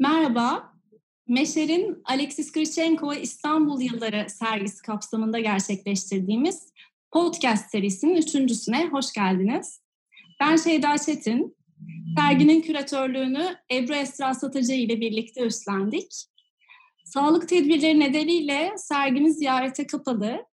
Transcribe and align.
Merhaba, 0.00 0.72
Meşer'in 1.28 2.02
Alexis 2.04 2.52
Grichenko 2.52 3.14
İstanbul 3.14 3.80
Yılları 3.80 4.26
sergisi 4.30 4.82
kapsamında 4.82 5.40
gerçekleştirdiğimiz 5.40 6.72
podcast 7.10 7.70
serisinin 7.70 8.16
üçüncüsüne 8.16 8.88
hoş 8.88 9.12
geldiniz. 9.12 9.80
Ben 10.40 10.56
Şeyda 10.56 10.98
Çetin. 10.98 11.56
Serginin 12.18 12.60
küratörlüğünü 12.60 13.56
Ebru 13.72 13.94
Esra 13.94 14.34
Satıcı 14.34 14.72
ile 14.72 15.00
birlikte 15.00 15.40
üstlendik. 15.40 16.24
Sağlık 17.04 17.48
tedbirleri 17.48 18.00
nedeniyle 18.00 18.72
sergimiz 18.76 19.36
ziyarete 19.36 19.86
kapalı. 19.86 20.46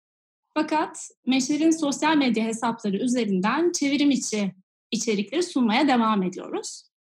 Fakat 0.54 1.10
Meşer'in 1.26 1.72
sosyal 1.72 2.16
medya 2.16 2.46
hesapları 2.46 2.98
üzerinden 2.98 3.72
çevirim 3.72 4.12
içi 4.12 4.56
içerikleri 4.92 5.44
sunmaya 5.44 5.88
devam 5.88 6.24
ediyoruz. 6.24 6.95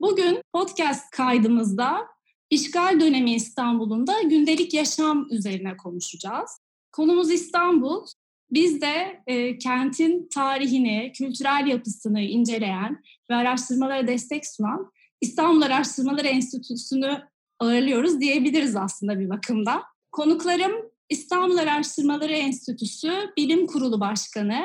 Bugün 0.00 0.42
podcast 0.52 1.10
kaydımızda 1.10 2.06
işgal 2.50 3.00
dönemi 3.00 3.34
İstanbul'unda 3.34 4.22
gündelik 4.22 4.74
yaşam 4.74 5.26
üzerine 5.30 5.76
konuşacağız. 5.76 6.60
Konumuz 6.92 7.30
İstanbul. 7.30 8.06
Biz 8.50 8.80
de 8.80 9.22
e, 9.26 9.58
kentin 9.58 10.28
tarihini, 10.28 11.12
kültürel 11.14 11.66
yapısını 11.66 12.20
inceleyen 12.20 13.02
ve 13.30 13.34
araştırmalara 13.34 14.06
destek 14.06 14.46
sunan 14.46 14.92
İstanbul 15.20 15.62
Araştırmaları 15.62 16.26
Enstitüsü'nü 16.26 17.22
ağırlıyoruz 17.58 18.20
diyebiliriz 18.20 18.76
aslında 18.76 19.20
bir 19.20 19.28
bakımda. 19.28 19.82
Konuklarım 20.12 20.72
İstanbul 21.08 21.56
Araştırmaları 21.56 22.32
Enstitüsü 22.32 23.12
Bilim 23.36 23.66
Kurulu 23.66 24.00
Başkanı, 24.00 24.60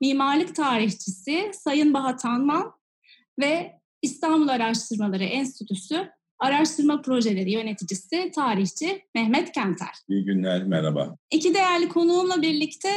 mimarlık 0.00 0.54
tarihçisi 0.54 1.50
Sayın 1.54 1.94
Bahat 1.94 2.24
Anman 2.24 2.72
ve 3.40 3.77
İstanbul 4.02 4.48
Araştırmaları 4.48 5.24
Enstitüsü 5.24 6.08
Araştırma 6.38 7.02
Projeleri 7.02 7.50
Yöneticisi, 7.50 8.30
tarihçi 8.34 9.04
Mehmet 9.14 9.52
Kenter. 9.52 9.94
İyi 10.08 10.24
günler, 10.24 10.64
merhaba. 10.64 11.16
İki 11.30 11.54
değerli 11.54 11.88
konuğumla 11.88 12.42
birlikte 12.42 12.90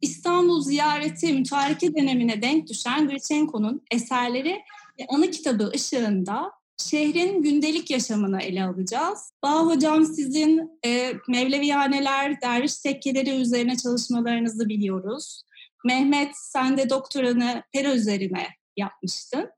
İstanbul 0.00 0.62
ziyareti 0.62 1.32
mütareke 1.32 1.94
dönemine 1.94 2.42
denk 2.42 2.68
düşen 2.68 3.08
Grichenko'nun 3.08 3.82
eserleri 3.90 4.62
ve 5.00 5.06
anı 5.08 5.30
kitabı 5.30 5.70
ışığında 5.74 6.52
şehrin 6.76 7.42
gündelik 7.42 7.90
yaşamını 7.90 8.42
ele 8.42 8.64
alacağız. 8.64 9.32
Bağ 9.42 9.66
Hocam 9.66 10.04
sizin 10.04 10.70
e, 10.86 11.12
Mevlevihaneler, 11.28 12.40
derviş 12.40 12.76
tekkeleri 12.76 13.30
üzerine 13.30 13.76
çalışmalarınızı 13.76 14.68
biliyoruz. 14.68 15.42
Mehmet 15.84 16.30
sen 16.34 16.78
de 16.78 16.90
doktoranı 16.90 17.62
Pera 17.72 17.94
üzerine 17.94 18.46
yapmıştın. 18.76 19.50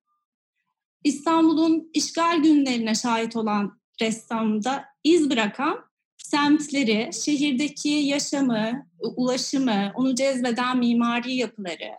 İstanbul'un 1.04 1.90
işgal 1.94 2.42
günlerine 2.42 2.94
şahit 2.94 3.36
olan 3.36 3.80
ressamda 4.00 4.84
iz 5.04 5.30
bırakan 5.30 5.90
semtleri, 6.18 7.10
şehirdeki 7.24 7.88
yaşamı, 7.88 8.86
ulaşımı, 8.98 9.92
onu 9.94 10.14
cezbeden 10.14 10.78
mimari 10.78 11.34
yapıları, 11.34 11.90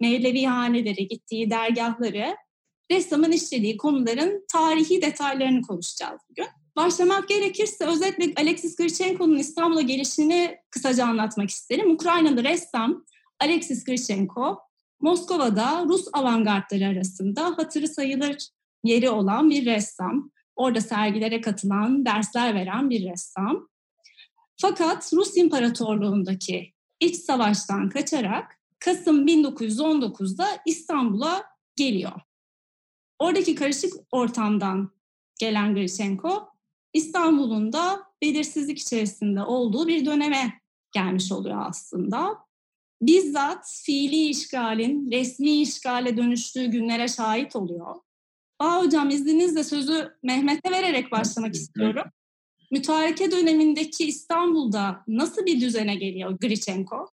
Mevlevi 0.00 0.44
haneleri, 0.44 1.08
gittiği 1.08 1.50
dergahları, 1.50 2.36
ressamın 2.90 3.32
işlediği 3.32 3.76
konuların 3.76 4.44
tarihi 4.52 5.02
detaylarını 5.02 5.62
konuşacağız 5.62 6.20
bugün. 6.30 6.46
Başlamak 6.76 7.28
gerekirse 7.28 7.84
özetle 7.84 8.32
Alexis 8.36 8.76
Grichenko'nun 8.76 9.38
İstanbul'a 9.38 9.80
gelişini 9.80 10.56
kısaca 10.70 11.06
anlatmak 11.06 11.50
isterim. 11.50 11.90
Ukraynalı 11.90 12.44
ressam 12.44 13.04
Alexis 13.40 13.84
Grichenko 13.84 14.58
Moskova'da 15.00 15.84
Rus 15.84 16.08
avantgardları 16.12 16.86
arasında 16.86 17.44
hatırı 17.44 17.88
sayılır 17.88 18.36
yeri 18.84 19.10
olan 19.10 19.50
bir 19.50 19.66
ressam. 19.66 20.30
Orada 20.56 20.80
sergilere 20.80 21.40
katılan, 21.40 22.06
dersler 22.06 22.54
veren 22.54 22.90
bir 22.90 23.10
ressam. 23.10 23.68
Fakat 24.60 25.12
Rus 25.12 25.36
İmparatorluğundaki 25.36 26.72
iç 27.00 27.16
savaştan 27.16 27.88
kaçarak 27.88 28.60
Kasım 28.78 29.26
1919'da 29.26 30.46
İstanbul'a 30.66 31.44
geliyor. 31.76 32.20
Oradaki 33.18 33.54
karışık 33.54 33.92
ortamdan 34.12 34.90
gelen 35.38 35.74
Grichenko, 35.74 36.48
İstanbul'un 36.92 37.72
da 37.72 38.02
belirsizlik 38.22 38.78
içerisinde 38.78 39.42
olduğu 39.42 39.88
bir 39.88 40.06
döneme 40.06 40.60
gelmiş 40.92 41.32
oluyor 41.32 41.66
aslında 41.66 42.38
bizzat 43.02 43.82
fiili 43.84 44.28
işgalin 44.28 45.10
resmi 45.10 45.62
işgale 45.62 46.16
dönüştüğü 46.16 46.66
günlere 46.66 47.08
şahit 47.08 47.56
oluyor. 47.56 47.94
Aa 48.58 48.82
hocam 48.82 49.10
izninizle 49.10 49.64
sözü 49.64 50.08
Mehmet'e 50.22 50.70
vererek 50.70 51.12
başlamak 51.12 51.54
istiyorum. 51.54 52.04
Mütareke 52.70 53.30
dönemindeki 53.30 54.06
İstanbul'da 54.06 55.04
nasıl 55.08 55.46
bir 55.46 55.60
düzene 55.60 55.94
geliyor 55.94 56.38
Grichenko? 56.40 57.08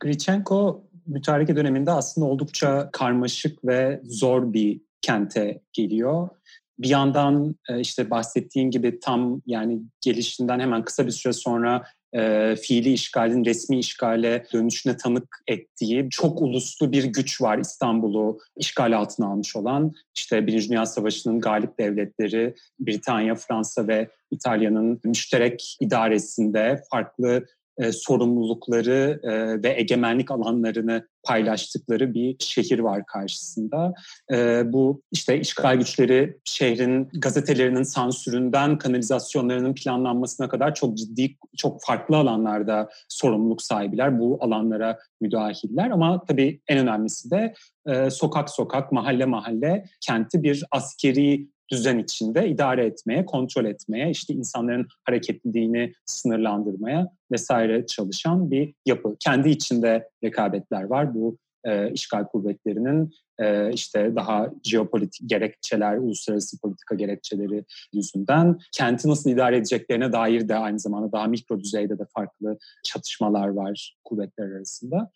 Grichenko 0.00 0.84
mütareke 1.06 1.56
döneminde 1.56 1.90
aslında 1.90 2.26
oldukça 2.26 2.90
karmaşık 2.92 3.64
ve 3.64 4.00
zor 4.04 4.52
bir 4.52 4.80
kente 5.02 5.60
geliyor. 5.72 6.28
Bir 6.78 6.88
yandan 6.88 7.56
e, 7.68 7.80
işte 7.80 8.10
bahsettiğin 8.10 8.70
gibi 8.70 9.00
tam 9.00 9.42
yani 9.46 9.82
gelişinden 10.00 10.60
hemen 10.60 10.84
kısa 10.84 11.06
bir 11.06 11.12
süre 11.12 11.32
sonra 11.32 11.84
e, 12.12 12.54
fiili 12.56 12.92
işgalin 12.92 13.44
resmi 13.44 13.78
işgale 13.78 14.46
dönüşüne 14.52 14.96
tanık 14.96 15.42
ettiği 15.46 16.08
çok 16.10 16.42
uluslu 16.42 16.92
bir 16.92 17.04
güç 17.04 17.42
var 17.42 17.58
İstanbul'u 17.58 18.38
işgal 18.56 18.96
altına 18.96 19.26
almış 19.26 19.56
olan. 19.56 19.92
işte 20.16 20.46
Birinci 20.46 20.68
Dünya 20.68 20.86
Savaşı'nın 20.86 21.40
galip 21.40 21.78
devletleri 21.78 22.54
Britanya, 22.80 23.34
Fransa 23.34 23.88
ve 23.88 24.08
İtalya'nın 24.30 25.00
müşterek 25.04 25.76
idaresinde 25.80 26.82
farklı 26.90 27.46
e, 27.78 27.92
sorumlulukları 27.92 29.20
e, 29.22 29.62
ve 29.62 29.80
egemenlik 29.80 30.30
alanlarını 30.30 31.08
paylaştıkları 31.22 32.14
bir 32.14 32.36
şehir 32.38 32.78
var 32.78 33.06
karşısında. 33.06 33.94
E, 34.32 34.62
bu 34.72 35.02
işte 35.12 35.40
işgal 35.40 35.76
güçleri 35.76 36.38
şehrin 36.44 37.08
gazetelerinin 37.12 37.82
sansüründen 37.82 38.78
kanalizasyonlarının 38.78 39.74
planlanmasına 39.74 40.48
kadar 40.48 40.74
çok 40.74 40.98
ciddi, 40.98 41.36
çok 41.56 41.84
farklı 41.84 42.16
alanlarda 42.16 42.88
sorumluluk 43.08 43.62
sahibiler. 43.62 44.20
Bu 44.20 44.38
alanlara 44.40 44.98
müdahiller 45.20 45.90
ama 45.90 46.24
tabii 46.24 46.60
en 46.68 46.78
önemlisi 46.78 47.30
de 47.30 47.54
e, 47.86 48.10
sokak 48.10 48.50
sokak, 48.50 48.92
mahalle 48.92 49.24
mahalle 49.24 49.84
kenti 50.00 50.42
bir 50.42 50.64
askeri 50.70 51.48
düzen 51.70 51.98
içinde 51.98 52.48
idare 52.48 52.86
etmeye, 52.86 53.24
kontrol 53.24 53.64
etmeye, 53.64 54.10
işte 54.10 54.34
insanların 54.34 54.86
hareketliliğini 55.04 55.92
sınırlandırmaya 56.06 57.08
vesaire 57.32 57.86
çalışan 57.86 58.50
bir 58.50 58.74
yapı. 58.86 59.16
Kendi 59.20 59.48
içinde 59.48 60.08
rekabetler 60.24 60.82
var. 60.82 61.14
Bu 61.14 61.38
e, 61.64 61.92
işgal 61.92 62.24
kuvvetlerinin 62.24 63.14
e, 63.38 63.72
işte 63.72 64.16
daha 64.16 64.50
jeopolitik 64.62 65.30
gerekçeler, 65.30 65.96
uluslararası 65.96 66.60
politika 66.60 66.94
gerekçeleri 66.94 67.64
yüzünden 67.94 68.58
kenti 68.72 69.08
nasıl 69.08 69.30
idare 69.30 69.56
edeceklerine 69.56 70.12
dair 70.12 70.48
de 70.48 70.56
aynı 70.56 70.78
zamanda 70.78 71.12
daha 71.12 71.26
mikro 71.26 71.60
düzeyde 71.60 71.98
de 71.98 72.06
farklı 72.14 72.58
çatışmalar 72.84 73.48
var 73.48 73.96
kuvvetler 74.04 74.44
arasında. 74.44 75.10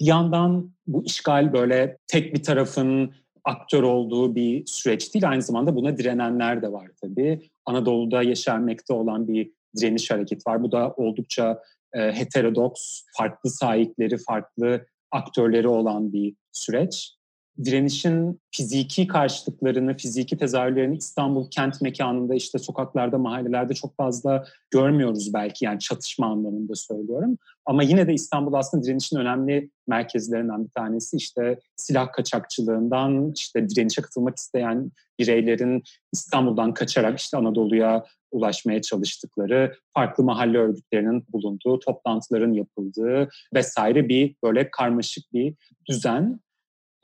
Bir 0.00 0.06
yandan 0.06 0.72
bu 0.86 1.04
işgal 1.04 1.52
böyle 1.52 1.98
tek 2.06 2.34
bir 2.34 2.42
tarafın 2.42 3.12
aktör 3.48 3.82
olduğu 3.82 4.34
bir 4.34 4.66
süreç 4.66 5.14
değil. 5.14 5.28
Aynı 5.28 5.42
zamanda 5.42 5.76
buna 5.76 5.98
direnenler 5.98 6.62
de 6.62 6.72
var 6.72 6.90
tabii. 7.02 7.50
Anadolu'da 7.66 8.22
yaşanmakta 8.22 8.94
olan 8.94 9.28
bir 9.28 9.50
direniş 9.76 10.10
hareketi 10.10 10.50
var. 10.50 10.62
Bu 10.62 10.72
da 10.72 10.94
oldukça 10.96 11.62
e, 11.94 12.00
heterodoks, 12.00 13.02
farklı 13.18 13.50
sahipleri, 13.50 14.16
farklı 14.18 14.86
aktörleri 15.10 15.68
olan 15.68 16.12
bir 16.12 16.34
süreç 16.52 17.17
direnişin 17.64 18.40
fiziki 18.50 19.06
karşılıklarını, 19.06 19.96
fiziki 19.96 20.38
tezahürlerini 20.38 20.96
İstanbul 20.96 21.50
kent 21.50 21.82
mekanında 21.82 22.34
işte 22.34 22.58
sokaklarda, 22.58 23.18
mahallelerde 23.18 23.74
çok 23.74 23.96
fazla 23.96 24.44
görmüyoruz 24.70 25.34
belki 25.34 25.64
yani 25.64 25.78
çatışma 25.78 26.26
anlamında 26.26 26.74
söylüyorum. 26.74 27.38
Ama 27.66 27.82
yine 27.82 28.06
de 28.06 28.14
İstanbul 28.14 28.52
aslında 28.52 28.84
direnişin 28.84 29.16
önemli 29.16 29.70
merkezlerinden 29.86 30.64
bir 30.64 30.70
tanesi. 30.70 31.16
İşte 31.16 31.60
silah 31.76 32.12
kaçakçılığından, 32.12 33.32
işte 33.36 33.68
direnişe 33.68 34.02
katılmak 34.02 34.36
isteyen 34.36 34.92
bireylerin 35.18 35.82
İstanbul'dan 36.12 36.74
kaçarak 36.74 37.20
işte 37.20 37.36
Anadolu'ya 37.36 38.04
ulaşmaya 38.30 38.82
çalıştıkları, 38.82 39.74
farklı 39.94 40.24
mahalle 40.24 40.58
örgütlerinin 40.58 41.24
bulunduğu, 41.28 41.78
toplantıların 41.78 42.52
yapıldığı 42.52 43.28
vesaire 43.54 44.08
bir 44.08 44.34
böyle 44.44 44.70
karmaşık 44.70 45.32
bir 45.32 45.54
düzen. 45.88 46.40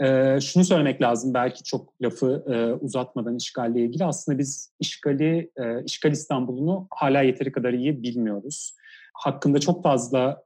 Ee, 0.03 0.39
şunu 0.41 0.65
söylemek 0.65 1.03
lazım 1.03 1.35
belki 1.35 1.63
çok 1.63 2.03
lafı 2.03 2.45
e, 2.49 2.85
uzatmadan 2.85 3.37
işgalle 3.37 3.81
ilgili. 3.81 4.05
Aslında 4.05 4.39
biz 4.39 4.73
işgali, 4.81 5.51
e, 5.57 5.85
işgal 5.85 6.13
İstanbul'unu 6.13 6.87
hala 6.91 7.23
yeteri 7.23 7.53
kadar 7.53 7.73
iyi 7.73 8.03
bilmiyoruz. 8.03 8.75
Hakkında 9.15 9.59
çok 9.59 9.83
fazla 9.83 10.45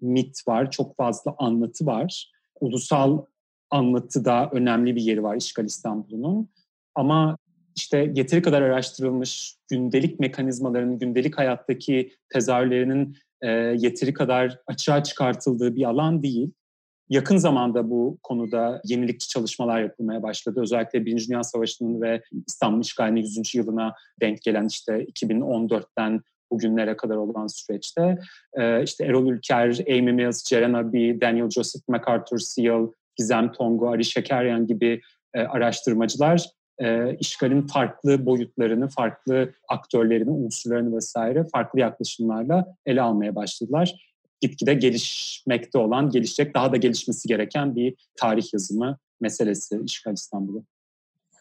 mit 0.00 0.48
var, 0.48 0.70
çok 0.70 0.96
fazla 0.96 1.34
anlatı 1.38 1.86
var. 1.86 2.32
Ulusal 2.60 3.24
anlatıda 3.70 4.50
önemli 4.52 4.96
bir 4.96 5.02
yeri 5.02 5.22
var 5.22 5.36
işgal 5.36 5.64
İstanbul'unun. 5.64 6.48
Ama 6.94 7.38
işte 7.76 8.12
yeteri 8.14 8.42
kadar 8.42 8.62
araştırılmış 8.62 9.56
gündelik 9.70 10.20
mekanizmaların, 10.20 10.98
gündelik 10.98 11.38
hayattaki 11.38 12.12
tezahürlerinin 12.32 13.16
e, 13.40 13.48
yeteri 13.50 14.12
kadar 14.12 14.58
açığa 14.66 15.02
çıkartıldığı 15.02 15.76
bir 15.76 15.84
alan 15.84 16.22
değil. 16.22 16.52
Yakın 17.12 17.36
zamanda 17.36 17.90
bu 17.90 18.18
konuda 18.22 18.80
yenilikçi 18.84 19.28
çalışmalar 19.28 19.80
yapılmaya 19.80 20.22
başladı. 20.22 20.60
Özellikle 20.60 21.06
Birinci 21.06 21.28
Dünya 21.28 21.42
Savaşı'nın 21.42 22.00
ve 22.00 22.22
İstanbul 22.46 22.80
İşgali'nin 22.80 23.20
100. 23.20 23.54
yılına 23.54 23.94
denk 24.20 24.42
gelen 24.42 24.66
işte 24.66 25.04
2014'ten 25.04 26.20
bugünlere 26.52 26.96
kadar 26.96 27.16
olan 27.16 27.46
süreçte 27.46 28.18
e, 28.54 28.82
işte 28.82 29.04
Erol 29.04 29.26
Ülker, 29.26 29.78
Amy 29.88 30.12
Mills, 30.12 30.44
Ceren 30.44 30.72
Abi, 30.72 31.18
Daniel 31.20 31.50
Joseph 31.50 31.88
MacArthur 31.88 32.38
Seal, 32.38 32.86
Gizem 33.16 33.52
Tongu, 33.52 33.88
Ari 33.88 34.04
Şekeryan 34.04 34.66
gibi 34.66 35.00
e, 35.34 35.40
araştırmacılar 35.40 36.46
e, 36.78 37.16
işgalin 37.20 37.66
farklı 37.66 38.26
boyutlarını, 38.26 38.88
farklı 38.88 39.52
aktörlerini, 39.68 40.30
unsurlarını 40.30 40.96
vesaire 40.96 41.44
farklı 41.52 41.80
yaklaşımlarla 41.80 42.66
ele 42.86 43.02
almaya 43.02 43.34
başladılar. 43.34 44.11
Gitgide 44.42 44.74
gelişmekte 44.74 45.78
olan, 45.78 46.10
gelişecek, 46.10 46.54
daha 46.54 46.72
da 46.72 46.76
gelişmesi 46.76 47.28
gereken 47.28 47.76
bir 47.76 47.94
tarih 48.16 48.52
yazımı 48.52 48.98
meselesi 49.20 49.80
işgal 49.84 50.12
İstanbul'u. 50.12 50.64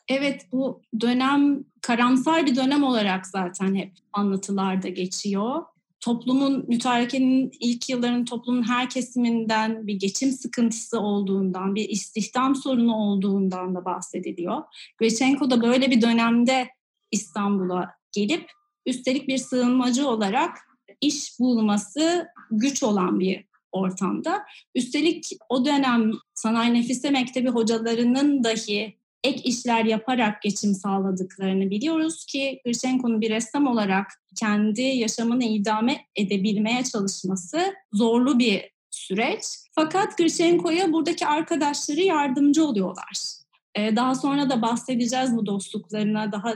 Evet 0.07 0.45
bu 0.51 0.81
dönem 1.01 1.63
karamsar 1.81 2.45
bir 2.45 2.56
dönem 2.56 2.83
olarak 2.83 3.27
zaten 3.27 3.75
hep 3.75 3.92
anlatılarda 4.13 4.88
geçiyor. 4.88 5.63
Toplumun, 6.00 6.65
mütarekenin 6.68 7.51
ilk 7.59 7.89
yılların 7.89 8.25
toplumun 8.25 8.63
her 8.63 8.89
kesiminden 8.89 9.88
bir 9.88 9.94
geçim 9.94 10.31
sıkıntısı 10.31 11.00
olduğundan, 11.00 11.75
bir 11.75 11.89
istihdam 11.89 12.56
sorunu 12.56 12.95
olduğundan 12.95 13.75
da 13.75 13.86
bahsediliyor. 13.86 14.63
Grechenko 14.98 15.50
da 15.50 15.62
böyle 15.62 15.92
bir 15.92 16.01
dönemde 16.01 16.68
İstanbul'a 17.12 17.89
gelip 18.12 18.51
üstelik 18.86 19.27
bir 19.27 19.38
sığınmacı 19.38 20.07
olarak 20.07 20.57
iş 21.01 21.39
bulması 21.39 22.27
güç 22.51 22.83
olan 22.83 23.19
bir 23.19 23.45
ortamda. 23.71 24.42
Üstelik 24.75 25.30
o 25.50 25.65
dönem 25.65 26.12
Sanayi 26.36 26.74
Nefise 26.74 27.09
Mektebi 27.09 27.50
hocalarının 27.50 28.44
dahi 28.44 28.98
ek 29.24 29.42
işler 29.44 29.86
yaparak 29.86 30.42
geçim 30.42 30.74
sağladıklarını 30.74 31.69
biliyoruz 31.69 32.25
ki 32.25 32.62
Grishenko'nun 32.65 33.21
bir 33.21 33.30
ressam 33.30 33.68
olarak 33.68 34.07
kendi 34.39 34.81
yaşamını 34.81 35.44
idame 35.44 36.06
edebilmeye 36.15 36.83
çalışması 36.83 37.74
zorlu 37.94 38.39
bir 38.39 38.71
süreç. 38.92 39.44
Fakat 39.75 40.18
Grishenko'ya 40.18 40.94
buradaki 40.94 41.27
arkadaşları 41.27 42.01
yardımcı 42.01 42.65
oluyorlar. 42.65 43.42
Ee, 43.75 43.95
daha 43.95 44.15
sonra 44.15 44.50
da 44.50 44.62
bahsedeceğiz 44.62 45.36
bu 45.36 45.45
dostluklarına 45.45 46.31
daha 46.31 46.53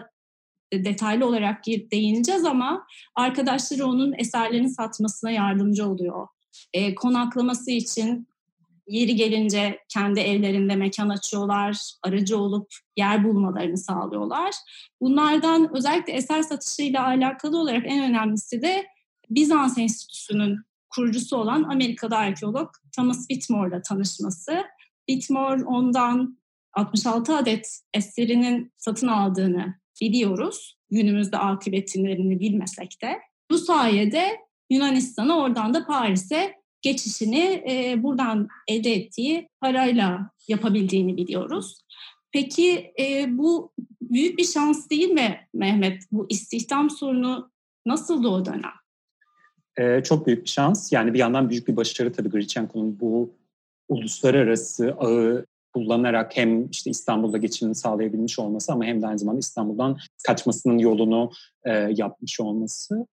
detaylı 0.73 1.25
olarak 1.25 1.65
değineceğiz 1.67 2.45
ama 2.45 2.87
arkadaşları 3.15 3.85
onun 3.85 4.13
eserlerini 4.17 4.69
satmasına 4.69 5.31
yardımcı 5.31 5.89
oluyor. 5.89 6.27
E, 6.73 6.95
konaklaması 6.95 7.71
için 7.71 8.27
yeri 8.87 9.15
gelince 9.15 9.79
kendi 9.89 10.19
evlerinde 10.19 10.75
mekan 10.75 11.09
açıyorlar, 11.09 11.77
aracı 12.03 12.37
olup 12.37 12.67
yer 12.97 13.23
bulmalarını 13.23 13.77
sağlıyorlar. 13.77 14.53
Bunlardan 15.01 15.75
özellikle 15.75 16.13
eser 16.13 16.41
satışıyla 16.41 17.05
alakalı 17.05 17.57
olarak 17.57 17.83
en 17.85 18.03
önemlisi 18.03 18.61
de 18.61 18.85
Bizans 19.29 19.77
Enstitüsü'nün 19.77 20.59
kurucusu 20.89 21.37
olan 21.37 21.63
Amerika'da 21.63 22.17
arkeolog 22.17 22.69
Thomas 22.95 23.27
Whitmore'la 23.27 23.81
tanışması. 23.81 24.63
Whitmore 25.09 25.63
ondan 25.63 26.37
66 26.73 27.35
adet 27.35 27.79
eserinin 27.93 28.73
satın 28.77 29.07
aldığını 29.07 29.75
biliyoruz. 30.01 30.77
Günümüzde 30.91 31.37
akıbetlerini 31.37 32.39
bilmesek 32.39 32.97
de. 33.01 33.19
Bu 33.51 33.57
sayede 33.57 34.37
Yunanistan'a 34.69 35.37
oradan 35.37 35.73
da 35.73 35.85
Paris'e 35.85 36.53
geçişini 36.81 37.63
e, 37.69 38.03
buradan 38.03 38.47
elde 38.67 38.93
ettiği 38.93 39.49
parayla 39.61 40.31
yapabildiğini 40.47 41.17
biliyoruz. 41.17 41.81
Peki 42.31 42.93
e, 42.99 43.37
bu 43.37 43.71
büyük 44.01 44.37
bir 44.37 44.43
şans 44.43 44.89
değil 44.89 45.09
mi 45.09 45.47
Mehmet? 45.53 46.03
Bu 46.11 46.25
istihdam 46.29 46.89
sorunu 46.89 47.51
nasıldı 47.85 48.27
o 48.27 48.45
dönem? 48.45 48.73
Ee, 49.77 50.03
çok 50.03 50.27
büyük 50.27 50.43
bir 50.43 50.49
şans. 50.49 50.91
Yani 50.91 51.13
bir 51.13 51.19
yandan 51.19 51.49
büyük 51.49 51.67
bir 51.67 51.75
başarı 51.75 52.13
tabii 52.13 52.29
Grichenko'nun 52.29 52.99
bu 52.99 53.33
uluslararası 53.89 54.95
ağı 54.99 55.45
kullanarak 55.75 56.37
hem 56.37 56.69
işte 56.69 56.89
İstanbul'da 56.89 57.37
geçimini 57.37 57.75
sağlayabilmiş 57.75 58.39
olması 58.39 58.73
ama 58.73 58.85
hem 58.85 59.01
de 59.01 59.07
aynı 59.07 59.19
zamanda 59.19 59.39
İstanbul'dan 59.39 59.97
kaçmasının 60.27 60.77
yolunu 60.77 61.31
e, 61.63 61.71
yapmış 61.71 62.39
olması. 62.39 63.07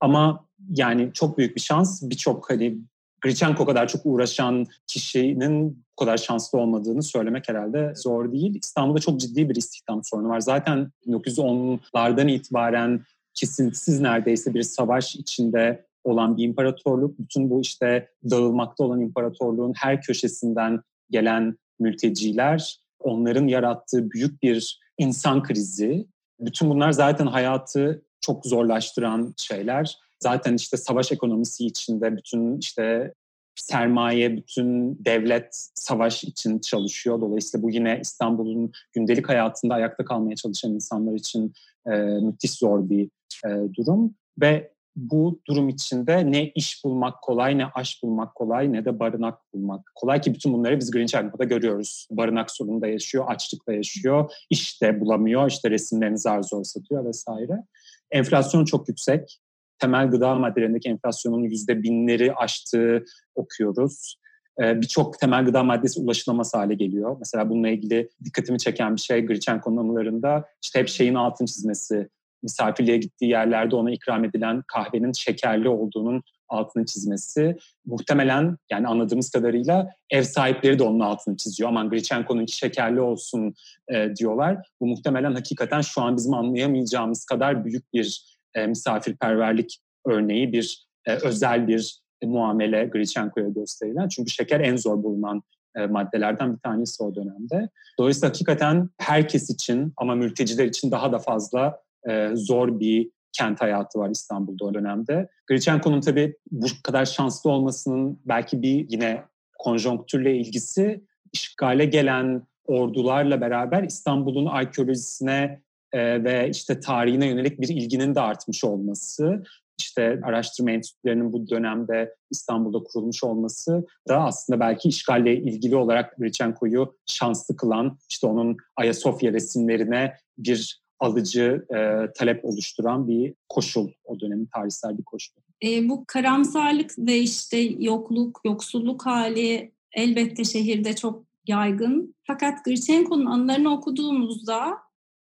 Ama 0.00 0.44
yani 0.68 1.10
çok 1.14 1.38
büyük 1.38 1.56
bir 1.56 1.60
şans. 1.60 2.02
Birçok 2.02 2.50
hani 2.50 2.78
Grichenko 3.20 3.66
kadar 3.66 3.88
çok 3.88 4.00
uğraşan 4.04 4.66
kişinin 4.86 5.84
bu 5.92 6.04
kadar 6.04 6.16
şanslı 6.16 6.58
olmadığını 6.58 7.02
söylemek 7.02 7.48
herhalde 7.48 7.92
zor 7.96 8.32
değil. 8.32 8.58
İstanbul'da 8.62 8.98
çok 9.00 9.20
ciddi 9.20 9.48
bir 9.48 9.56
istihdam 9.56 10.04
sorunu 10.04 10.28
var. 10.28 10.40
Zaten 10.40 10.90
1910'lardan 11.06 12.30
itibaren 12.30 13.04
kesintisiz 13.34 14.00
neredeyse 14.00 14.54
bir 14.54 14.62
savaş 14.62 15.16
içinde 15.16 15.86
olan 16.04 16.36
bir 16.36 16.44
imparatorluk. 16.44 17.18
Bütün 17.18 17.50
bu 17.50 17.60
işte 17.60 18.08
dağılmakta 18.30 18.84
olan 18.84 19.00
imparatorluğun 19.00 19.72
her 19.76 20.02
köşesinden 20.02 20.80
gelen 21.10 21.56
mülteciler, 21.80 22.80
onların 23.00 23.46
yarattığı 23.46 24.10
büyük 24.10 24.42
bir 24.42 24.80
insan 24.98 25.42
krizi. 25.42 26.06
Bütün 26.40 26.70
bunlar 26.70 26.92
zaten 26.92 27.26
hayatı 27.26 28.02
çok 28.20 28.46
zorlaştıran 28.46 29.34
şeyler 29.36 29.96
zaten 30.22 30.54
işte 30.54 30.76
savaş 30.76 31.12
ekonomisi 31.12 31.66
içinde 31.66 32.16
bütün 32.16 32.58
işte 32.58 33.14
sermaye, 33.54 34.36
bütün 34.36 34.98
devlet 35.04 35.48
savaş 35.74 36.24
için 36.24 36.58
çalışıyor. 36.58 37.20
Dolayısıyla 37.20 37.62
bu 37.62 37.70
yine 37.70 37.98
İstanbul'un 38.02 38.72
gündelik 38.92 39.28
hayatında 39.28 39.74
ayakta 39.74 40.04
kalmaya 40.04 40.36
çalışan 40.36 40.72
insanlar 40.72 41.14
için 41.14 41.52
e, 41.86 41.90
müthiş 42.00 42.50
zor 42.50 42.90
bir 42.90 43.10
e, 43.46 43.74
durum. 43.74 44.14
Ve 44.40 44.72
bu 44.96 45.40
durum 45.48 45.68
içinde 45.68 46.30
ne 46.30 46.48
iş 46.48 46.84
bulmak 46.84 47.22
kolay, 47.22 47.58
ne 47.58 47.66
aş 47.66 48.02
bulmak 48.02 48.34
kolay, 48.34 48.72
ne 48.72 48.84
de 48.84 48.98
barınak 48.98 49.38
bulmak 49.54 49.92
kolay 49.94 50.20
ki 50.20 50.34
bütün 50.34 50.52
bunları 50.52 50.80
biz 50.80 50.90
Greenwich 50.90 51.18
Avrupa'da 51.18 51.44
görüyoruz. 51.44 52.08
Barınak 52.10 52.50
sorununda 52.50 52.86
yaşıyor, 52.86 53.24
açlıkta 53.28 53.72
yaşıyor, 53.72 54.32
iş 54.50 54.82
de 54.82 55.00
bulamıyor, 55.00 55.50
işte 55.50 55.70
resimlerini 55.70 56.18
zar 56.18 56.42
zor 56.42 56.64
satıyor 56.64 57.04
vesaire. 57.04 57.64
Enflasyon 58.10 58.64
çok 58.64 58.88
yüksek 58.88 59.40
temel 59.80 60.10
gıda 60.10 60.34
maddelerindeki 60.34 60.88
enflasyonun 60.88 61.42
yüzde 61.42 61.82
binleri 61.82 62.34
aştığı 62.34 63.04
okuyoruz. 63.34 64.16
Ee, 64.62 64.80
birçok 64.80 65.18
temel 65.18 65.44
gıda 65.44 65.62
maddesi 65.62 66.00
ulaşılamaz 66.00 66.54
hale 66.54 66.74
geliyor. 66.74 67.16
Mesela 67.18 67.50
bununla 67.50 67.68
ilgili 67.68 68.08
dikkatimi 68.24 68.58
çeken 68.58 68.96
bir 68.96 69.00
şey 69.00 69.26
Grichenko'nun 69.26 69.76
anılarında 69.76 70.44
işte 70.62 70.80
hep 70.80 70.88
şeyin 70.88 71.14
altın 71.14 71.46
çizmesi. 71.46 72.08
Misafirliğe 72.42 72.96
gittiği 72.96 73.30
yerlerde 73.30 73.76
ona 73.76 73.90
ikram 73.90 74.24
edilen 74.24 74.62
kahvenin 74.66 75.12
şekerli 75.12 75.68
olduğunun 75.68 76.22
altını 76.48 76.86
çizmesi. 76.86 77.56
Muhtemelen 77.86 78.56
yani 78.70 78.86
anladığımız 78.86 79.30
kadarıyla 79.30 79.88
ev 80.10 80.22
sahipleri 80.22 80.78
de 80.78 80.82
onun 80.82 81.00
altını 81.00 81.36
çiziyor. 81.36 81.68
Aman 81.68 81.90
Grichenko'nunki 81.90 82.56
şekerli 82.56 83.00
olsun 83.00 83.54
e, 83.88 84.16
diyorlar. 84.16 84.68
Bu 84.80 84.86
muhtemelen 84.86 85.34
hakikaten 85.34 85.80
şu 85.80 86.02
an 86.02 86.16
bizim 86.16 86.34
anlayamayacağımız 86.34 87.24
kadar 87.24 87.64
büyük 87.64 87.92
bir 87.92 88.38
e, 88.54 88.66
misafirperverlik 88.66 89.78
örneği 90.06 90.52
bir 90.52 90.86
e, 91.06 91.14
özel 91.14 91.68
bir 91.68 92.00
muamele 92.24 92.84
Grichenko'ya 92.84 93.48
gösterilen. 93.48 94.08
Çünkü 94.08 94.30
şeker 94.30 94.60
en 94.60 94.76
zor 94.76 95.02
bulunan 95.02 95.42
e, 95.76 95.86
maddelerden 95.86 96.54
bir 96.54 96.58
tanesi 96.58 97.02
o 97.02 97.14
dönemde. 97.14 97.68
Dolayısıyla 97.98 98.28
hakikaten 98.28 98.90
herkes 98.98 99.50
için 99.50 99.92
ama 99.96 100.14
mülteciler 100.14 100.64
için 100.64 100.90
daha 100.90 101.12
da 101.12 101.18
fazla 101.18 101.80
e, 102.08 102.30
zor 102.34 102.80
bir 102.80 103.10
kent 103.32 103.60
hayatı 103.60 103.98
var 103.98 104.10
İstanbul'da 104.10 104.64
o 104.64 104.74
dönemde. 104.74 105.28
Grichenko'nun 105.46 106.00
tabii 106.00 106.36
bu 106.50 106.66
kadar 106.84 107.04
şanslı 107.04 107.50
olmasının 107.50 108.20
belki 108.24 108.62
bir 108.62 108.86
yine 108.90 109.22
konjonktürle 109.58 110.36
ilgisi 110.36 111.04
işgale 111.32 111.84
gelen 111.84 112.46
ordularla 112.66 113.40
beraber 113.40 113.82
İstanbul'un 113.82 114.46
arkeolojisine 114.46 115.60
e, 115.92 116.24
ve 116.24 116.50
işte 116.50 116.80
tarihine 116.80 117.26
yönelik 117.26 117.60
bir 117.60 117.68
ilginin 117.68 118.14
de 118.14 118.20
artmış 118.20 118.64
olması, 118.64 119.42
işte 119.80 120.20
araştırma 120.22 120.70
enstitülerinin 120.70 121.32
bu 121.32 121.48
dönemde 121.48 122.14
İstanbul'da 122.30 122.78
kurulmuş 122.78 123.24
olması 123.24 123.86
da 124.08 124.24
aslında 124.24 124.60
belki 124.60 124.88
işgalle 124.88 125.36
ilgili 125.36 125.76
olarak 125.76 126.16
Grichenko'yu 126.16 126.96
şanslı 127.06 127.56
kılan, 127.56 127.98
işte 128.10 128.26
onun 128.26 128.56
Ayasofya 128.76 129.32
resimlerine 129.32 130.14
bir 130.38 130.82
alıcı 131.00 131.66
e, 131.70 132.12
talep 132.12 132.44
oluşturan 132.44 133.08
bir 133.08 133.34
koşul, 133.48 133.88
o 134.04 134.20
dönemin 134.20 134.48
tarihsel 134.54 134.98
bir 134.98 135.04
koşul. 135.04 135.34
E, 135.64 135.88
bu 135.88 136.04
karamsarlık 136.06 136.98
ve 136.98 137.18
işte 137.18 137.58
yokluk, 137.58 138.40
yoksulluk 138.44 139.06
hali 139.06 139.72
elbette 139.92 140.44
şehirde 140.44 140.96
çok 140.96 141.24
yaygın. 141.46 142.14
Fakat 142.26 142.64
Grichenko'nun 142.64 143.26
anılarını 143.26 143.72
okuduğumuzda 143.72 144.78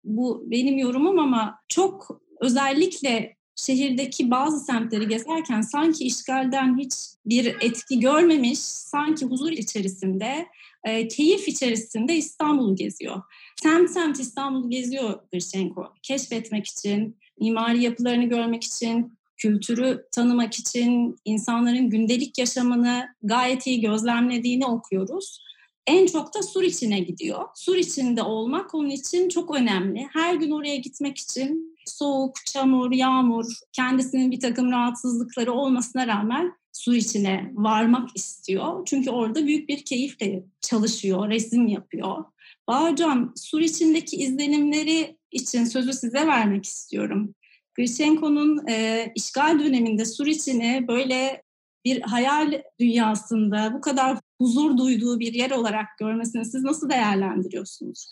bu 0.04 0.45
benim 0.47 0.78
yorumum 0.78 1.19
ama 1.19 1.59
çok 1.69 2.21
özellikle 2.40 3.37
şehirdeki 3.57 4.31
bazı 4.31 4.61
semtleri 4.61 5.09
gezerken 5.09 5.61
sanki 5.61 6.04
işgalden 6.04 6.78
hiç 6.78 6.95
bir 7.26 7.57
etki 7.61 8.00
görmemiş, 8.00 8.59
sanki 8.59 9.26
huzur 9.26 9.52
içerisinde, 9.52 10.47
e, 10.85 11.09
keyif 11.09 11.49
içerisinde 11.49 12.16
İstanbul'u 12.16 12.76
geziyor. 12.76 13.23
Semt 13.64 13.90
semt 13.90 14.21
İstanbul'u 14.21 14.71
geziyor 14.71 15.21
Grishenko. 15.33 15.92
Keşfetmek 16.02 16.66
için, 16.66 17.16
mimari 17.40 17.83
yapılarını 17.83 18.25
görmek 18.25 18.64
için, 18.64 19.12
kültürü 19.37 20.06
tanımak 20.12 20.54
için, 20.54 21.16
insanların 21.25 21.90
gündelik 21.90 22.38
yaşamını 22.38 23.06
gayet 23.23 23.66
iyi 23.66 23.80
gözlemlediğini 23.80 24.66
okuyoruz. 24.66 25.40
En 25.87 26.06
çok 26.06 26.35
da 26.35 26.42
Sur 26.42 26.62
içine 26.62 27.00
gidiyor. 27.00 27.44
Sur 27.54 27.76
içinde 27.76 28.23
olmak 28.23 28.75
onun 28.75 28.90
için 28.90 29.28
çok 29.28 29.56
önemli. 29.56 30.09
Her 30.12 30.35
gün 30.35 30.50
oraya 30.50 30.76
gitmek 30.76 31.18
için 31.18 31.76
soğuk, 31.87 32.35
çamur, 32.47 32.92
yağmur, 32.92 33.47
kendisinin 33.73 34.30
bir 34.30 34.40
takım 34.40 34.71
rahatsızlıkları 34.71 35.52
olmasına 35.52 36.06
rağmen 36.06 36.52
Sur 36.75 36.95
içine 36.95 37.50
varmak 37.54 38.09
istiyor. 38.16 38.87
Çünkü 38.87 39.11
orada 39.11 39.47
büyük 39.47 39.69
bir 39.69 39.85
keyifle 39.85 40.45
çalışıyor, 40.61 41.31
resim 41.31 41.66
yapıyor. 41.66 42.25
Bağcan, 42.69 43.33
Sur 43.37 43.61
içindeki 43.61 44.16
izlenimleri 44.16 45.16
için 45.31 45.64
sözü 45.64 45.93
size 45.93 46.26
vermek 46.26 46.64
istiyorum. 46.64 47.35
Grishenko'nun 47.75 48.69
e, 48.69 49.07
işgal 49.14 49.59
döneminde 49.59 50.04
Suriçin'i 50.04 50.85
böyle 50.88 51.43
bir 51.85 52.00
hayal 52.00 52.62
dünyasında 52.81 53.73
bu 53.75 53.81
kadar 53.81 54.19
huzur 54.38 54.78
duyduğu 54.78 55.21
bir 55.21 55.33
yer 55.33 55.50
olarak 55.50 55.87
görmesini 55.99 56.45
siz 56.45 56.62
nasıl 56.62 56.90
değerlendiriyorsunuz? 56.90 58.07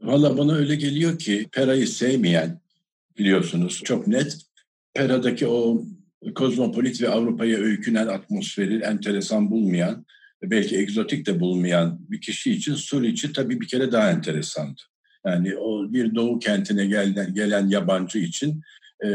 Valla 0.00 0.38
bana 0.38 0.54
öyle 0.54 0.76
geliyor 0.76 1.18
ki 1.18 1.48
Pera'yı 1.52 1.88
sevmeyen 1.88 2.60
biliyorsunuz 3.18 3.80
çok 3.84 4.06
net. 4.06 4.36
Pera'daki 4.94 5.46
o 5.46 5.82
kozmopolit 6.34 7.02
ve 7.02 7.08
Avrupa'ya 7.08 7.58
öykünen 7.58 8.06
atmosferi 8.06 8.78
enteresan 8.78 9.50
bulmayan, 9.50 10.06
belki 10.42 10.76
egzotik 10.76 11.26
de 11.26 11.40
bulmayan 11.40 12.00
bir 12.10 12.20
kişi 12.20 12.52
için 12.52 12.74
Suriçi 12.74 13.32
tabii 13.32 13.60
bir 13.60 13.68
kere 13.68 13.92
daha 13.92 14.10
enteresandı. 14.10 14.80
Yani 15.26 15.56
o 15.56 15.92
bir 15.92 16.14
doğu 16.14 16.38
kentine 16.38 16.86
gelen, 16.86 17.34
gelen 17.34 17.68
yabancı 17.68 18.18
için 18.18 18.62
e, 19.04 19.08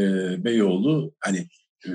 Beyoğlu 0.43 1.13
hani 1.19 1.47
e, 1.85 1.89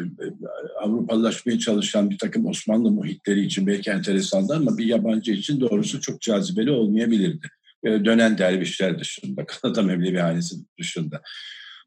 Avrupalılaşmaya 0.83 1.59
çalışan 1.59 2.11
bir 2.11 2.19
takım 2.19 2.47
Osmanlı 2.47 2.91
muhitleri 2.91 3.45
için 3.45 3.67
belki 3.67 3.91
enteresandı 3.91 4.55
ama 4.55 4.79
bir 4.79 4.87
yabancı 4.87 5.33
için 5.33 5.61
doğrusu 5.61 6.01
çok 6.01 6.21
cazibeli 6.21 6.71
olmayabilirdi. 6.71 7.47
E, 7.85 8.05
dönen 8.05 8.39
dervişler 8.39 8.99
dışında, 8.99 9.47
Kanada 9.47 9.83
Mevlevihanesi 9.83 10.57
dışında. 10.79 11.23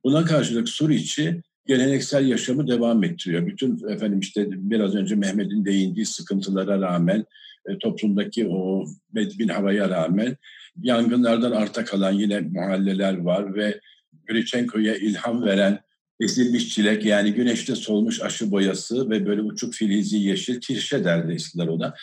Buna 0.04 0.26
karşılık 0.26 0.70
Suriçi 0.70 1.42
geleneksel 1.68 2.28
yaşamı 2.28 2.68
devam 2.68 3.04
ettiriyor. 3.04 3.48
Bütün 3.48 3.90
efendim 3.90 4.20
işte 4.20 4.48
biraz 4.50 4.96
önce 4.96 5.16
Mehmet'in 5.16 5.66
değindiği 5.66 6.06
sıkıntılara 6.06 6.82
rağmen, 6.82 7.26
e, 7.70 7.78
toplumdaki 7.78 8.48
o 8.48 8.86
bedbin 9.16 9.48
havaya 9.48 9.90
rağmen 9.90 10.38
yangınlardan 10.82 11.52
arta 11.52 11.86
kalan 11.86 12.12
yine 12.12 12.40
mahalleler 12.40 13.18
var 13.18 13.56
ve 13.56 13.80
Grichenko'ya 14.28 14.96
ilham 14.96 15.46
veren 15.46 15.80
ezilmiş 16.20 16.70
çilek 16.70 17.06
yani 17.06 17.34
güneşte 17.34 17.76
solmuş 17.76 18.22
aşı 18.22 18.52
boyası 18.52 19.10
ve 19.10 19.26
böyle 19.26 19.42
uçuk 19.42 19.74
filizi 19.74 20.18
yeşil 20.18 20.62
tirşe 20.62 21.04
derdi 21.04 21.34
eskiler 21.34 21.68
ona. 21.68 21.94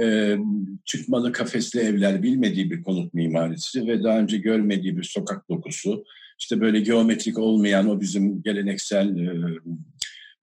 Ee, 0.00 0.36
çıkmalı 0.84 1.32
kafesli 1.32 1.80
evler 1.80 2.22
bilmediği 2.22 2.70
bir 2.70 2.82
konut 2.82 3.14
mimarisi 3.14 3.86
ve 3.86 4.02
daha 4.04 4.18
önce 4.18 4.38
görmediği 4.38 4.96
bir 4.96 5.02
sokak 5.02 5.48
dokusu. 5.48 6.04
İşte 6.42 6.60
böyle 6.60 6.80
geometrik 6.80 7.38
olmayan 7.38 7.88
o 7.88 8.00
bizim 8.00 8.42
geleneksel 8.42 9.16
e, 9.16 9.30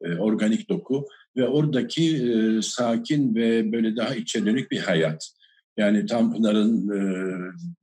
e, 0.02 0.16
organik 0.16 0.70
doku 0.70 1.06
ve 1.38 1.48
oradaki 1.48 2.16
e, 2.16 2.62
sakin 2.62 3.36
ve 3.36 3.72
böyle 3.72 3.96
daha 3.96 4.16
içe 4.16 4.46
dönük 4.46 4.72
bir 4.72 4.80
hayat. 4.80 5.32
Yani 5.78 6.06
Tanpınar'ın 6.06 6.90
e, 6.90 7.02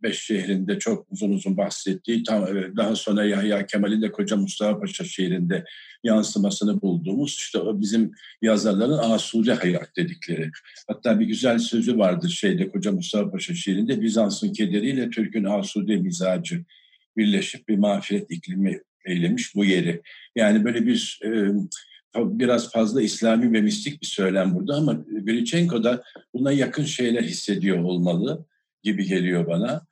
beş 0.03 0.21
şehrinde 0.21 0.79
çok 0.79 1.07
uzun 1.13 1.31
uzun 1.31 1.57
bahsettiği, 1.57 2.23
tam, 2.23 2.57
e, 2.57 2.77
daha 2.77 2.97
sonra 2.97 3.25
Yahya 3.25 3.67
Kemal'in 3.67 4.03
de 4.03 4.13
Koca 4.13 4.37
Mustafa 4.37 4.81
Paşa 4.81 5.05
şehrinde 5.05 5.65
yansımasını 6.05 6.83
bulduğumuz 6.83 7.35
işte 7.39 7.59
o 7.59 7.81
bizim 7.81 8.13
yazarların 8.43 8.99
asude 8.99 9.55
hayat 9.55 9.97
dedikleri. 9.97 10.51
Hatta 10.89 11.21
bir 11.21 11.27
güzel 11.27 11.59
sözü 11.59 11.99
vardır 11.99 12.29
şeyde 12.29 12.69
Koca 12.69 12.93
Mustafa 12.93 13.31
Paşa 13.31 13.55
şehrinde 13.55 14.03
Bizans'ın 14.03 14.53
kederiyle 14.53 15.11
Türk'ün 15.11 15.45
asude 15.45 15.97
mizacı 15.97 16.65
birleşip 17.17 17.69
bir 17.69 17.79
mağfiret 17.79 18.31
iklimi 18.31 18.81
eylemiş 19.07 19.55
bu 19.55 19.65
yeri. 19.65 20.03
Yani 20.37 20.65
böyle 20.65 20.87
bir 20.87 21.21
e, 21.25 21.31
biraz 22.17 22.73
fazla 22.73 23.03
İslami 23.03 23.53
ve 23.53 23.61
mistik 23.61 24.03
bir 24.03 24.07
söylem 24.07 24.55
burada 24.55 24.75
ama 24.75 25.05
Grichenko 25.23 25.85
da 25.85 26.03
buna 26.35 26.53
yakın 26.53 26.85
şeyler 26.85 27.23
hissediyor 27.23 27.79
olmalı 27.79 28.47
gibi 28.83 29.07
geliyor 29.07 29.47
bana. 29.47 29.87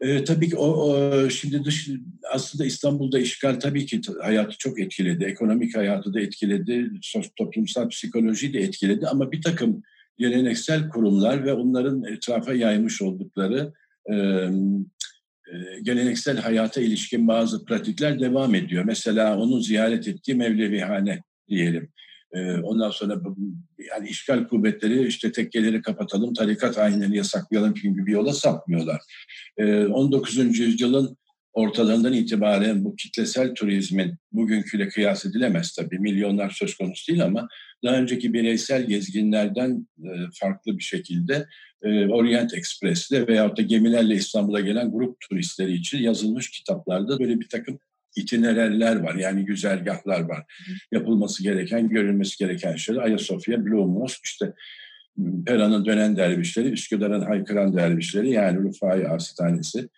Ee, 0.00 0.24
tabii 0.24 0.48
ki 0.50 0.56
o, 0.56 0.66
o 0.66 1.30
şimdi 1.30 1.64
dış 1.64 1.90
aslında 2.32 2.64
İstanbul'da 2.64 3.18
işgal 3.18 3.60
tabii 3.60 3.86
ki 3.86 4.00
hayatı 4.22 4.58
çok 4.58 4.80
etkiledi. 4.80 5.24
Ekonomik 5.24 5.76
hayatı 5.76 6.14
da 6.14 6.20
etkiledi, 6.20 6.90
toplumsal 7.38 7.88
psikolojiyi 7.88 8.52
de 8.52 8.58
etkiledi 8.58 9.06
ama 9.06 9.32
bir 9.32 9.42
takım 9.42 9.82
geleneksel 10.18 10.88
kurumlar 10.88 11.44
ve 11.44 11.52
onların 11.52 12.04
etrafa 12.04 12.54
yaymış 12.54 13.02
oldukları 13.02 13.72
e, 14.06 14.14
e, 14.14 14.50
geleneksel 15.82 16.38
hayata 16.38 16.80
ilişkin 16.80 17.28
bazı 17.28 17.64
pratikler 17.64 18.20
devam 18.20 18.54
ediyor. 18.54 18.84
Mesela 18.84 19.38
onun 19.38 19.60
ziyaret 19.60 20.08
ettiği 20.08 20.34
Mevlevihane 20.34 21.22
diyelim. 21.48 21.88
Ee, 22.32 22.56
ondan 22.56 22.90
sonra 22.90 23.20
yani 23.90 24.08
işgal 24.08 24.48
kuvvetleri 24.48 25.06
işte 25.06 25.32
tekkeleri 25.32 25.82
kapatalım, 25.82 26.34
tarikat 26.34 26.78
ayinlerini 26.78 27.16
yasaklayalım 27.16 27.74
gibi 27.74 28.06
bir 28.06 28.12
yola 28.12 28.32
sapmıyorlar. 28.32 29.00
19. 29.58 30.38
Ee, 30.38 30.42
yüzyılın 30.42 31.16
ortalarından 31.56 32.12
itibaren 32.12 32.84
bu 32.84 32.96
kitlesel 32.96 33.54
turizmin 33.54 34.14
bugünküyle 34.32 34.88
kıyas 34.88 35.26
edilemez 35.26 35.72
tabii. 35.72 35.98
Milyonlar 35.98 36.50
söz 36.50 36.76
konusu 36.76 37.08
değil 37.08 37.24
ama 37.24 37.48
daha 37.84 37.96
önceki 37.96 38.32
bireysel 38.32 38.86
gezginlerden 38.86 39.86
e, 39.98 40.10
farklı 40.40 40.78
bir 40.78 40.82
şekilde 40.82 41.46
e, 41.82 42.06
Orient 42.06 42.54
Express'te 42.54 43.26
veyahut 43.26 43.58
da 43.58 43.62
gemilerle 43.62 44.14
İstanbul'a 44.14 44.60
gelen 44.60 44.92
grup 44.92 45.16
turistleri 45.20 45.72
için 45.72 45.98
yazılmış 45.98 46.50
kitaplarda 46.50 47.18
böyle 47.18 47.40
bir 47.40 47.48
takım 47.48 47.78
itinereller 48.16 48.96
var. 48.96 49.14
Yani 49.14 49.44
güzergahlar 49.44 50.20
var. 50.20 50.44
Yapılması 50.92 51.42
gereken, 51.42 51.88
görülmesi 51.88 52.38
gereken 52.38 52.76
şeyler. 52.76 53.02
Ayasofya, 53.02 53.64
Blue 53.64 53.86
Mosque, 53.86 54.20
işte 54.24 54.52
Pera'nın 55.46 55.84
dönen 55.84 56.16
dervişleri, 56.16 56.68
Üsküdar'ın 56.68 57.20
haykıran 57.20 57.76
dervişleri 57.76 58.30
yani 58.30 58.58
Rufai 58.58 59.08
Arsitanesi. 59.08 59.88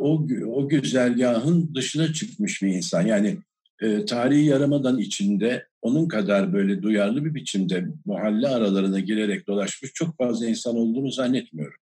O, 0.00 0.26
o 0.46 0.68
güzergahın 0.68 1.74
dışına 1.74 2.12
çıkmış 2.12 2.62
bir 2.62 2.68
insan. 2.68 3.06
Yani 3.06 3.36
e, 3.82 4.04
tarihi 4.04 4.44
yaramadan 4.44 4.98
içinde 4.98 5.66
onun 5.82 6.08
kadar 6.08 6.52
böyle 6.52 6.82
duyarlı 6.82 7.24
bir 7.24 7.34
biçimde 7.34 7.84
mahalle 8.04 8.48
aralarına 8.48 9.00
girerek 9.00 9.46
dolaşmış 9.46 9.92
çok 9.94 10.18
fazla 10.18 10.46
insan 10.46 10.76
olduğunu 10.76 11.10
zannetmiyorum. 11.10 11.76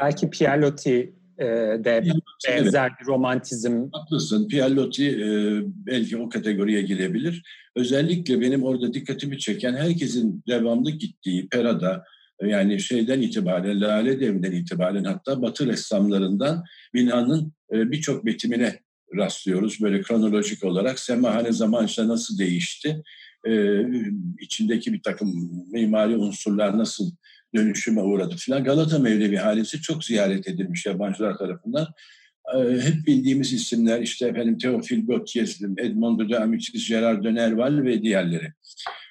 Belki 0.00 0.30
Pierre 0.30 0.60
Loti 0.60 1.14
e, 1.38 1.44
de 1.84 2.04
benzer 2.48 2.92
bir 3.00 3.06
romantizm. 3.06 3.88
Haklısın. 3.92 4.48
Pierlotti 4.48 5.08
e, 5.08 5.28
belki 5.66 6.16
o 6.16 6.28
kategoriye 6.28 6.82
girebilir. 6.82 7.42
Özellikle 7.76 8.40
benim 8.40 8.62
orada 8.62 8.94
dikkatimi 8.94 9.38
çeken 9.38 9.74
herkesin 9.74 10.42
devamlı 10.48 10.90
gittiği 10.90 11.48
Pera'da 11.48 12.04
yani 12.42 12.80
şeyden 12.80 13.20
itibaren, 13.20 13.80
Lale 13.80 14.20
Devri'nden 14.20 14.52
itibaren 14.52 15.04
hatta 15.04 15.42
Batı 15.42 15.66
ressamlarından 15.66 16.64
binanın 16.94 17.52
e, 17.72 17.90
birçok 17.90 18.26
betimine 18.26 18.78
rastlıyoruz. 19.16 19.80
Böyle 19.82 20.02
kronolojik 20.02 20.64
olarak 20.64 20.98
semahane 20.98 21.52
zaman 21.52 21.86
işte 21.86 22.08
nasıl 22.08 22.38
değişti, 22.38 23.02
e, 23.46 23.82
içindeki 24.40 24.92
bir 24.92 25.02
takım 25.02 25.50
mimari 25.72 26.16
unsurlar 26.16 26.78
nasıl 26.78 27.10
dönüşüme 27.54 28.00
uğradı 28.00 28.36
filan. 28.36 28.64
Galata 28.64 28.98
Mevlevi 28.98 29.36
halisi 29.36 29.80
çok 29.80 30.04
ziyaret 30.04 30.48
edilmiş 30.48 30.86
yabancılar 30.86 31.38
tarafından. 31.38 31.86
Ee, 32.54 32.58
hep 32.58 33.06
bildiğimiz 33.06 33.52
isimler 33.52 34.00
işte 34.00 34.28
efendim 34.28 34.58
Teofil 34.58 35.06
Gautier, 35.06 35.56
Edmond 35.78 36.30
de 36.30 36.38
Amicis, 36.38 36.88
Gerard 36.88 37.24
de 37.24 37.34
Nerval 37.34 37.82
ve 37.82 38.02
diğerleri. 38.02 38.52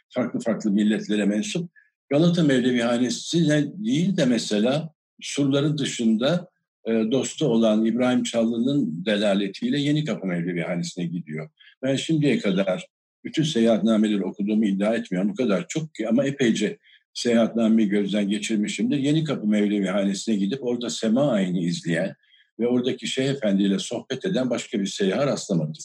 Farklı 0.10 0.40
farklı 0.40 0.72
milletlere 0.72 1.26
mensup. 1.26 1.70
Galata 2.10 2.44
Mevlevi 2.44 2.82
Hanesi 2.82 3.50
değil 3.86 4.18
de 4.18 4.26
mesela 4.26 4.94
surların 5.22 5.78
dışında 5.78 6.50
e, 6.86 6.92
dostu 6.92 7.46
olan 7.46 7.86
İbrahim 7.86 8.24
Çallı'nın 8.24 9.06
delaletiyle 9.06 9.80
Yeni 9.80 10.06
Kapı 10.06 10.28
Mevlevi 10.28 10.62
Hanesi'ne 10.62 11.06
gidiyor. 11.06 11.50
Ben 11.84 11.96
şimdiye 11.96 12.40
kadar 12.40 12.88
bütün 13.24 13.44
seyahatnameleri 13.44 14.24
okuduğumu 14.24 14.66
iddia 14.66 14.96
etmiyorum. 14.96 15.30
Bu 15.30 15.36
kadar 15.36 15.68
çok 15.68 15.96
ki 15.96 16.08
ama 16.08 16.26
epeyce 16.26 16.78
seyahatnameyi 17.14 17.90
gözden 17.90 18.30
geçirmişimdir. 18.30 18.98
Yeni 18.98 19.24
Kapı 19.24 19.48
Mevlevi 19.48 19.88
Hanesi'ne 19.88 20.36
gidip 20.36 20.64
orada 20.64 20.90
sema 20.90 21.32
ayini 21.32 21.64
izleyen 21.64 22.14
ve 22.60 22.68
oradaki 22.68 23.08
Şeyh 23.08 23.30
Efendi 23.30 23.64
ile 23.64 23.80
sohbet 23.80 24.26
eden 24.26 24.50
başka 24.50 24.80
bir 24.80 24.86
seyyah 24.86 25.26
rastlamadım. 25.26 25.84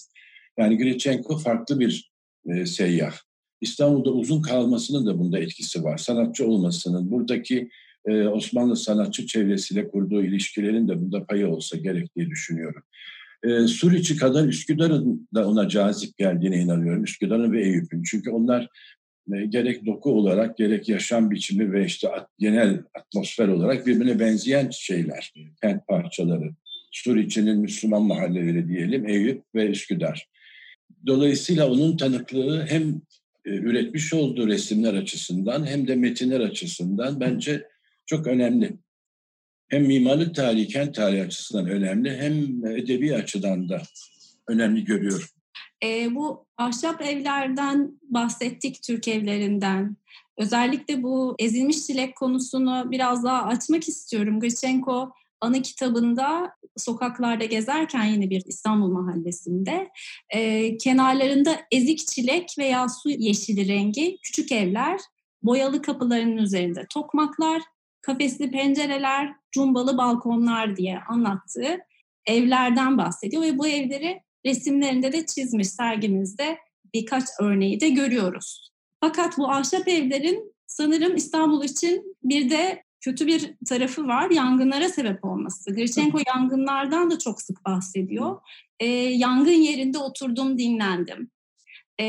Yani 0.58 0.78
Grichenko 0.78 1.38
farklı 1.38 1.80
bir 1.80 2.12
e, 2.46 2.66
seyyah. 2.66 3.12
İstanbul'da 3.62 4.10
uzun 4.10 4.42
kalmasının 4.42 5.06
da 5.06 5.18
bunda 5.18 5.38
etkisi 5.38 5.84
var. 5.84 5.98
Sanatçı 5.98 6.46
olmasının, 6.46 7.10
buradaki 7.10 7.70
e, 8.06 8.26
Osmanlı 8.26 8.76
sanatçı 8.76 9.26
çevresiyle 9.26 9.88
kurduğu 9.88 10.24
ilişkilerin 10.24 10.88
de 10.88 11.00
bunda 11.00 11.24
payı 11.24 11.48
olsa 11.48 11.76
gerek 11.76 12.16
diye 12.16 12.30
düşünüyorum. 12.30 12.82
E, 13.44 13.66
Suriçi 13.66 14.16
kadar 14.16 14.48
Üsküdar'ın 14.48 15.28
da 15.34 15.48
ona 15.48 15.68
cazip 15.68 16.18
geldiğine 16.18 16.60
inanıyorum. 16.60 17.04
Üsküdar'ın 17.04 17.52
ve 17.52 17.64
Eyüp'ün. 17.64 18.02
Çünkü 18.02 18.30
onlar 18.30 18.68
e, 19.34 19.46
gerek 19.46 19.86
doku 19.86 20.12
olarak 20.12 20.56
gerek 20.56 20.88
yaşam 20.88 21.30
biçimi 21.30 21.72
ve 21.72 21.84
işte 21.84 22.08
at, 22.08 22.28
genel 22.38 22.82
atmosfer 22.94 23.48
olarak 23.48 23.86
birbirine 23.86 24.20
benzeyen 24.20 24.70
şeyler, 24.70 25.32
kent 25.62 25.86
parçaları. 25.86 26.50
Suriçi'nin 26.92 27.58
Müslüman 27.58 28.02
mahalleleri 28.02 28.68
diyelim, 28.68 29.08
Eyüp 29.08 29.42
ve 29.54 29.66
Üsküdar. 29.66 30.28
Dolayısıyla 31.06 31.70
onun 31.70 31.96
tanıklığı 31.96 32.66
hem 32.68 33.02
üretmiş 33.44 34.12
olduğu 34.12 34.46
resimler 34.46 34.94
açısından 34.94 35.66
hem 35.66 35.88
de 35.88 35.96
metinler 35.96 36.40
açısından 36.40 37.20
bence 37.20 37.68
çok 38.06 38.26
önemli. 38.26 38.78
Hem 39.68 39.86
mimarlık 39.86 40.34
tarihi, 40.34 40.68
kent 40.68 40.94
tarihi 40.94 41.22
açısından 41.22 41.66
önemli 41.66 42.16
hem 42.16 42.66
edebi 42.66 43.14
açıdan 43.14 43.68
da 43.68 43.82
önemli 44.48 44.84
görüyorum. 44.84 45.26
E, 45.84 46.14
bu 46.14 46.46
ahşap 46.56 47.02
evlerden 47.02 48.00
bahsettik, 48.02 48.82
Türk 48.82 49.08
evlerinden. 49.08 49.96
Özellikle 50.38 51.02
bu 51.02 51.34
ezilmiş 51.38 51.86
çilek 51.86 52.16
konusunu 52.16 52.88
biraz 52.90 53.24
daha 53.24 53.42
açmak 53.42 53.88
istiyorum. 53.88 54.40
Grishenko 54.40 55.12
anı 55.42 55.62
kitabında 55.62 56.52
sokaklarda 56.76 57.44
gezerken 57.44 58.04
yine 58.04 58.30
bir 58.30 58.42
İstanbul 58.46 58.88
mahallesinde 58.88 59.90
e, 60.30 60.76
kenarlarında 60.76 61.60
ezik 61.70 62.06
çilek 62.06 62.54
veya 62.58 62.88
su 62.88 63.10
yeşili 63.10 63.68
rengi 63.68 64.18
küçük 64.22 64.52
evler, 64.52 65.00
boyalı 65.42 65.82
kapılarının 65.82 66.36
üzerinde 66.36 66.86
tokmaklar, 66.90 67.62
kafesli 68.00 68.50
pencereler, 68.50 69.34
cumbalı 69.52 69.98
balkonlar 69.98 70.76
diye 70.76 70.98
anlattığı 71.08 71.78
evlerden 72.26 72.98
bahsediyor 72.98 73.42
ve 73.42 73.58
bu 73.58 73.68
evleri 73.68 74.20
resimlerinde 74.46 75.12
de 75.12 75.26
çizmiş 75.26 75.68
sergimizde 75.68 76.58
birkaç 76.94 77.24
örneği 77.40 77.80
de 77.80 77.88
görüyoruz. 77.88 78.72
Fakat 79.00 79.38
bu 79.38 79.50
ahşap 79.50 79.88
evlerin 79.88 80.54
sanırım 80.66 81.16
İstanbul 81.16 81.64
için 81.64 82.16
bir 82.22 82.50
de 82.50 82.82
kötü 83.02 83.26
bir 83.26 83.54
tarafı 83.68 84.06
var. 84.06 84.30
Yangınlara 84.30 84.88
sebep 84.88 85.24
olması. 85.24 85.74
Grichenko 85.74 86.18
yangınlardan 86.26 87.10
da 87.10 87.18
çok 87.18 87.42
sık 87.42 87.64
bahsediyor. 87.64 88.40
Ee, 88.80 88.86
yangın 88.86 89.50
yerinde 89.50 89.98
oturdum, 89.98 90.58
dinlendim. 90.58 91.30
Ee, 92.00 92.04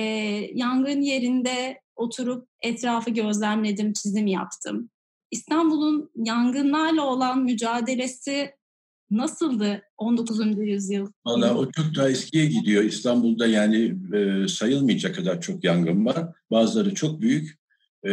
yangın 0.54 1.02
yerinde 1.02 1.82
oturup 1.96 2.48
etrafı 2.62 3.10
gözlemledim, 3.12 3.94
çizim 3.94 4.28
yaptım. 4.28 4.90
İstanbul'un 5.32 6.12
yangınlarla 6.16 7.02
olan 7.02 7.44
mücadelesi 7.44 8.52
nasıldı 9.12 9.82
19. 9.98 10.40
yüzyıl? 10.58 11.08
Valla 11.26 11.58
o 11.58 11.72
çok 11.72 11.96
daha 11.96 12.10
eskiye 12.10 12.46
gidiyor. 12.46 12.84
İstanbul'da 12.84 13.48
yani 13.48 13.96
e, 14.14 14.48
sayılmayacak 14.48 15.16
kadar 15.16 15.42
çok 15.42 15.64
yangın 15.64 16.06
var. 16.06 16.28
Bazıları 16.52 16.94
çok 16.94 17.22
büyük. 17.22 17.63
E, 18.04 18.10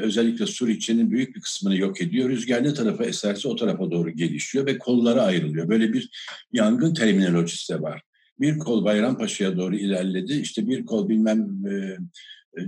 özellikle 0.00 0.46
Suriçe'nin 0.46 1.10
büyük 1.10 1.36
bir 1.36 1.40
kısmını 1.40 1.76
yok 1.76 2.00
ediyor. 2.00 2.28
Rüzgar 2.28 2.64
ne 2.64 2.74
tarafa 2.74 3.04
eserse 3.04 3.48
o 3.48 3.56
tarafa 3.56 3.90
doğru 3.90 4.10
gelişiyor 4.10 4.66
ve 4.66 4.78
kollara 4.78 5.22
ayrılıyor. 5.22 5.68
Böyle 5.68 5.92
bir 5.92 6.10
yangın 6.52 6.94
terminolojisi 6.94 7.72
de 7.72 7.82
var. 7.82 8.02
Bir 8.40 8.58
kol 8.58 8.84
Bayrampaşa'ya 8.84 9.56
doğru 9.56 9.76
ilerledi. 9.76 10.32
İşte 10.32 10.68
bir 10.68 10.86
kol 10.86 11.08
bilmem 11.08 11.66
e, 11.66 11.98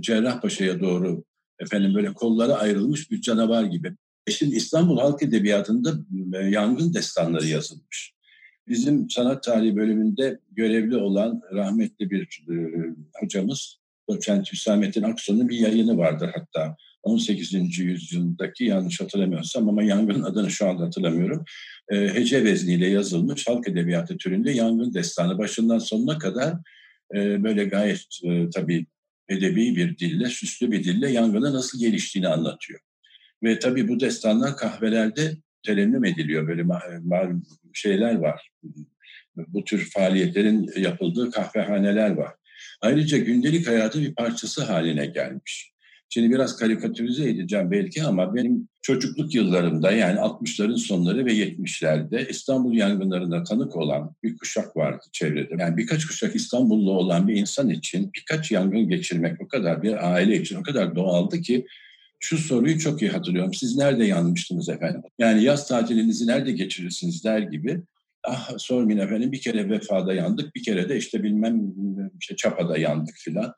Cerrahpaşa'ya 0.01 0.79
doğru 0.79 1.23
efendim 1.59 1.95
böyle 1.95 2.13
kollara 2.13 2.53
ayrılmış 2.53 3.11
bir 3.11 3.21
canavar 3.21 3.63
gibi. 3.63 3.93
E 4.27 4.31
şimdi 4.31 4.55
İstanbul 4.55 4.97
Halk 4.97 5.23
Edebiyatı'nda 5.23 5.93
e, 6.33 6.37
yangın 6.37 6.93
destanları 6.93 7.47
yazılmış. 7.47 8.13
Bizim 8.67 9.09
sanat 9.09 9.43
tarihi 9.43 9.75
bölümünde 9.75 10.39
görevli 10.51 10.97
olan 10.97 11.41
rahmetli 11.53 12.09
bir 12.09 12.45
e, 12.49 12.55
hocamız 13.13 13.82
Doçent 14.09 14.51
Hüsamettin 14.51 15.03
Aksu'nun 15.03 15.49
bir 15.49 15.57
yayını 15.57 15.97
vardır 15.97 16.31
hatta. 16.35 16.77
18. 17.03 17.79
yüzyıldaki 17.79 18.63
yanlış 18.63 19.01
hatırlamıyorsam 19.01 19.69
ama 19.69 19.83
yangın 19.83 20.23
adını 20.23 20.51
şu 20.51 20.69
anda 20.69 20.83
hatırlamıyorum. 20.83 21.45
E, 21.91 22.13
hece 22.13 22.43
vezniyle 22.43 22.87
yazılmış 22.87 23.47
halk 23.47 23.67
edebiyatı 23.67 24.17
türünde 24.17 24.51
yangın 24.51 24.93
destanı 24.93 25.37
başından 25.37 25.79
sonuna 25.79 26.17
kadar 26.17 26.53
e, 27.15 27.43
böyle 27.43 27.65
gayet 27.65 28.05
e, 28.23 28.49
tabii 28.49 28.85
edebi 29.29 29.75
bir 29.75 29.97
dille, 29.97 30.25
süslü 30.25 30.71
bir 30.71 30.83
dille 30.83 31.11
yangının 31.11 31.53
nasıl 31.53 31.79
geliştiğini 31.79 32.27
anlatıyor. 32.27 32.79
Ve 33.43 33.59
tabii 33.59 33.87
bu 33.87 33.99
destanlar 33.99 34.57
kahvelerde 34.57 35.37
terennüm 35.65 36.05
ediliyor. 36.05 36.47
Böyle 36.47 36.65
şeyler 37.73 38.15
var. 38.15 38.49
Bu 39.35 39.63
tür 39.63 39.89
faaliyetlerin 39.93 40.69
yapıldığı 40.77 41.31
kahvehaneler 41.31 42.09
var. 42.09 42.33
Ayrıca 42.83 43.17
gündelik 43.17 43.67
hayatı 43.67 44.01
bir 44.01 44.15
parçası 44.15 44.63
haline 44.63 45.05
gelmiş. 45.05 45.73
Şimdi 46.09 46.31
biraz 46.31 46.57
karikatürize 46.57 47.29
edeceğim 47.29 47.71
belki 47.71 48.03
ama 48.03 48.35
benim 48.35 48.67
çocukluk 48.81 49.35
yıllarımda 49.35 49.91
yani 49.91 50.19
60'ların 50.19 50.77
sonları 50.77 51.25
ve 51.25 51.33
70'lerde 51.33 52.29
İstanbul 52.29 52.73
yangınlarına 52.73 53.43
tanık 53.43 53.75
olan 53.75 54.15
bir 54.23 54.37
kuşak 54.37 54.77
vardı 54.77 55.05
çevrede. 55.11 55.55
Yani 55.59 55.77
birkaç 55.77 56.05
kuşak 56.05 56.35
İstanbullu 56.35 56.91
olan 56.91 57.27
bir 57.27 57.35
insan 57.35 57.69
için 57.69 58.11
birkaç 58.15 58.51
yangın 58.51 58.89
geçirmek 58.89 59.41
o 59.41 59.47
kadar 59.47 59.83
bir 59.83 60.13
aile 60.13 60.41
için 60.41 60.55
o 60.55 60.63
kadar 60.63 60.95
doğaldı 60.95 61.41
ki 61.41 61.65
şu 62.19 62.37
soruyu 62.37 62.79
çok 62.79 63.01
iyi 63.01 63.11
hatırlıyorum. 63.11 63.53
Siz 63.53 63.77
nerede 63.77 64.05
yanmıştınız 64.05 64.69
efendim? 64.69 65.01
Yani 65.19 65.43
yaz 65.43 65.67
tatilinizi 65.67 66.27
nerede 66.27 66.51
geçirirsiniz 66.51 67.23
der 67.23 67.39
gibi. 67.39 67.81
Ah 68.23 68.57
sormayın 68.57 68.99
efendim 68.99 69.31
bir 69.31 69.41
kere 69.41 69.69
vefada 69.69 70.13
yandık, 70.13 70.55
bir 70.55 70.63
kere 70.63 70.89
de 70.89 70.97
işte 70.97 71.23
bilmem 71.23 71.73
işte 72.21 72.35
Çapa'da 72.35 72.77
yandık 72.77 73.15
filan. 73.17 73.53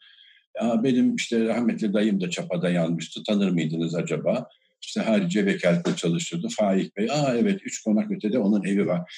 Ya 0.62 0.84
benim 0.84 1.16
işte 1.16 1.46
rahmetli 1.46 1.94
dayım 1.94 2.22
da 2.22 2.30
Çapa'da 2.30 2.70
yanmıştı. 2.70 3.24
Tanır 3.24 3.52
mıydınız 3.52 3.96
acaba? 3.96 4.50
İşte 4.82 5.02
harice 5.02 5.46
vekaletle 5.46 5.96
çalışırdı. 5.96 6.48
Faik 6.58 6.98
Bey, 6.98 7.12
aa 7.12 7.36
evet 7.38 7.60
üç 7.64 7.84
konak 7.84 8.12
ötede 8.12 8.40
onun 8.40 8.64
evi 8.64 8.88
var. 8.88 9.14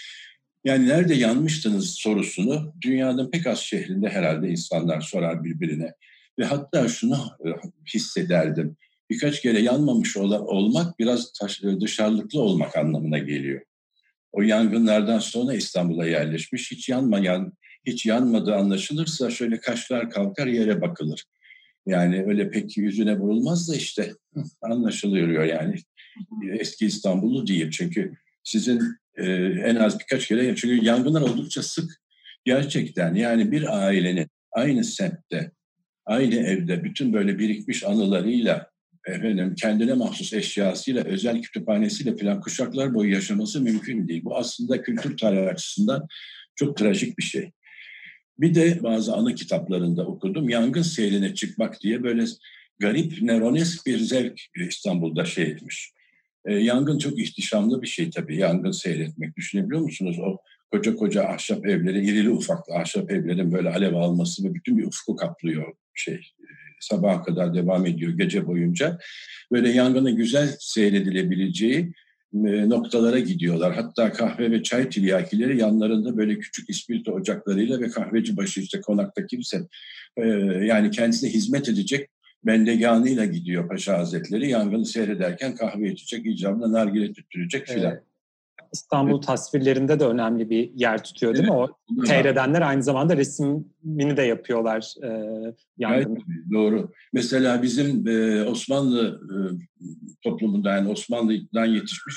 Yani 0.66 0.88
nerede 0.88 1.14
yanmıştınız 1.14 1.90
sorusunu 1.90 2.74
dünyanın 2.82 3.32
pek 3.32 3.48
az 3.48 3.60
şehrinde 3.60 4.10
herhalde 4.10 4.50
insanlar 4.50 5.02
sorar 5.02 5.44
birbirine. 5.44 5.94
Ve 6.40 6.46
hatta 6.46 6.88
şunu 6.88 7.18
e, 7.46 7.50
hissederdim 7.94 8.78
birkaç 9.10 9.42
kere 9.42 9.60
yanmamış 9.60 10.18
olmak 10.18 11.00
biraz 11.00 11.34
dışarılıklı 11.82 12.42
olmak 12.42 12.78
anlamına 12.78 13.18
geliyor. 13.18 13.62
O 14.32 14.42
yangınlardan 14.42 15.20
sonra 15.20 15.54
İstanbul'a 15.54 16.06
yerleşmiş, 16.06 16.72
hiç 16.72 16.90
yanmayan, 16.90 17.54
hiç 17.86 18.06
yanmadığı 18.06 18.56
anlaşılırsa 18.56 19.30
şöyle 19.30 19.60
kaşlar 19.60 20.10
kalkar 20.10 20.48
yere 20.48 20.82
bakılır. 20.82 21.24
Yani 21.86 22.24
öyle 22.28 22.50
pek 22.50 22.78
yüzüne 22.78 23.20
vurulmaz 23.20 23.70
da 23.70 23.76
işte 23.76 24.14
anlaşılıyor 24.62 25.44
yani. 25.44 25.76
Eski 26.60 26.86
İstanbullu 26.86 27.48
değil 27.48 27.72
çünkü 27.72 28.14
sizin 28.44 28.82
e, 29.16 29.26
en 29.66 29.76
az 29.76 30.00
birkaç 30.00 30.28
kere 30.28 30.56
çünkü 30.56 30.86
yangınlar 30.86 31.22
oldukça 31.22 31.64
sık 31.64 31.92
gerçekten 32.46 33.16
yani 33.16 33.52
bir 33.52 33.86
ailenin 33.86 34.28
aynı 34.52 34.84
semtte 34.84 35.52
aynı 36.06 36.36
evde 36.36 36.84
bütün 36.84 37.14
böyle 37.14 37.40
birikmiş 37.40 37.84
anılarıyla 37.84 38.72
efendim 39.08 39.56
kendine 39.56 39.94
mahsus 39.94 40.34
eşyasıyla, 40.34 41.04
özel 41.04 41.42
kütüphanesiyle 41.42 42.18
falan 42.18 42.42
kuşaklar 42.42 42.94
boyu 42.94 43.12
yaşaması 43.12 43.62
mümkün 43.62 44.08
değil. 44.08 44.24
Bu 44.24 44.38
aslında 44.38 44.82
kültür 44.82 45.18
tarihi 45.18 45.50
açısından 45.50 46.08
çok 46.56 46.78
trajik 46.78 47.18
bir 47.18 47.24
şey. 47.24 47.52
Bir 48.40 48.56
de 48.56 48.84
bazı 48.84 49.16
anı 49.16 49.36
kitaplarında 49.36 50.06
okudum. 50.06 50.50
Yangın 50.50 50.82
seyrine 50.82 51.34
çıkmak 51.34 51.82
diye 51.82 52.04
böyle 52.04 52.26
garip, 52.80 53.22
neronesk 53.22 53.86
bir 53.86 54.00
zevk 54.00 54.42
İstanbul'da 54.68 55.26
şey 55.26 55.44
etmiş. 55.44 55.92
E, 56.46 56.54
yangın 56.54 56.98
çok 56.98 57.20
ihtişamlı 57.20 57.82
bir 57.82 57.88
şey 57.88 58.10
tabii. 58.10 58.38
Yangın 58.38 58.72
seyretmek. 58.72 59.38
Düşünebiliyor 59.38 59.82
musunuz? 59.82 60.18
O 60.20 60.38
koca 60.72 60.96
koca 60.96 61.24
ahşap 61.24 61.66
evleri, 61.66 62.06
irili 62.06 62.30
ufaklı 62.30 62.74
ahşap 62.74 63.12
evlerin 63.12 63.52
böyle 63.52 63.70
alev 63.70 63.94
alması 63.94 64.44
ve 64.44 64.54
bütün 64.54 64.78
bir 64.78 64.84
ufku 64.84 65.16
kaplıyor 65.16 65.74
şey 65.94 66.22
sabaha 66.80 67.24
kadar 67.24 67.54
devam 67.54 67.86
ediyor 67.86 68.12
gece 68.12 68.48
boyunca. 68.48 68.98
Böyle 69.52 69.70
yangını 69.70 70.12
güzel 70.12 70.56
seyredilebileceği 70.60 71.94
e, 72.34 72.70
noktalara 72.70 73.20
gidiyorlar. 73.20 73.76
Hatta 73.76 74.12
kahve 74.12 74.52
ve 74.52 74.64
çay 74.64 74.90
tiryakileri 74.90 75.58
yanlarında 75.60 76.18
böyle 76.18 76.40
küçük 76.40 76.70
ispirto 76.70 77.12
ocaklarıyla 77.12 77.80
ve 77.80 77.90
kahveci 77.90 78.38
başı 78.38 78.62
işte 78.62 78.82
konakta 78.82 79.26
kimse 79.26 79.62
e, 80.18 80.28
yani 80.66 80.92
kendisine 80.92 81.30
hizmet 81.30 81.70
edecek 81.70 82.10
bendeganıyla 82.44 83.26
gidiyor 83.26 83.68
Paşa 83.68 83.98
Hazretleri. 83.98 84.50
Yangını 84.50 84.86
seyrederken 84.86 85.56
kahve 85.56 85.92
içecek, 85.92 86.26
icabında 86.26 86.72
nargile 86.72 87.14
tüttürecek 87.14 87.68
filan. 87.68 87.92
Evet. 87.92 88.04
İstanbul 88.74 89.22
tasvirlerinde 89.22 90.00
de 90.00 90.06
önemli 90.06 90.50
bir 90.50 90.72
yer 90.76 91.04
tutuyor 91.04 91.34
değil 91.34 91.48
evet, 91.50 91.54
mi? 91.54 91.68
O 92.02 92.06
seyredenler 92.06 92.62
aynı 92.62 92.84
zamanda 92.84 93.18
resimini 93.18 94.18
de 94.18 94.22
yapıyorlar 94.22 94.94
e. 95.04 95.08
Evet, 95.80 96.08
doğru. 96.54 96.92
Mesela 97.14 97.62
bizim 97.62 98.08
e, 98.08 98.44
Osmanlı 98.44 99.22
e, 99.24 99.36
toplumunda 100.24 100.72
yani 100.72 100.90
Osmanlı'dan 100.90 101.66
yetişmiş 101.66 102.16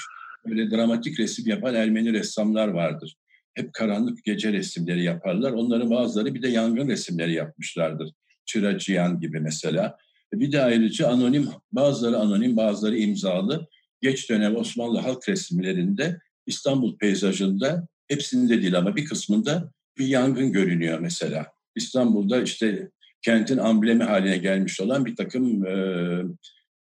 böyle 0.49 0.71
dramatik 0.71 1.21
resim 1.21 1.49
yapan 1.49 1.75
Ermeni 1.75 2.13
ressamlar 2.13 2.69
vardır. 2.69 3.17
Hep 3.55 3.73
karanlık 3.73 4.25
gece 4.25 4.53
resimleri 4.53 5.03
yaparlar. 5.03 5.53
Onların 5.53 5.91
bazıları 5.91 6.35
bir 6.35 6.43
de 6.43 6.49
yangın 6.49 6.89
resimleri 6.89 7.33
yapmışlardır. 7.33 8.11
Çıracıyan 8.47 9.21
gibi 9.21 9.41
mesela. 9.41 9.97
Bir 10.33 10.53
de 10.53 10.63
ayrıca 10.63 11.09
anonim, 11.09 11.49
bazıları 11.73 12.19
anonim, 12.19 12.57
bazıları 12.57 12.97
imzalı. 12.97 13.69
Geç 14.01 14.31
dönem 14.31 14.57
Osmanlı 14.57 14.99
halk 14.99 15.29
resimlerinde 15.29 16.21
İstanbul 16.51 16.99
peyzajında 16.99 17.87
hepsinde 18.09 18.63
değil 18.63 18.79
ama 18.79 18.97
bir 18.97 19.05
kısmında 19.05 19.73
bir 19.99 20.07
yangın 20.07 20.53
görünüyor 20.53 20.99
mesela. 20.99 21.47
İstanbul'da 21.77 22.43
işte 22.43 22.91
kentin 23.23 23.59
amblemi 23.59 24.05
haline 24.05 24.39
gelmiş 24.39 24.81
olan 24.81 25.05
bir 25.05 25.17
takım 25.17 25.67
e, 25.67 25.71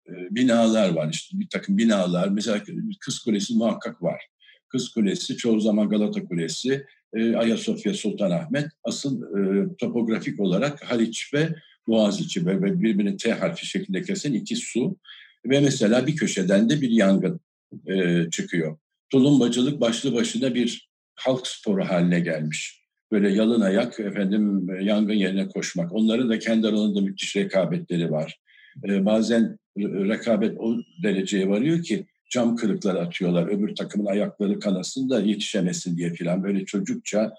e, 0.08 0.12
binalar 0.32 0.89
var. 0.89 1.10
İşte 1.13 1.39
bir 1.39 1.47
takım 1.49 1.77
binalar. 1.77 2.27
Mesela 2.27 2.63
Kız 2.99 3.19
Kulesi 3.19 3.55
muhakkak 3.55 4.03
var. 4.03 4.21
Kız 4.69 4.89
Kulesi, 4.89 5.38
çoğu 5.38 5.60
zaman 5.60 5.89
Galata 5.89 6.25
Kulesi, 6.25 6.86
e, 7.13 7.36
Ayasofya 7.36 7.93
Sultanahmet. 7.93 8.67
Asıl 8.84 9.23
e, 9.23 9.67
topografik 9.77 10.39
olarak 10.39 10.84
Haliç 10.84 11.34
ve 11.34 11.55
Boğaziçi 11.88 12.45
ve 12.45 12.82
birbirini 12.84 13.17
T 13.17 13.34
harfi 13.34 13.65
şeklinde 13.65 14.01
kesen 14.01 14.34
iki 14.34 14.55
su. 14.55 14.97
Ve 15.45 15.60
mesela 15.60 16.08
bir 16.08 16.15
köşeden 16.15 16.69
de 16.69 16.82
bir 16.82 16.89
yangın 16.89 17.39
e, 17.88 18.25
çıkıyor. 18.29 18.77
Tulumbacılık 19.09 19.81
başlı 19.81 20.13
başına 20.13 20.55
bir 20.55 20.89
halk 21.15 21.47
sporu 21.47 21.85
haline 21.85 22.19
gelmiş. 22.19 22.79
Böyle 23.11 23.29
yalın 23.29 23.61
ayak 23.61 23.99
efendim 23.99 24.67
yangın 24.81 25.13
yerine 25.13 25.47
koşmak. 25.47 25.93
Onların 25.93 26.29
da 26.29 26.39
kendi 26.39 26.67
aralarında 26.67 27.01
müthiş 27.01 27.35
rekabetleri 27.35 28.11
var. 28.11 28.39
E, 28.87 29.05
bazen 29.05 29.57
rekabet 29.77 30.57
o 30.59 30.77
dereceye 31.03 31.49
varıyor 31.49 31.83
ki 31.83 32.05
cam 32.29 32.55
kırıkları 32.55 32.99
atıyorlar. 32.99 33.47
Öbür 33.47 33.75
takımın 33.75 34.05
ayakları 34.05 34.59
kanasın 34.59 35.09
da 35.09 35.21
yetişemesin 35.21 35.97
diye 35.97 36.13
filan 36.13 36.43
böyle 36.43 36.65
çocukça 36.65 37.33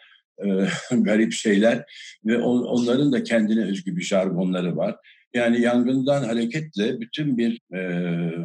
e, 0.44 0.48
garip 0.96 1.32
şeyler 1.32 1.84
ve 2.24 2.38
on, 2.38 2.62
onların 2.62 3.12
da 3.12 3.22
kendine 3.22 3.64
özgü 3.64 3.96
bir 3.96 4.02
jargonları 4.02 4.76
var. 4.76 4.96
Yani 5.34 5.60
yangından 5.60 6.22
hareketle 6.22 7.00
bütün 7.00 7.38
bir 7.38 7.60
e, 7.72 7.80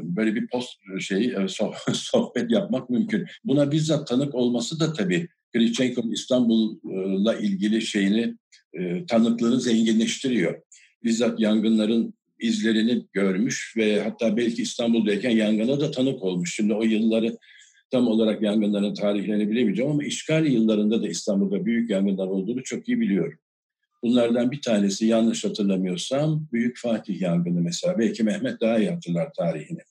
böyle 0.04 0.36
bir 0.36 0.48
post 0.48 0.69
şey 1.00 1.26
e, 1.26 1.48
sohbet 1.93 2.52
yapmak 2.52 2.89
mümkün. 2.89 3.26
Buna 3.43 3.71
bizzat 3.71 4.08
tanık 4.08 4.36
olması 4.36 4.80
da 4.80 4.93
tabii 4.93 5.28
Grichenko'nun 5.54 6.12
İstanbul'la 6.12 7.36
ilgili 7.36 7.82
şeyini 7.82 8.36
e, 8.74 9.06
tanıklığını 9.06 9.62
zenginleştiriyor. 9.62 10.62
Bizzat 11.04 11.39
yangınların 11.39 12.13
izlerini 12.39 13.06
görmüş 13.13 13.74
ve 13.78 14.02
hatta 14.02 14.38
belki 14.38 14.62
İstanbul'dayken 14.62 15.30
yangına 15.30 15.80
da 15.80 15.91
tanık 15.91 16.24
olmuş. 16.24 16.56
Şimdi 16.56 16.74
o 16.74 16.84
yılları 16.84 17.38
tam 17.91 18.08
olarak 18.08 18.41
yangınların 18.41 18.93
tarihlerini 18.93 19.50
bilemeyeceğim 19.50 19.91
ama 19.91 20.04
işgal 20.04 20.45
yıllarında 20.45 21.04
da 21.04 21.08
İstanbul'da 21.08 21.65
büyük 21.65 21.89
yangınlar 21.89 22.28
olduğunu 22.28 22.63
çok 22.63 22.88
iyi 22.88 23.00
biliyorum. 23.00 23.39
Bunlardan 24.03 24.51
bir 24.51 24.62
tanesi 24.62 25.05
yanlış 25.05 25.45
hatırlamıyorsam 25.45 26.47
Büyük 26.51 26.77
Fatih 26.77 27.21
yangını 27.21 27.62
mesela. 27.62 27.97
Belki 27.97 28.23
Mehmet 28.23 28.62
daha 28.62 28.77
iyi 28.77 28.89
hatırlar 28.89 29.34
tarihini. 29.34 29.81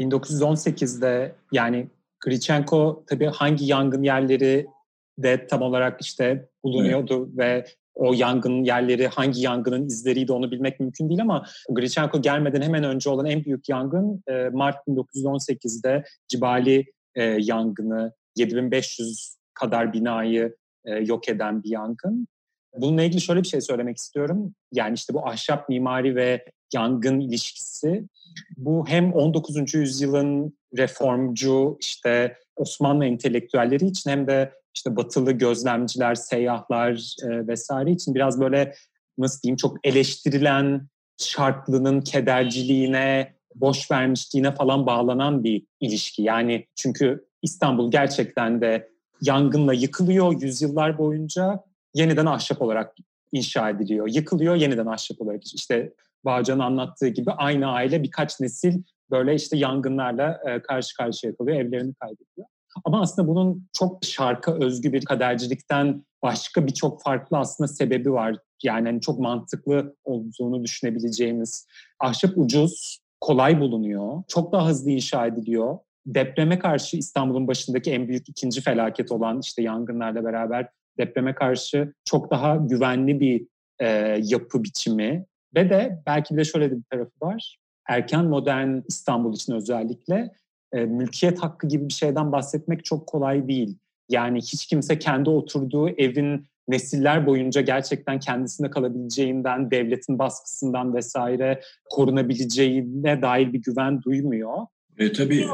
1918'de 0.00 1.34
yani 1.52 1.88
Grichenko 2.20 3.04
tabii 3.06 3.26
hangi 3.26 3.64
yangın 3.64 4.02
yerleri 4.02 4.66
de 5.18 5.46
tam 5.46 5.62
olarak 5.62 6.00
işte 6.00 6.48
bulunuyordu 6.64 7.28
evet. 7.28 7.38
ve 7.38 7.64
o 7.94 8.12
yangın 8.14 8.64
yerleri 8.64 9.06
hangi 9.06 9.42
yangının 9.42 9.86
izleriydi 9.86 10.32
onu 10.32 10.50
bilmek 10.50 10.80
mümkün 10.80 11.08
değil 11.08 11.22
ama 11.22 11.46
Grichenko 11.70 12.22
gelmeden 12.22 12.62
hemen 12.62 12.84
önce 12.84 13.10
olan 13.10 13.26
en 13.26 13.44
büyük 13.44 13.68
yangın 13.68 14.22
e, 14.28 14.48
Mart 14.48 14.76
1918'de 14.88 16.04
Cibali 16.28 16.84
e, 17.14 17.22
yangını 17.24 18.12
7500 18.36 19.36
kadar 19.54 19.92
binayı 19.92 20.56
e, 20.84 20.94
yok 20.94 21.28
eden 21.28 21.62
bir 21.62 21.70
yangın. 21.70 22.28
Bununla 22.80 23.02
ilgili 23.02 23.20
şöyle 23.20 23.42
bir 23.42 23.48
şey 23.48 23.60
söylemek 23.60 23.96
istiyorum. 23.96 24.54
Yani 24.72 24.94
işte 24.94 25.14
bu 25.14 25.26
ahşap 25.26 25.68
mimari 25.68 26.16
ve 26.16 26.44
yangın 26.74 27.20
ilişkisi 27.20 28.04
bu 28.56 28.88
hem 28.88 29.12
19. 29.12 29.74
yüzyılın 29.74 30.58
reformcu 30.76 31.76
işte 31.80 32.36
Osmanlı 32.56 33.04
entelektüelleri 33.04 33.86
için 33.86 34.10
hem 34.10 34.26
de 34.26 34.52
işte 34.74 34.96
batılı 34.96 35.32
gözlemciler, 35.32 36.14
seyyahlar 36.14 37.16
e, 37.22 37.46
vesaire 37.46 37.90
için 37.90 38.14
biraz 38.14 38.40
böyle 38.40 38.74
nasıl 39.18 39.42
diyeyim 39.42 39.56
çok 39.56 39.76
eleştirilen 39.84 40.88
şartlının 41.18 42.00
kederciliğine, 42.00 43.34
boş 43.54 43.90
vermişliğine 43.90 44.54
falan 44.54 44.86
bağlanan 44.86 45.44
bir 45.44 45.66
ilişki. 45.80 46.22
Yani 46.22 46.66
çünkü 46.76 47.26
İstanbul 47.42 47.90
gerçekten 47.90 48.60
de 48.60 48.88
yangınla 49.22 49.74
yıkılıyor 49.74 50.42
yüzyıllar 50.42 50.98
boyunca 50.98 51.64
yeniden 51.94 52.26
ahşap 52.26 52.62
olarak 52.62 52.94
inşa 53.32 53.70
ediliyor. 53.70 54.08
Yıkılıyor 54.08 54.54
yeniden 54.54 54.86
ahşap 54.86 55.20
olarak. 55.20 55.54
İşte 55.54 55.92
Bağcan'ın 56.24 56.60
anlattığı 56.60 57.08
gibi 57.08 57.30
aynı 57.30 57.66
aile 57.66 58.02
birkaç 58.02 58.40
nesil 58.40 58.82
böyle 59.10 59.34
işte 59.34 59.56
yangınlarla 59.56 60.40
e, 60.46 60.62
karşı 60.62 60.96
karşıya 60.96 61.36
kalıyor, 61.36 61.56
evlerini 61.60 61.94
kaybediyor. 61.94 62.46
Ama 62.84 63.00
aslında 63.00 63.28
bunun 63.28 63.68
çok 63.72 64.04
şarka 64.04 64.54
özgü 64.54 64.92
bir 64.92 65.04
kadercilikten 65.04 66.04
başka 66.22 66.66
birçok 66.66 67.02
farklı 67.02 67.38
aslında 67.38 67.68
sebebi 67.68 68.12
var. 68.12 68.36
Yani 68.62 68.88
hani 68.88 69.00
çok 69.00 69.18
mantıklı 69.18 69.96
olduğunu 70.04 70.64
düşünebileceğimiz. 70.64 71.66
Ahşap 72.00 72.30
ucuz, 72.36 72.98
kolay 73.20 73.60
bulunuyor, 73.60 74.22
çok 74.28 74.52
daha 74.52 74.68
hızlı 74.68 74.90
inşa 74.90 75.26
ediliyor. 75.26 75.78
Depreme 76.06 76.58
karşı 76.58 76.96
İstanbul'un 76.96 77.48
başındaki 77.48 77.92
en 77.92 78.08
büyük 78.08 78.28
ikinci 78.28 78.60
felaket 78.60 79.12
olan 79.12 79.40
işte 79.40 79.62
yangınlarla 79.62 80.24
beraber 80.24 80.68
depreme 80.98 81.34
karşı 81.34 81.92
çok 82.04 82.30
daha 82.30 82.56
güvenli 82.56 83.20
bir 83.20 83.46
e, 83.78 83.86
yapı 84.22 84.64
biçimi 84.64 85.26
ve 85.54 85.70
de 85.70 86.02
belki 86.06 86.36
de 86.36 86.44
şöyle 86.44 86.70
bir 86.70 86.82
tarafı 86.90 87.12
var. 87.22 87.58
Erken 87.88 88.24
modern 88.24 88.80
İstanbul 88.88 89.34
için 89.34 89.52
özellikle 89.52 90.30
e, 90.72 90.84
mülkiyet 90.84 91.38
hakkı 91.38 91.68
gibi 91.68 91.88
bir 91.88 91.92
şeyden 91.92 92.32
bahsetmek 92.32 92.84
çok 92.84 93.06
kolay 93.06 93.48
değil. 93.48 93.78
Yani 94.08 94.38
hiç 94.38 94.66
kimse 94.66 94.98
kendi 94.98 95.30
oturduğu 95.30 95.88
evin 95.88 96.46
nesiller 96.68 97.26
boyunca 97.26 97.60
gerçekten 97.60 98.20
kendisinde 98.20 98.70
kalabileceğinden, 98.70 99.70
devletin 99.70 100.18
baskısından 100.18 100.94
vesaire 100.94 101.60
korunabileceğine 101.90 103.22
dair 103.22 103.52
bir 103.52 103.62
güven 103.62 104.02
duymuyor. 104.02 104.56
E, 104.98 105.12
tabii 105.12 105.40
e, 105.40 105.46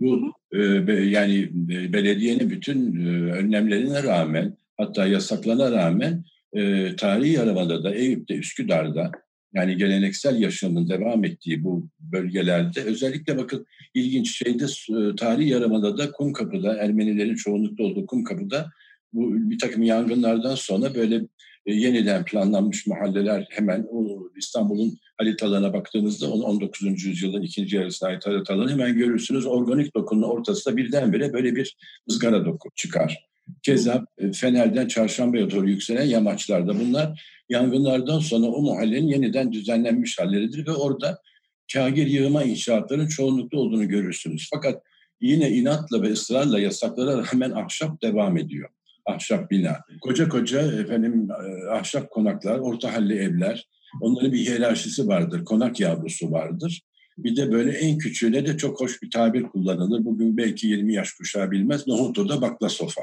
bu 0.00 0.32
e, 0.52 0.62
yani 0.92 1.42
e, 1.70 1.92
belediyenin 1.92 2.50
bütün 2.50 3.06
e, 3.06 3.32
önlemlerine 3.32 4.02
rağmen 4.02 4.56
hatta 4.82 5.06
yasaklarına 5.06 5.72
rağmen 5.72 6.24
e, 6.52 6.96
tarihi 6.96 7.40
aramada 7.40 7.84
da 7.84 7.94
Eyüp'te, 7.94 8.34
Üsküdar'da 8.34 9.10
yani 9.54 9.76
geleneksel 9.76 10.40
yaşamın 10.40 10.88
devam 10.88 11.24
ettiği 11.24 11.64
bu 11.64 11.88
bölgelerde 12.00 12.82
özellikle 12.82 13.38
bakın 13.38 13.66
ilginç 13.94 14.36
şeyde 14.36 14.64
e, 14.64 15.16
tarihi 15.16 15.48
yaramada 15.48 15.98
da 15.98 16.12
Kumkapı'da 16.12 16.76
Ermenilerin 16.76 17.34
çoğunlukta 17.34 17.84
olduğu 17.84 18.06
Kumkapı'da 18.06 18.70
bu 19.12 19.34
bir 19.34 19.58
takım 19.58 19.82
yangınlardan 19.82 20.54
sonra 20.54 20.94
böyle 20.94 21.16
e, 21.66 21.74
yeniden 21.74 22.24
planlanmış 22.24 22.86
mahalleler 22.86 23.46
hemen 23.50 23.86
İstanbul'un 24.36 24.98
haritalarına 25.18 25.72
baktığınızda 25.72 26.30
19. 26.32 27.04
yüzyılın 27.04 27.42
ikinci 27.42 27.76
yarısına 27.76 28.08
ait 28.08 28.26
haritalarını 28.26 28.70
hemen 28.70 28.96
görürsünüz. 28.96 29.46
Organik 29.46 29.96
dokunun 29.96 30.22
ortasında 30.22 30.76
birdenbire 30.76 31.32
böyle 31.32 31.56
bir 31.56 31.76
ızgara 32.10 32.44
doku 32.44 32.68
çıkar. 32.74 33.31
Keza 33.62 34.04
e, 34.18 34.32
Fener'den 34.32 34.88
Çarşamba'ya 34.88 35.50
doğru 35.50 35.68
yükselen 35.68 36.04
yamaçlarda 36.04 36.80
bunlar 36.80 37.22
yangınlardan 37.48 38.18
sonra 38.18 38.46
o 38.46 38.62
mahallenin 38.62 39.08
yeniden 39.08 39.52
düzenlenmiş 39.52 40.18
halleridir 40.18 40.66
ve 40.66 40.72
orada 40.72 41.18
kagir 41.72 42.06
yığıma 42.06 42.42
inşaatların 42.42 43.06
çoğunlukta 43.06 43.58
olduğunu 43.58 43.88
görürsünüz. 43.88 44.48
Fakat 44.54 44.82
yine 45.20 45.50
inatla 45.50 46.02
ve 46.02 46.12
ısrarla 46.12 46.60
yasaklara 46.60 47.24
rağmen 47.24 47.50
ahşap 47.50 48.02
devam 48.02 48.36
ediyor. 48.36 48.68
Ahşap 49.06 49.50
bina. 49.50 49.76
Koca 50.00 50.28
koca 50.28 50.80
efendim 50.80 51.28
e, 51.30 51.70
ahşap 51.70 52.10
konaklar, 52.10 52.58
orta 52.58 52.94
halli 52.94 53.14
evler. 53.14 53.68
Onların 54.00 54.32
bir 54.32 54.38
hiyerarşisi 54.38 55.08
vardır. 55.08 55.44
Konak 55.44 55.80
yavrusu 55.80 56.32
vardır. 56.32 56.82
Bir 57.18 57.36
de 57.36 57.52
böyle 57.52 57.72
en 57.72 57.98
küçüğüne 57.98 58.46
de 58.46 58.56
çok 58.56 58.80
hoş 58.80 59.02
bir 59.02 59.10
tabir 59.10 59.42
kullanılır. 59.42 60.04
Bugün 60.04 60.36
belki 60.36 60.66
20 60.66 60.94
yaş 60.94 61.12
kuşağı 61.12 61.50
bilmez. 61.50 61.86
Nohut 61.86 62.18
oda 62.18 62.40
bakla 62.40 62.68
sofa. 62.68 63.02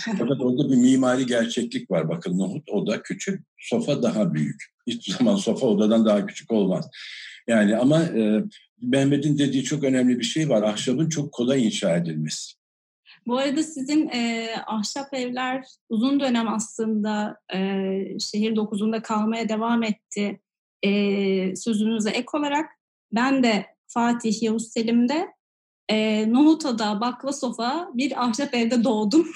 Fakat 0.00 0.40
orada 0.40 0.70
bir 0.70 0.76
mimari 0.76 1.26
gerçeklik 1.26 1.90
var. 1.90 2.08
Bakın 2.08 2.38
nohut 2.38 2.70
oda 2.70 3.02
küçük, 3.02 3.46
sofa 3.58 4.02
daha 4.02 4.34
büyük. 4.34 4.64
Hiçbir 4.86 5.12
zaman 5.12 5.36
sofa 5.36 5.66
odadan 5.66 6.06
daha 6.06 6.26
küçük 6.26 6.52
olmaz. 6.52 6.90
Yani 7.46 7.76
ama 7.76 8.02
e, 8.02 8.44
Mehmet'in 8.82 9.38
dediği 9.38 9.64
çok 9.64 9.84
önemli 9.84 10.18
bir 10.18 10.24
şey 10.24 10.48
var. 10.48 10.62
Ahşabın 10.62 11.08
çok 11.08 11.32
kolay 11.32 11.66
inşa 11.66 11.96
edilmesi. 11.96 12.54
Bu 13.26 13.38
arada 13.38 13.62
sizin 13.62 14.08
e, 14.08 14.48
ahşap 14.66 15.14
evler 15.14 15.64
uzun 15.88 16.20
dönem 16.20 16.48
aslında 16.48 17.36
e, 17.54 17.58
şehir 18.18 18.56
dokuzunda 18.56 19.02
kalmaya 19.02 19.48
devam 19.48 19.82
etti 19.82 20.40
e, 20.82 21.56
sözünüze 21.56 22.10
ek 22.10 22.26
olarak 22.34 22.70
ben 23.12 23.42
de 23.42 23.66
Fatih 23.86 24.42
Yavuz 24.42 24.68
Selim'de 24.72 25.28
e, 25.88 26.32
Nohuta'da 26.32 27.00
Baklasof'a 27.00 27.90
bir 27.94 28.24
ahşap 28.24 28.54
evde 28.54 28.84
doğdum. 28.84 29.26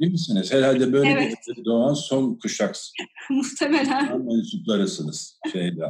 Değil 0.00 0.12
misiniz? 0.12 0.52
Herhalde 0.52 0.92
böyle 0.92 1.10
evet. 1.10 1.34
bir 1.48 1.64
doğan 1.64 1.94
son 1.94 2.34
kuşaksınız. 2.42 2.92
Muhtemelen. 3.30 4.22
Mensuplarısınız 4.24 5.40
şeyde. 5.52 5.84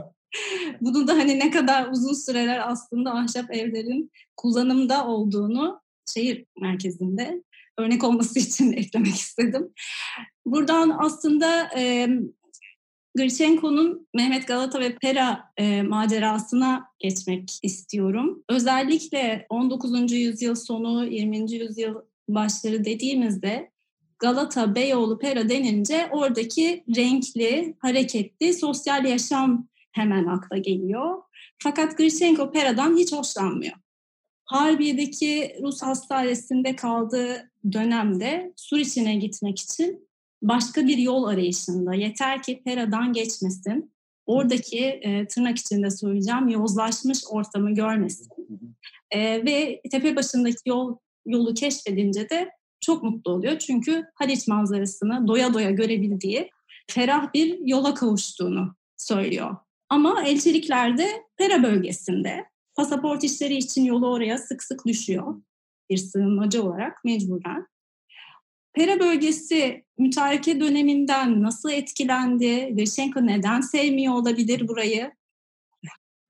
Bunu 0.80 1.08
da 1.08 1.12
hani 1.12 1.38
ne 1.38 1.50
kadar 1.50 1.88
uzun 1.88 2.14
süreler 2.14 2.70
aslında 2.70 3.14
ahşap 3.14 3.54
evlerin 3.54 4.10
kullanımda 4.36 5.06
olduğunu 5.06 5.80
şehir 6.14 6.44
merkezinde 6.60 7.42
örnek 7.78 8.04
olması 8.04 8.38
için 8.38 8.72
eklemek 8.76 9.14
istedim. 9.14 9.72
Buradan 10.46 10.96
aslında 10.98 11.68
e, 11.76 12.08
Grichenko'nun 13.18 14.08
Mehmet 14.14 14.48
Galata 14.48 14.80
ve 14.80 14.94
Pera 14.94 15.52
e, 15.56 15.82
macerasına 15.82 16.84
geçmek 16.98 17.58
istiyorum. 17.62 18.44
Özellikle 18.48 19.46
19. 19.48 20.12
yüzyıl 20.12 20.54
sonu, 20.54 21.06
20. 21.06 21.52
yüzyıl 21.52 21.94
başları 22.28 22.84
dediğimizde 22.84 23.70
Galata, 24.18 24.74
Beyoğlu, 24.74 25.18
Pera 25.18 25.48
denince 25.48 26.08
oradaki 26.12 26.84
renkli, 26.96 27.74
hareketli 27.78 28.54
sosyal 28.54 29.04
yaşam 29.04 29.68
hemen 29.92 30.26
akla 30.26 30.58
geliyor. 30.58 31.22
Fakat 31.58 31.98
Grichenko 31.98 32.52
Pera'dan 32.52 32.96
hiç 32.96 33.12
hoşlanmıyor. 33.12 33.74
Harbiye'deki 34.44 35.56
Rus 35.62 35.82
hastanesinde 35.82 36.76
kaldığı 36.76 37.50
dönemde 37.72 38.52
Suriçin'e 38.56 39.14
gitmek 39.14 39.58
için 39.58 40.07
başka 40.42 40.86
bir 40.86 40.98
yol 40.98 41.24
arayışında. 41.24 41.94
Yeter 41.94 42.42
ki 42.42 42.62
Pera'dan 42.64 43.12
geçmesin. 43.12 43.92
Oradaki 44.26 44.84
e, 44.84 45.26
tırnak 45.26 45.58
içinde 45.58 45.90
söyleyeceğim 45.90 46.48
yozlaşmış 46.48 47.18
ortamı 47.30 47.74
görmesin. 47.74 48.28
E, 49.10 49.20
ve 49.46 49.80
tepe 49.90 50.16
başındaki 50.16 50.56
yol 50.66 50.96
yolu 51.26 51.54
keşfedince 51.54 52.30
de 52.30 52.50
çok 52.80 53.02
mutlu 53.02 53.32
oluyor. 53.32 53.58
Çünkü 53.58 54.04
Haliç 54.14 54.48
manzarasını 54.48 55.28
doya 55.28 55.54
doya 55.54 55.70
görebildiği 55.70 56.50
ferah 56.90 57.34
bir 57.34 57.58
yola 57.66 57.94
kavuştuğunu 57.94 58.74
söylüyor. 58.96 59.56
Ama 59.88 60.22
elçiliklerde 60.22 61.06
Pera 61.36 61.62
bölgesinde 61.62 62.44
pasaport 62.74 63.24
işleri 63.24 63.54
için 63.54 63.84
yolu 63.84 64.10
oraya 64.10 64.38
sık 64.38 64.62
sık 64.62 64.86
düşüyor. 64.86 65.42
Bir 65.90 65.96
sığınmacı 65.96 66.62
olarak 66.62 67.04
mecburen. 67.04 67.66
Pera 68.78 69.00
bölgesi 69.00 69.84
mütareke 69.98 70.60
döneminden 70.60 71.42
nasıl 71.42 71.70
etkilendi? 71.70 72.74
Grishenko 72.74 73.26
neden 73.26 73.60
sevmiyor 73.60 74.14
olabilir 74.14 74.68
burayı? 74.68 75.12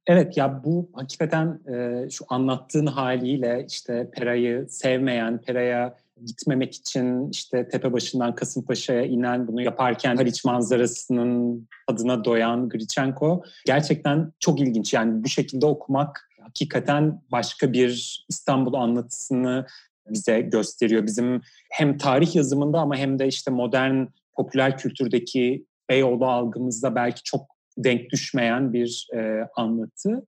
Evet 0.06 0.36
ya 0.36 0.64
bu 0.64 0.90
hakikaten 0.92 1.60
e, 1.72 2.10
şu 2.10 2.24
anlattığın 2.28 2.86
haliyle 2.86 3.66
işte 3.68 4.10
Pera'yı 4.14 4.66
sevmeyen, 4.68 5.40
Pera'ya 5.40 5.96
gitmemek 6.26 6.74
için 6.74 7.30
işte 7.30 7.68
tepe 7.68 7.92
başından 7.92 8.34
Kasımpaşa'ya 8.34 9.02
inen 9.02 9.48
bunu 9.48 9.62
yaparken 9.62 10.16
Haliç 10.16 10.44
manzarasının 10.44 11.68
adına 11.86 12.24
doyan 12.24 12.68
Grichenko 12.68 13.42
gerçekten 13.66 14.32
çok 14.40 14.60
ilginç. 14.60 14.94
Yani 14.94 15.24
bu 15.24 15.28
şekilde 15.28 15.66
okumak 15.66 16.28
hakikaten 16.42 17.22
başka 17.32 17.72
bir 17.72 18.24
İstanbul 18.28 18.74
anlatısını 18.74 19.66
bize 20.10 20.40
gösteriyor. 20.40 21.06
Bizim 21.06 21.40
hem 21.72 21.98
tarih 21.98 22.36
yazımında 22.36 22.78
ama 22.78 22.96
hem 22.96 23.18
de 23.18 23.26
işte 23.26 23.50
modern 23.50 24.06
popüler 24.36 24.78
kültürdeki 24.78 25.66
Beyoğlu 25.88 26.26
algımızda 26.26 26.94
belki 26.94 27.22
çok 27.22 27.40
denk 27.78 28.10
düşmeyen 28.10 28.72
bir 28.72 29.08
e, 29.14 29.48
anlatı. 29.56 30.26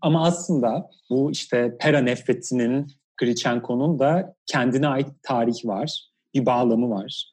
Ama 0.00 0.24
aslında 0.26 0.90
bu 1.10 1.30
işte 1.30 1.76
Pera 1.80 2.00
nefretinin 2.00 2.86
Grichenko'nun 3.20 3.98
da 3.98 4.34
kendine 4.46 4.88
ait 4.88 5.08
tarih 5.22 5.66
var, 5.66 6.10
bir 6.34 6.46
bağlamı 6.46 6.90
var. 6.90 7.30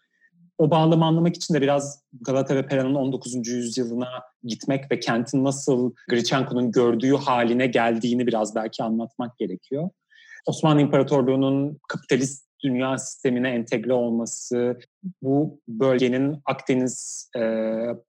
O 0.58 0.72
bağlamı 0.72 1.06
anlamak 1.06 1.36
için 1.36 1.54
de 1.54 1.62
biraz 1.62 2.04
Galata 2.22 2.56
ve 2.56 2.68
Pera'nın 2.68 2.96
19. 2.96 3.48
yüzyılına 3.48 4.10
gitmek 4.44 4.92
ve 4.92 5.00
kentin 5.00 5.44
nasıl 5.44 5.94
Grichenko'nun 6.10 6.72
gördüğü 6.72 7.16
haline 7.16 7.68
geldiğini 7.68 8.28
biraz 8.28 8.56
belki 8.56 8.84
anlatmak 8.84 9.38
gerekiyor. 9.38 9.90
Osmanlı 10.48 10.82
İmparatorluğu'nun 10.82 11.80
kapitalist 11.88 12.48
dünya 12.64 12.98
sistemine 12.98 13.50
entegre 13.50 13.94
olması, 13.94 14.80
bu 15.22 15.62
bölgenin 15.68 16.42
Akdeniz 16.46 17.30
e, 17.38 17.42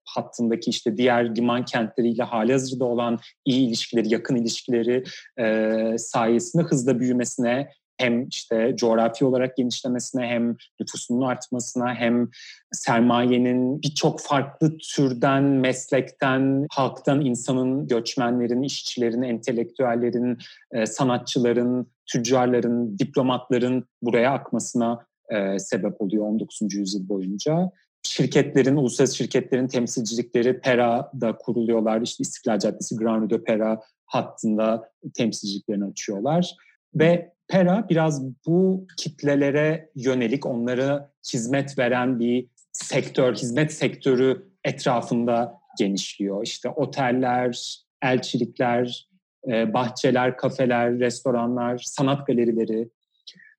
hattındaki 0.05 0.71
işte 0.71 0.97
diğer 0.97 1.37
liman 1.37 1.65
kentleriyle 1.65 2.23
hali 2.23 2.53
hazırda 2.53 2.85
olan 2.85 3.19
iyi 3.45 3.69
ilişkileri, 3.69 4.13
yakın 4.13 4.37
ilişkileri 4.37 5.05
e, 5.41 5.99
sayesinde 5.99 6.63
hızla 6.63 7.01
büyümesine 7.01 7.69
hem 7.99 8.29
işte 8.29 8.75
coğrafi 8.77 9.25
olarak 9.25 9.57
genişlemesine 9.57 10.27
hem 10.27 10.57
nüfusunun 10.81 11.27
artmasına 11.27 11.95
hem 11.95 12.29
sermayenin 12.73 13.83
birçok 13.83 14.21
farklı 14.21 14.79
türden, 14.79 15.43
meslekten, 15.43 16.67
halktan, 16.71 17.21
insanın, 17.21 17.87
göçmenlerin, 17.87 18.63
işçilerin, 18.63 19.23
entelektüellerin, 19.23 20.39
e, 20.73 20.87
sanatçıların, 20.87 21.87
tüccarların, 22.13 22.99
diplomatların 22.99 23.85
buraya 24.03 24.33
akmasına 24.33 25.07
e, 25.29 25.59
sebep 25.59 26.01
oluyor 26.01 26.25
19. 26.25 26.75
yüzyıl 26.75 27.09
boyunca. 27.09 27.71
Şirketlerin, 28.03 28.77
uluslararası 28.77 29.17
şirketlerin 29.17 29.69
temsilcilikleri 29.69 30.61
Pera'da 30.61 31.37
kuruluyorlar. 31.37 32.01
İşte 32.01 32.23
İstiklal 32.23 32.59
Caddesi, 32.59 32.97
Grand 32.97 33.23
Rue 33.23 33.31
de 33.31 33.45
Pera 33.45 33.81
hattında 34.07 34.91
temsilciliklerini 35.15 35.85
açıyorlar. 35.85 36.55
Ve 36.95 37.33
Pera 37.49 37.87
biraz 37.91 38.23
bu 38.47 38.87
kitlelere 38.97 39.91
yönelik 39.95 40.47
onlara 40.47 41.13
hizmet 41.33 41.79
veren 41.79 42.21
bir 42.21 42.49
sektör, 42.73 43.35
hizmet 43.35 43.73
sektörü 43.73 44.49
etrafında 44.65 45.61
genişliyor. 45.79 46.43
İşte 46.43 46.69
oteller, 46.69 47.79
elçilikler, 48.03 49.08
e, 49.47 49.75
bahçeler, 49.75 50.37
kafeler, 50.37 50.99
restoranlar, 50.99 51.79
sanat 51.79 52.27
galerileri. 52.27 52.89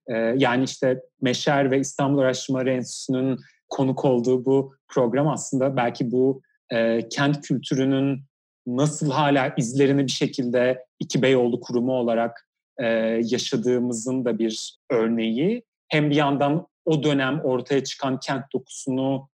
E, 0.08 0.14
yani 0.16 0.64
işte 0.64 1.02
Meşer 1.22 1.72
ve 1.72 1.80
İstanbul 1.80 2.20
Araştırmaları 2.20 2.72
Enstitüsü'nün 2.72 3.40
konuk 3.70 4.06
olduğu 4.06 4.46
bu 4.46 4.76
program 4.88 5.28
aslında 5.28 5.76
belki 5.76 6.12
bu 6.12 6.42
e, 6.72 7.10
kent 7.10 7.42
kültürünün 7.42 8.22
nasıl 8.68 9.12
hala 9.12 9.54
izlerini 9.58 10.06
bir 10.06 10.12
şekilde 10.12 10.86
iki 11.00 11.22
Beyoğlu 11.22 11.60
kurumu 11.60 11.94
olarak 11.94 12.48
e, 12.78 12.86
yaşadığımızın 13.24 14.26
da 14.26 14.40
bir 14.40 14.80
örneği. 14.90 15.64
Hem 15.88 16.10
bir 16.10 16.16
yandan 16.16 16.68
o 16.86 17.04
dönem 17.04 17.42
ortaya 17.42 17.84
çıkan 17.84 18.20
kent 18.20 18.44
dokusunu 18.54 19.30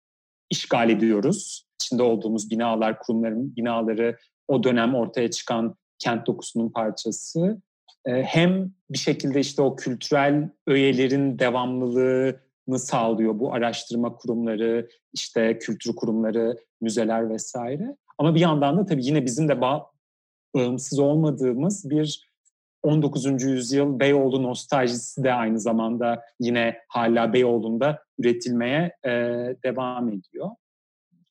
işgal 0.50 0.90
ediyoruz. 0.90 1.66
İçinde 1.82 2.04
olduğumuz 2.04 2.50
binalar, 2.50 3.00
kurumların 3.00 3.56
binaları 3.56 4.18
o 4.48 4.64
dönem 4.64 4.96
ortaya 4.96 5.32
çıkan 5.32 5.76
kent 6.06 6.28
dokusunun 6.28 6.70
parçası. 6.70 7.62
Hem 8.06 8.72
bir 8.90 8.98
şekilde 8.98 9.40
işte 9.40 9.62
o 9.62 9.76
kültürel 9.76 10.50
öğelerin 10.68 11.40
devamlılığını 11.40 12.80
sağlıyor 12.80 13.40
bu 13.40 13.54
araştırma 13.54 14.16
kurumları, 14.16 14.90
işte 15.14 15.60
kültür 15.60 15.96
kurumları, 15.96 16.58
müzeler 16.82 17.30
vesaire. 17.30 17.96
Ama 18.18 18.36
bir 18.36 18.40
yandan 18.40 18.78
da 18.78 18.86
tabii 18.86 19.06
yine 19.06 19.26
bizim 19.26 19.50
de 19.50 19.62
bağ, 19.62 19.86
bağımsız 20.56 21.00
olmadığımız 21.00 21.90
bir 21.90 22.30
19. 22.84 23.44
yüzyıl 23.44 24.00
Beyoğlu 24.00 24.44
nostaljisi 24.44 25.24
de 25.24 25.34
aynı 25.34 25.60
zamanda 25.60 26.22
yine 26.40 26.78
hala 26.88 27.34
Beyoğlu'nda 27.34 28.00
üretilmeye 28.20 28.92
devam 29.64 30.10
ediyor. 30.10 30.50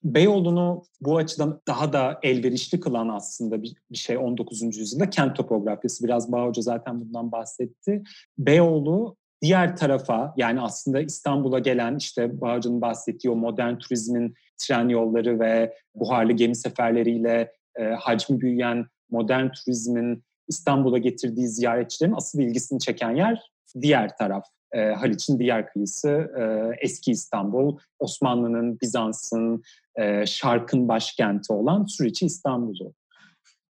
Beyoğlu'nu 0.04 0.82
bu 1.00 1.16
açıdan 1.16 1.60
daha 1.68 1.92
da 1.92 2.18
elverişli 2.22 2.80
kılan 2.80 3.08
aslında 3.08 3.62
bir, 3.62 3.74
bir 3.90 3.96
şey 3.96 4.18
19. 4.18 4.62
yüzyılda 4.62 5.10
kent 5.10 5.36
topografyası. 5.36 6.04
Biraz 6.04 6.32
Bağ 6.32 6.46
Hoca 6.46 6.62
zaten 6.62 7.00
bundan 7.00 7.32
bahsetti. 7.32 8.02
Beyoğlu 8.38 9.16
diğer 9.42 9.76
tarafa 9.76 10.34
yani 10.36 10.60
aslında 10.60 11.00
İstanbul'a 11.00 11.58
gelen 11.58 11.96
işte 11.96 12.40
Bağcı'nın 12.40 12.80
bahsettiği 12.80 13.32
o 13.32 13.36
modern 13.36 13.78
turizmin 13.78 14.34
tren 14.58 14.88
yolları 14.88 15.40
ve 15.40 15.74
buharlı 15.94 16.32
gemi 16.32 16.56
seferleriyle 16.56 17.52
e, 17.76 17.84
hacmi 17.84 18.40
büyüyen 18.40 18.86
modern 19.10 19.48
turizmin 19.48 20.24
İstanbul'a 20.48 20.98
getirdiği 20.98 21.48
ziyaretçilerin 21.48 22.14
asıl 22.16 22.40
ilgisini 22.40 22.80
çeken 22.80 23.10
yer 23.10 23.42
diğer 23.80 24.16
taraf. 24.16 24.44
E, 24.74 24.92
Haliç'in 24.92 25.38
diğer 25.38 25.66
kıyısı 25.66 26.08
e, 26.08 26.42
eski 26.80 27.10
İstanbul, 27.10 27.78
Osmanlı'nın, 27.98 28.80
Bizans'ın, 28.80 29.62
e, 29.96 30.26
Şark'ın 30.26 30.88
başkenti 30.88 31.52
olan 31.52 31.84
Suriçi 31.84 32.26
İstanbul'u. 32.26 32.94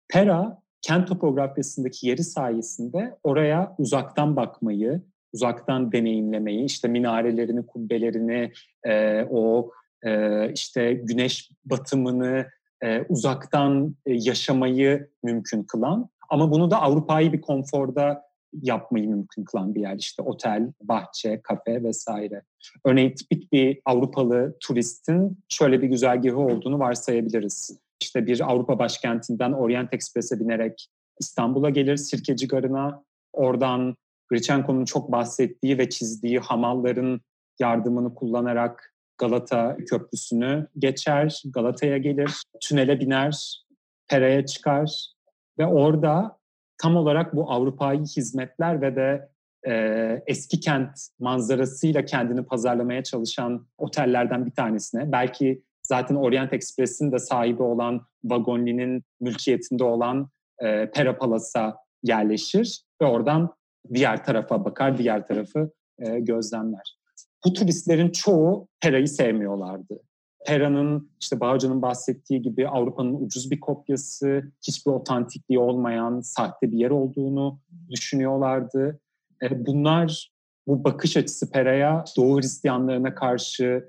Pera 0.08 0.62
kent 0.82 1.08
topografyasındaki 1.08 2.08
yeri 2.08 2.24
sayesinde 2.24 3.18
oraya 3.24 3.74
uzaktan 3.78 4.36
bakmayı, 4.36 5.02
uzaktan 5.32 5.92
deneyimlemeyi, 5.92 6.64
işte 6.64 6.88
minarelerini, 6.88 7.66
kubbelerini, 7.66 8.52
e, 8.86 9.24
o 9.30 9.70
e, 10.02 10.52
işte 10.52 10.92
güneş 10.92 11.50
batımını 11.64 12.46
e, 12.82 13.02
uzaktan 13.08 13.96
e, 14.06 14.14
yaşamayı 14.14 15.08
mümkün 15.22 15.62
kılan 15.62 16.08
ama 16.28 16.50
bunu 16.50 16.70
da 16.70 16.82
Avrupa'yı 16.82 17.32
bir 17.32 17.40
konforda 17.40 18.27
yapmayı 18.52 19.08
mümkün 19.08 19.44
kılan 19.44 19.74
bir 19.74 19.80
yer. 19.80 19.96
İşte 19.96 20.22
otel, 20.22 20.72
bahçe, 20.82 21.40
kafe 21.42 21.82
vesaire. 21.82 22.42
Örneğin 22.84 23.14
tipik 23.14 23.52
bir 23.52 23.80
Avrupalı 23.84 24.56
turistin 24.60 25.38
şöyle 25.48 25.82
bir 25.82 25.88
güzergahı 25.88 26.38
olduğunu 26.38 26.78
varsayabiliriz. 26.78 27.78
İşte 28.02 28.26
bir 28.26 28.50
Avrupa 28.50 28.78
başkentinden 28.78 29.52
Orient 29.52 29.94
Express'e 29.94 30.40
binerek 30.40 30.88
İstanbul'a 31.20 31.70
gelir, 31.70 31.96
Sirkeci 31.96 32.48
Garı'na. 32.48 33.04
Oradan 33.32 33.96
Grichenko'nun 34.28 34.84
çok 34.84 35.12
bahsettiği 35.12 35.78
ve 35.78 35.88
çizdiği 35.88 36.38
hamalların 36.38 37.20
yardımını 37.60 38.14
kullanarak 38.14 38.94
Galata 39.18 39.76
Köprüsü'nü 39.76 40.66
geçer, 40.78 41.42
Galata'ya 41.44 41.98
gelir, 41.98 42.42
tünele 42.60 43.00
biner, 43.00 43.64
Pera'ya 44.08 44.46
çıkar 44.46 45.12
ve 45.58 45.66
orada 45.66 46.37
tam 46.78 46.96
olarak 46.96 47.36
bu 47.36 47.50
Avrupa'yı 47.50 48.00
hizmetler 48.00 48.82
ve 48.82 48.96
de 48.96 49.28
e, 49.66 50.22
eski 50.26 50.60
kent 50.60 50.90
manzarasıyla 51.18 52.04
kendini 52.04 52.42
pazarlamaya 52.42 53.02
çalışan 53.02 53.66
otellerden 53.78 54.46
bir 54.46 54.50
tanesine, 54.50 55.12
belki 55.12 55.62
zaten 55.82 56.14
Orient 56.14 56.52
Express'in 56.52 57.12
de 57.12 57.18
sahibi 57.18 57.62
olan 57.62 58.00
Vagonli'nin 58.24 59.02
mülkiyetinde 59.20 59.84
olan 59.84 60.30
e, 60.62 60.90
Pera 60.90 61.18
Palas'a 61.18 61.76
yerleşir 62.02 62.82
ve 63.02 63.06
oradan 63.06 63.54
diğer 63.94 64.24
tarafa 64.24 64.64
bakar, 64.64 64.98
diğer 64.98 65.26
tarafı 65.26 65.70
e, 65.98 66.20
gözlemler. 66.20 66.98
Bu 67.44 67.52
turistlerin 67.52 68.10
çoğu 68.10 68.68
Pera'yı 68.80 69.08
sevmiyorlardı. 69.08 70.00
Pera'nın 70.48 71.10
işte 71.20 71.40
Bağcı'nın 71.40 71.82
bahsettiği 71.82 72.42
gibi 72.42 72.68
Avrupa'nın 72.68 73.14
ucuz 73.14 73.50
bir 73.50 73.60
kopyası, 73.60 74.42
hiçbir 74.66 74.90
otantikliği 74.90 75.58
olmayan 75.58 76.20
sahte 76.20 76.72
bir 76.72 76.78
yer 76.78 76.90
olduğunu 76.90 77.60
düşünüyorlardı. 77.90 79.00
E, 79.42 79.66
bunlar 79.66 80.32
bu 80.66 80.84
bakış 80.84 81.16
açısı 81.16 81.50
Pera'ya 81.50 82.04
Doğu 82.16 82.38
Hristiyanlarına 82.38 83.14
karşı 83.14 83.84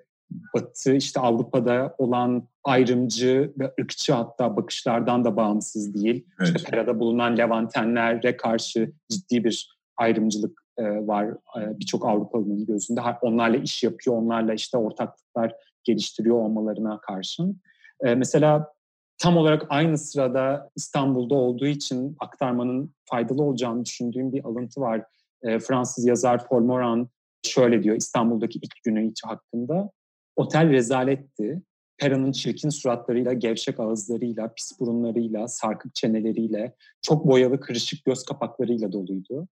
Batı 0.55 0.93
işte 0.93 1.19
Avrupa'da 1.19 1.95
olan 1.97 2.47
ayrımcı 2.63 3.53
ve 3.59 3.73
ırkçı 3.81 4.13
hatta 4.13 4.57
bakışlardan 4.57 5.25
da 5.25 5.35
bağımsız 5.35 5.93
değil. 5.93 6.25
Evet. 6.39 6.57
İşte 6.57 6.69
Pera'da 6.69 6.99
bulunan 6.99 7.37
Levantenlere 7.37 8.37
karşı 8.37 8.91
ciddi 9.09 9.43
bir 9.43 9.77
ayrımcılık 9.97 10.63
e, 10.77 10.83
var 10.83 11.25
e, 11.59 11.79
birçok 11.79 12.05
Avrupalı'nın 12.05 12.65
gözünde. 12.65 13.01
Onlarla 13.21 13.57
iş 13.57 13.83
yapıyor, 13.83 14.17
onlarla 14.17 14.53
işte 14.53 14.77
ortaklıklar 14.77 15.53
geliştiriyor 15.83 16.35
olmalarına 16.35 17.01
karşın. 17.01 17.61
E, 18.05 18.15
mesela 18.15 18.73
tam 19.17 19.37
olarak 19.37 19.65
aynı 19.69 19.97
sırada 19.97 20.69
İstanbul'da 20.75 21.35
olduğu 21.35 21.67
için 21.67 22.15
aktarmanın 22.19 22.93
faydalı 23.05 23.43
olacağını 23.43 23.85
düşündüğüm 23.85 24.33
bir 24.33 24.45
alıntı 24.45 24.81
var. 24.81 25.03
Fransız 25.43 26.05
yazar 26.05 26.47
Paul 26.47 26.61
Moran 26.61 27.09
şöyle 27.43 27.83
diyor 27.83 27.95
İstanbul'daki 27.95 28.59
ilk 28.59 28.83
günü 28.83 29.07
içi 29.07 29.27
hakkında. 29.27 29.91
Otel 30.35 30.69
rezaletti. 30.69 31.61
Pera'nın 31.97 32.31
çirkin 32.31 32.69
suratlarıyla, 32.69 33.33
gevşek 33.33 33.79
ağızlarıyla, 33.79 34.53
pis 34.53 34.79
burunlarıyla, 34.79 35.47
sarkık 35.47 35.95
çeneleriyle, 35.95 36.75
çok 37.01 37.27
boyalı 37.27 37.59
kırışık 37.59 38.05
göz 38.05 38.23
kapaklarıyla 38.23 38.91
doluydu. 38.91 39.47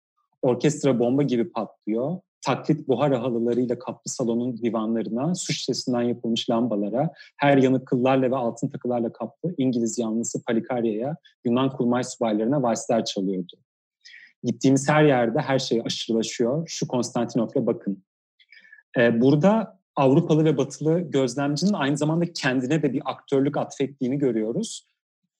Orkestra 0.42 0.98
bomba 0.98 1.22
gibi 1.22 1.50
patlıyor. 1.50 2.18
Taklit 2.44 2.88
buhar 2.88 3.14
halılarıyla 3.14 3.78
kaplı 3.78 4.10
salonun 4.10 4.56
divanlarına, 4.56 5.34
su 5.34 5.52
şişesinden 5.52 6.02
yapılmış 6.02 6.50
lambalara, 6.50 7.10
her 7.36 7.56
yanı 7.56 7.84
kıllarla 7.84 8.30
ve 8.30 8.36
altın 8.36 8.68
takılarla 8.68 9.12
kaplı 9.12 9.54
İngiliz 9.58 9.98
yanlısı 9.98 10.44
Palikarya'ya, 10.44 11.16
Yunan 11.44 11.70
kurmay 11.70 12.04
subaylarına 12.04 12.62
valsler 12.62 13.04
çalıyordu. 13.04 13.52
Gittiğimiz 14.42 14.88
her 14.88 15.04
yerde 15.04 15.38
her 15.38 15.58
şey 15.58 15.82
aşırılaşıyor. 15.84 16.68
Şu 16.68 16.88
Konstantinopla 16.88 17.66
bakın. 17.66 18.04
Ee, 18.98 19.20
burada 19.20 19.78
Avrupalı 19.96 20.44
ve 20.44 20.56
Batılı 20.56 21.00
gözlemcinin 21.00 21.72
aynı 21.72 21.96
zamanda 21.96 22.32
kendine 22.32 22.82
de 22.82 22.92
bir 22.92 23.02
aktörlük 23.04 23.56
atfettiğini 23.56 24.18
görüyoruz. 24.18 24.86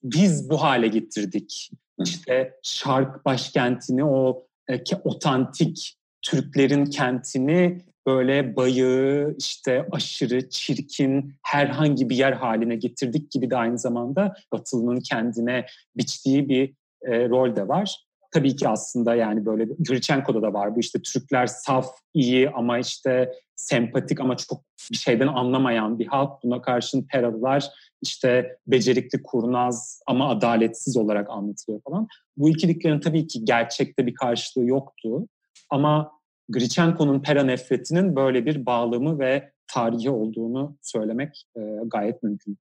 Biz 0.03 0.51
bu 0.51 0.63
hale 0.63 0.89
getirdik. 0.89 1.71
İşte 2.05 2.55
şark 2.63 3.25
başkentini, 3.25 4.05
o 4.05 4.47
e, 4.71 4.83
otantik 5.05 5.99
Türklerin 6.25 6.85
kentini 6.85 7.83
böyle 8.07 8.57
bayığı, 8.57 9.35
işte 9.39 9.89
aşırı 9.93 10.49
çirkin 10.49 11.35
herhangi 11.43 12.11
bir 12.11 12.17
yer 12.17 12.33
haline 12.33 12.77
getirdik 12.77 13.31
gibi 13.31 13.51
de 13.51 13.57
aynı 13.57 13.79
zamanda 13.79 14.35
Batılı'nın 14.53 15.01
kendine 15.01 15.67
biçtiği 15.97 16.49
bir 16.49 16.75
e, 17.03 17.29
rol 17.29 17.57
de 17.57 17.69
var. 17.69 18.05
Tabii 18.33 18.57
ki 18.57 18.69
aslında 18.69 19.15
yani 19.15 19.47
böyle 19.47 19.65
Grichenko'da 19.65 20.43
da 20.43 20.53
var 20.53 20.77
bu 20.77 20.81
işte 20.81 21.03
Türkler 21.03 21.47
saf, 21.47 21.87
iyi 22.15 22.51
ama 22.51 22.79
işte 22.79 23.33
sempatik 23.57 24.21
ama 24.21 24.37
çok 24.37 24.65
bir 24.91 24.97
şeyden 24.97 25.27
anlamayan 25.27 25.99
bir 25.99 26.07
halk. 26.07 26.43
Buna 26.43 26.63
karşın 26.63 27.03
Peralılar 27.03 27.71
işte 28.03 28.57
becerikli, 28.67 29.23
kurnaz 29.23 30.03
ama 30.07 30.29
adaletsiz 30.29 30.97
olarak 30.97 31.31
anlatılıyor 31.31 31.83
falan. 31.83 32.09
Bu 32.37 32.49
ikiliklerin 32.49 33.01
tabii 33.01 33.27
ki 33.27 33.45
gerçekte 33.45 34.07
bir 34.07 34.15
karşılığı 34.15 34.67
yoktu. 34.67 35.29
Ama 35.71 36.11
Grichenko'nun 36.49 37.21
Pera 37.21 37.45
nefretinin 37.45 38.17
böyle 38.17 38.47
bir 38.47 38.67
bağlamı 38.67 39.19
ve 39.19 39.53
tarihi 39.67 40.11
olduğunu 40.11 40.77
söylemek 40.83 41.47
e, 41.57 41.61
gayet 41.87 42.23
mümkün. 42.23 42.59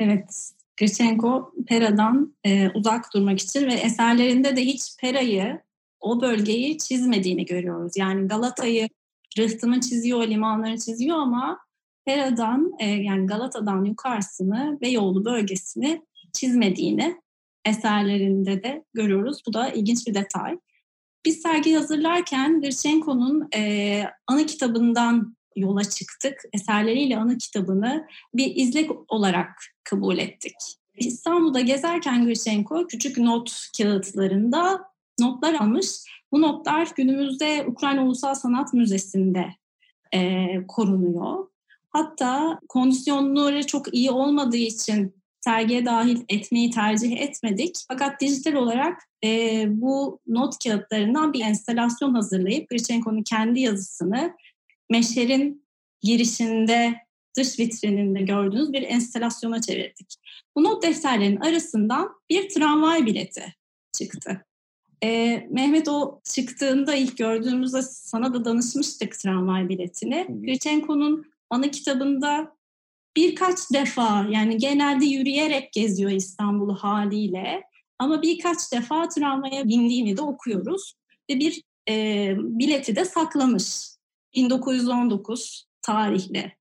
Evet, 0.00 0.52
Grichenko 0.76 1.54
Pera'dan 1.66 2.36
e, 2.44 2.70
uzak 2.70 3.14
durmak 3.14 3.38
için 3.40 3.66
ve 3.66 3.74
eserlerinde 3.74 4.56
de 4.56 4.64
hiç 4.64 4.82
Pera'yı, 5.00 5.60
o 6.00 6.20
bölgeyi 6.20 6.78
çizmediğini 6.78 7.44
görüyoruz. 7.44 7.92
Yani 7.96 8.28
Galata'yı 8.28 8.88
rıhtımı 9.38 9.80
çiziyor, 9.80 10.28
limanları 10.28 10.78
çiziyor 10.78 11.16
ama 11.16 11.58
Pera'dan 12.04 12.72
e, 12.78 12.86
yani 12.86 13.26
Galata'dan 13.26 13.84
yukarısını 13.84 14.78
ve 14.82 14.88
yolu 14.88 15.24
bölgesini 15.24 16.02
çizmediğini 16.32 17.20
eserlerinde 17.64 18.62
de 18.62 18.84
görüyoruz. 18.94 19.42
Bu 19.46 19.52
da 19.52 19.68
ilginç 19.68 20.06
bir 20.06 20.14
detay. 20.14 20.58
Biz 21.24 21.40
sergi 21.40 21.74
hazırlarken 21.74 22.60
Grichenko'nun 22.60 23.48
e, 23.54 24.04
anı 24.26 24.46
kitabından 24.46 25.36
yola 25.56 25.84
çıktık. 25.84 26.42
Eserleriyle 26.52 27.16
anı 27.16 27.38
kitabını 27.38 28.06
bir 28.34 28.56
izlek 28.56 28.90
olarak 29.08 29.48
kabul 29.84 30.18
ettik. 30.18 30.54
İstanbul'da 30.96 31.60
gezerken 31.60 32.24
Grichenko 32.24 32.86
küçük 32.86 33.18
not 33.18 33.68
kağıtlarında 33.78 34.84
notlar 35.20 35.54
almış. 35.54 35.86
Bu 36.32 36.42
notlar 36.42 36.88
günümüzde 36.96 37.64
Ukrayna 37.66 38.04
Ulusal 38.04 38.34
Sanat 38.34 38.74
Müzesi'nde 38.74 39.46
e, 40.14 40.46
korunuyor. 40.66 41.46
Hatta 41.88 42.58
kondisyonları 42.68 43.66
çok 43.66 43.94
iyi 43.94 44.10
olmadığı 44.10 44.56
için 44.56 45.21
sergiye 45.44 45.84
dahil 45.84 46.20
etmeyi 46.28 46.70
tercih 46.70 47.20
etmedik. 47.20 47.76
Fakat 47.88 48.20
dijital 48.20 48.54
olarak 48.54 49.02
e, 49.24 49.64
bu 49.68 50.20
not 50.26 50.64
kağıtlarından 50.64 51.32
bir 51.32 51.40
enstalasyon 51.40 52.14
hazırlayıp 52.14 52.68
Grichenko'nun 52.68 53.22
kendi 53.22 53.60
yazısını 53.60 54.36
Meşer'in 54.90 55.66
girişinde 56.00 56.94
dış 57.36 57.58
vitrininde 57.58 58.22
gördüğünüz 58.22 58.72
bir 58.72 58.82
enstalasyona 58.82 59.60
çevirdik. 59.60 60.14
Bu 60.56 60.64
not 60.64 60.82
defterlerinin 60.82 61.40
arasından 61.40 62.08
bir 62.30 62.48
tramvay 62.48 63.06
bileti 63.06 63.54
çıktı. 63.92 64.44
Ee, 65.04 65.46
Mehmet 65.50 65.88
o 65.88 66.20
çıktığında 66.24 66.94
ilk 66.94 67.18
gördüğümüzde 67.18 67.82
sana 67.82 68.34
da 68.34 68.44
danışmıştık 68.44 69.18
tramvay 69.18 69.68
biletini. 69.68 70.26
Grichenko'nun 70.28 71.32
ana 71.50 71.70
kitabında 71.70 72.56
birkaç 73.16 73.72
defa 73.72 74.26
yani 74.30 74.58
genelde 74.58 75.04
yürüyerek 75.04 75.72
geziyor 75.72 76.10
İstanbul'u 76.10 76.74
haliyle 76.74 77.62
ama 77.98 78.22
birkaç 78.22 78.72
defa 78.72 79.08
tramvaya 79.08 79.68
bindiğini 79.68 80.16
de 80.16 80.22
okuyoruz 80.22 80.94
ve 81.30 81.38
bir 81.38 81.62
e, 81.88 82.34
bileti 82.38 82.96
de 82.96 83.04
saklamış 83.04 83.92
1919 84.34 85.66
tarihli. 85.82 86.52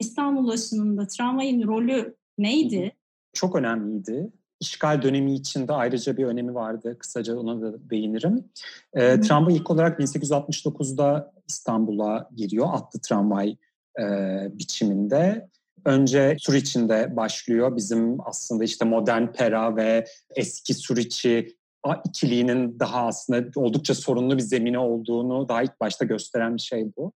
İstanbul 0.00 0.48
aşınında 0.48 1.06
tramvayın 1.06 1.68
rolü 1.68 2.16
neydi? 2.38 2.96
Çok 3.32 3.56
önemliydi. 3.56 4.32
İşgal 4.60 5.02
dönemi 5.02 5.34
içinde 5.34 5.72
ayrıca 5.72 6.16
bir 6.16 6.24
önemi 6.24 6.54
vardı. 6.54 6.96
Kısaca 6.98 7.36
ona 7.36 7.62
da 7.62 7.90
değinirim. 7.90 8.44
E, 8.92 9.20
tramvay 9.20 9.56
ilk 9.56 9.70
olarak 9.70 10.00
1869'da 10.00 11.32
İstanbul'a 11.48 12.30
giriyor. 12.36 12.68
Atlı 12.72 13.00
tramvay 13.00 13.56
e, 14.00 14.04
biçiminde. 14.52 15.48
Önce 15.84 16.36
Suriç'inde 16.40 17.16
başlıyor. 17.16 17.76
Bizim 17.76 18.28
aslında 18.28 18.64
işte 18.64 18.84
modern 18.84 19.26
Pera 19.26 19.76
ve 19.76 20.04
eski 20.36 20.74
Suriç'i 20.74 21.58
ikiliğinin 22.04 22.80
daha 22.80 23.06
aslında 23.06 23.60
oldukça 23.60 23.94
sorunlu 23.94 24.36
bir 24.36 24.42
zemini 24.42 24.78
olduğunu 24.78 25.48
daha 25.48 25.62
ilk 25.62 25.80
başta 25.80 26.04
gösteren 26.04 26.56
bir 26.56 26.62
şey 26.62 26.86
bu. 26.96 27.12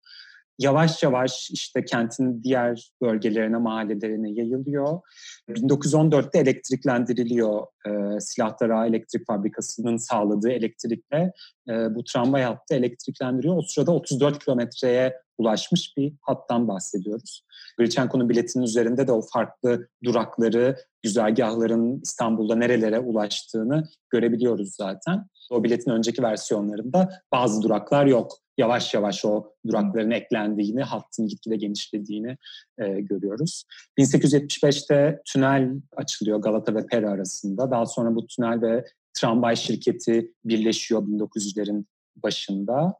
Yavaş 0.60 1.02
yavaş 1.02 1.50
işte 1.50 1.84
kentin 1.84 2.42
diğer 2.42 2.90
bölgelerine, 3.02 3.56
mahallelerine 3.56 4.30
yayılıyor. 4.30 5.00
1914'te 5.48 6.38
elektriklendiriliyor 6.38 7.66
e, 7.86 8.20
Silahtara 8.20 8.86
Elektrik 8.86 9.26
Fabrikası'nın 9.26 9.96
sağladığı 9.96 10.50
elektrikle 10.50 11.32
e, 11.68 11.94
bu 11.94 12.04
tramvay 12.04 12.42
hattı 12.42 12.74
elektriklendiriyor. 12.74 13.56
O 13.56 13.62
sırada 13.62 13.92
34 13.92 14.44
kilometreye 14.44 15.16
ulaşmış 15.38 15.96
bir 15.96 16.12
hattan 16.20 16.68
bahsediyoruz. 16.68 17.44
Grichenko'nun 17.78 18.28
biletinin 18.28 18.64
üzerinde 18.64 19.06
de 19.06 19.12
o 19.12 19.22
farklı 19.32 19.88
durakları, 20.04 20.76
güzergahların 21.02 22.00
İstanbul'da 22.02 22.56
nerelere 22.56 22.98
ulaştığını 22.98 23.88
görebiliyoruz 24.10 24.74
zaten. 24.74 25.26
O 25.50 25.64
biletin 25.64 25.90
önceki 25.90 26.22
versiyonlarında 26.22 27.22
bazı 27.32 27.62
duraklar 27.62 28.06
yok. 28.06 28.32
Yavaş 28.58 28.94
yavaş 28.94 29.24
o 29.24 29.52
durakların 29.66 30.10
eklendiğini, 30.10 30.82
hattın 30.82 31.26
gitgide 31.26 31.56
genişlediğini 31.56 32.36
e, 32.78 33.00
görüyoruz. 33.00 33.64
1875'te 33.98 35.20
tünel 35.32 35.70
açılıyor 35.96 36.38
Galata 36.38 36.74
ve 36.74 36.86
Pera 36.86 37.10
arasında. 37.10 37.70
Daha 37.70 37.86
sonra 37.86 38.14
bu 38.14 38.26
tünel 38.26 38.62
ve 38.62 38.84
tramvay 39.12 39.56
şirketi 39.56 40.34
birleşiyor 40.44 41.02
1900'lerin 41.02 41.84
başında. 42.16 42.94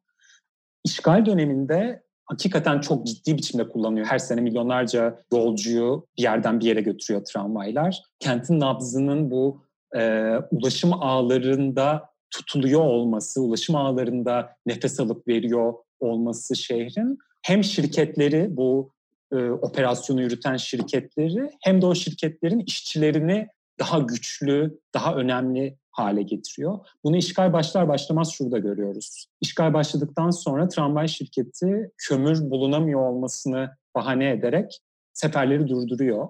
İşgal 0.85 1.27
döneminde 1.27 2.03
hakikaten 2.31 2.81
çok 2.81 3.07
ciddi 3.07 3.37
biçimde 3.37 3.69
kullanıyor. 3.69 4.07
Her 4.07 4.19
sene 4.19 4.41
milyonlarca 4.41 5.23
yolcuyu 5.33 6.07
bir 6.19 6.23
yerden 6.23 6.61
bir 6.61 6.65
yere 6.65 6.81
götürüyor 6.81 7.25
tramvaylar. 7.25 8.03
Kentin 8.21 8.61
nabzının 8.61 9.31
bu 9.31 9.63
e, 9.97 10.33
ulaşım 10.51 10.93
ağlarında 10.93 12.11
tutuluyor 12.31 12.81
olması, 12.81 13.43
ulaşım 13.43 13.77
ağlarında 13.77 14.57
nefes 14.67 15.01
alıp 15.01 15.29
veriyor 15.29 15.75
olması 16.01 16.57
şehrin 16.57 17.19
hem 17.43 17.65
şirketleri 17.65 18.57
bu 18.57 18.93
e, 19.33 19.37
operasyonu 19.51 20.23
yürüten 20.23 20.57
şirketleri 20.57 21.51
hem 21.63 21.83
de 21.83 21.87
o 21.87 21.95
şirketlerin 21.95 22.63
işçilerini 22.67 23.47
daha 23.79 23.99
güçlü, 23.99 24.79
daha 24.95 25.15
önemli 25.15 25.77
hale 26.01 26.23
getiriyor. 26.23 26.79
Bunu 27.05 27.17
işgal 27.17 27.53
başlar 27.53 27.89
başlamaz 27.89 28.33
şurada 28.33 28.59
görüyoruz. 28.59 29.27
İşgal 29.41 29.75
başladıktan 29.75 30.31
sonra 30.31 30.69
tramvay 30.69 31.09
şirketi 31.09 31.91
kömür 31.99 32.51
bulunamıyor 32.51 33.01
olmasını 33.01 33.71
bahane 33.95 34.31
ederek 34.31 34.81
seferleri 35.13 35.69
durduruyor 35.69 36.29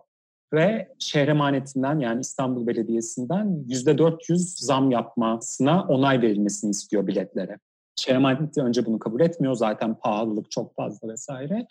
ve 0.52 0.88
şehir 0.98 1.28
emanetinden 1.28 1.98
yani 1.98 2.20
İstanbul 2.20 2.66
Belediyesi'nden 2.66 3.64
%400 3.68 4.64
zam 4.64 4.90
yapmasına 4.90 5.82
onay 5.82 6.22
verilmesini 6.22 6.70
istiyor 6.70 7.06
biletlere. 7.06 7.58
Şehir 7.96 8.16
emaneti 8.16 8.62
önce 8.62 8.86
bunu 8.86 8.98
kabul 8.98 9.20
etmiyor 9.20 9.54
zaten 9.54 9.94
pahalılık 9.94 10.50
çok 10.50 10.74
fazla 10.74 11.08
vesaire. 11.08 11.66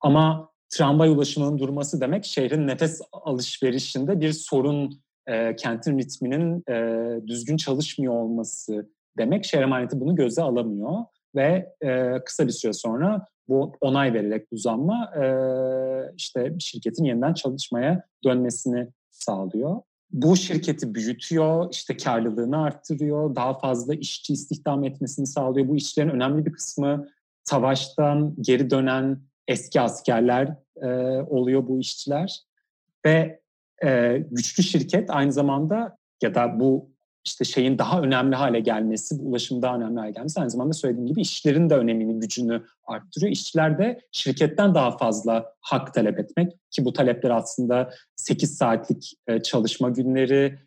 Ama 0.00 0.50
tramvay 0.70 1.08
ulaşımının 1.08 1.58
durması 1.58 2.00
demek 2.00 2.24
şehrin 2.24 2.66
nefes 2.66 3.00
alışverişinde 3.12 4.20
bir 4.20 4.32
sorun 4.32 5.02
e, 5.26 5.56
kentin 5.56 5.98
ritminin 5.98 6.64
e, 6.68 7.26
düzgün 7.26 7.56
çalışmıyor 7.56 8.14
olması 8.14 8.90
demek. 9.18 9.44
Şehir 9.44 9.62
emaneti 9.62 10.00
bunu 10.00 10.14
göze 10.14 10.42
alamıyor 10.42 11.04
ve 11.34 11.74
e, 11.80 12.18
kısa 12.24 12.46
bir 12.46 12.52
süre 12.52 12.72
sonra 12.72 13.26
bu 13.48 13.72
onay 13.80 14.14
vererek 14.14 14.46
uzanma 14.50 15.12
e, 15.16 15.24
işte 16.16 16.54
şirketin 16.58 17.04
yeniden 17.04 17.34
çalışmaya 17.34 18.04
dönmesini 18.24 18.88
sağlıyor. 19.10 19.80
Bu 20.12 20.36
şirketi 20.36 20.94
büyütüyor, 20.94 21.68
işte 21.72 21.96
karlılığını 21.96 22.62
arttırıyor, 22.62 23.36
daha 23.36 23.58
fazla 23.58 23.94
işçi 23.94 24.32
istihdam 24.32 24.84
etmesini 24.84 25.26
sağlıyor. 25.26 25.68
Bu 25.68 25.76
işlerin 25.76 26.08
önemli 26.08 26.46
bir 26.46 26.52
kısmı 26.52 27.08
savaştan 27.44 28.34
geri 28.40 28.70
dönen 28.70 29.20
eski 29.48 29.80
askerler 29.80 30.56
e, 30.82 30.88
oluyor 31.22 31.68
bu 31.68 31.78
işçiler. 31.78 32.40
Ve 33.06 33.40
e, 33.84 34.18
güçlü 34.30 34.62
şirket 34.62 35.10
aynı 35.10 35.32
zamanda 35.32 35.96
ya 36.22 36.34
da 36.34 36.60
bu 36.60 36.90
işte 37.24 37.44
şeyin 37.44 37.78
daha 37.78 38.00
önemli 38.00 38.36
hale 38.36 38.60
gelmesi, 38.60 39.14
ulaşım 39.14 39.62
daha 39.62 39.76
önemli 39.76 40.00
hale 40.00 40.10
gelmesi 40.10 40.40
aynı 40.40 40.50
zamanda 40.50 40.72
söylediğim 40.72 41.06
gibi 41.06 41.20
işçilerin 41.20 41.70
de 41.70 41.74
önemini, 41.74 42.20
gücünü 42.20 42.62
arttırıyor. 42.86 43.32
İşçiler 43.32 43.78
de 43.78 44.00
şirketten 44.12 44.74
daha 44.74 44.96
fazla 44.96 45.54
hak 45.60 45.94
talep 45.94 46.18
etmek 46.18 46.52
ki 46.70 46.84
bu 46.84 46.92
talepler 46.92 47.30
aslında 47.30 47.90
8 48.16 48.56
saatlik 48.56 49.12
çalışma 49.42 49.88
günleri, 49.88 50.58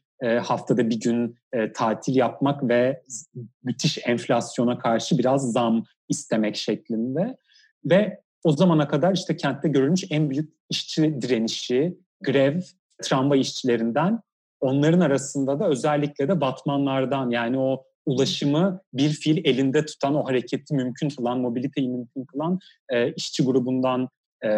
haftada 0.41 0.89
bir 0.89 0.99
gün 0.99 1.37
tatil 1.73 2.15
yapmak 2.15 2.69
ve 2.69 3.03
müthiş 3.63 3.97
enflasyona 4.05 4.77
karşı 4.77 5.17
biraz 5.17 5.51
zam 5.51 5.83
istemek 6.09 6.55
şeklinde. 6.55 7.37
Ve 7.85 8.21
o 8.43 8.51
zamana 8.51 8.87
kadar 8.87 9.13
işte 9.13 9.37
kentte 9.37 9.69
görülmüş 9.69 10.03
en 10.09 10.29
büyük 10.29 10.53
işçi 10.69 11.21
direnişi, 11.21 11.97
grev, 12.21 12.61
tramvay 13.01 13.39
işçilerinden 13.39 14.19
Onların 14.63 14.99
arasında 14.99 15.59
da 15.59 15.69
özellikle 15.69 16.27
de 16.27 16.41
Batmanlardan 16.41 17.29
yani 17.29 17.59
o 17.59 17.83
ulaşımı 18.05 18.81
bir 18.93 19.09
fil 19.09 19.45
elinde 19.45 19.85
tutan, 19.85 20.15
o 20.15 20.25
hareketi 20.25 20.75
mümkün 20.75 21.09
kılan, 21.09 21.39
mobiliteyi 21.39 21.89
mümkün 21.89 22.25
kılan 22.25 22.59
e, 22.89 23.13
işçi 23.13 23.43
grubundan 23.43 24.09
e, 24.43 24.49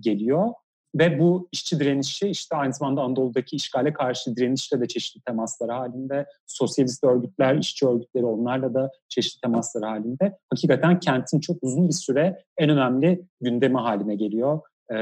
geliyor. 0.00 0.48
Ve 0.94 1.18
bu 1.18 1.48
işçi 1.52 1.80
direnişi 1.80 2.28
işte 2.28 2.56
aynı 2.56 2.74
zamanda 2.74 3.02
Anadolu'daki 3.02 3.56
işgale 3.56 3.92
karşı 3.92 4.36
direnişle 4.36 4.80
de 4.80 4.88
çeşitli 4.88 5.20
temaslar 5.20 5.70
halinde, 5.70 6.26
sosyalist 6.46 7.04
örgütler, 7.04 7.56
işçi 7.56 7.86
örgütleri 7.86 8.24
onlarla 8.24 8.74
da 8.74 8.90
çeşitli 9.08 9.40
temaslar 9.40 9.82
halinde. 9.82 10.38
Hakikaten 10.50 11.00
kentin 11.00 11.40
çok 11.40 11.56
uzun 11.62 11.88
bir 11.88 11.94
süre 11.94 12.44
en 12.58 12.70
önemli 12.70 13.22
gündemi 13.40 13.78
haline 13.78 14.14
geliyor 14.14 14.60
e, 14.90 14.96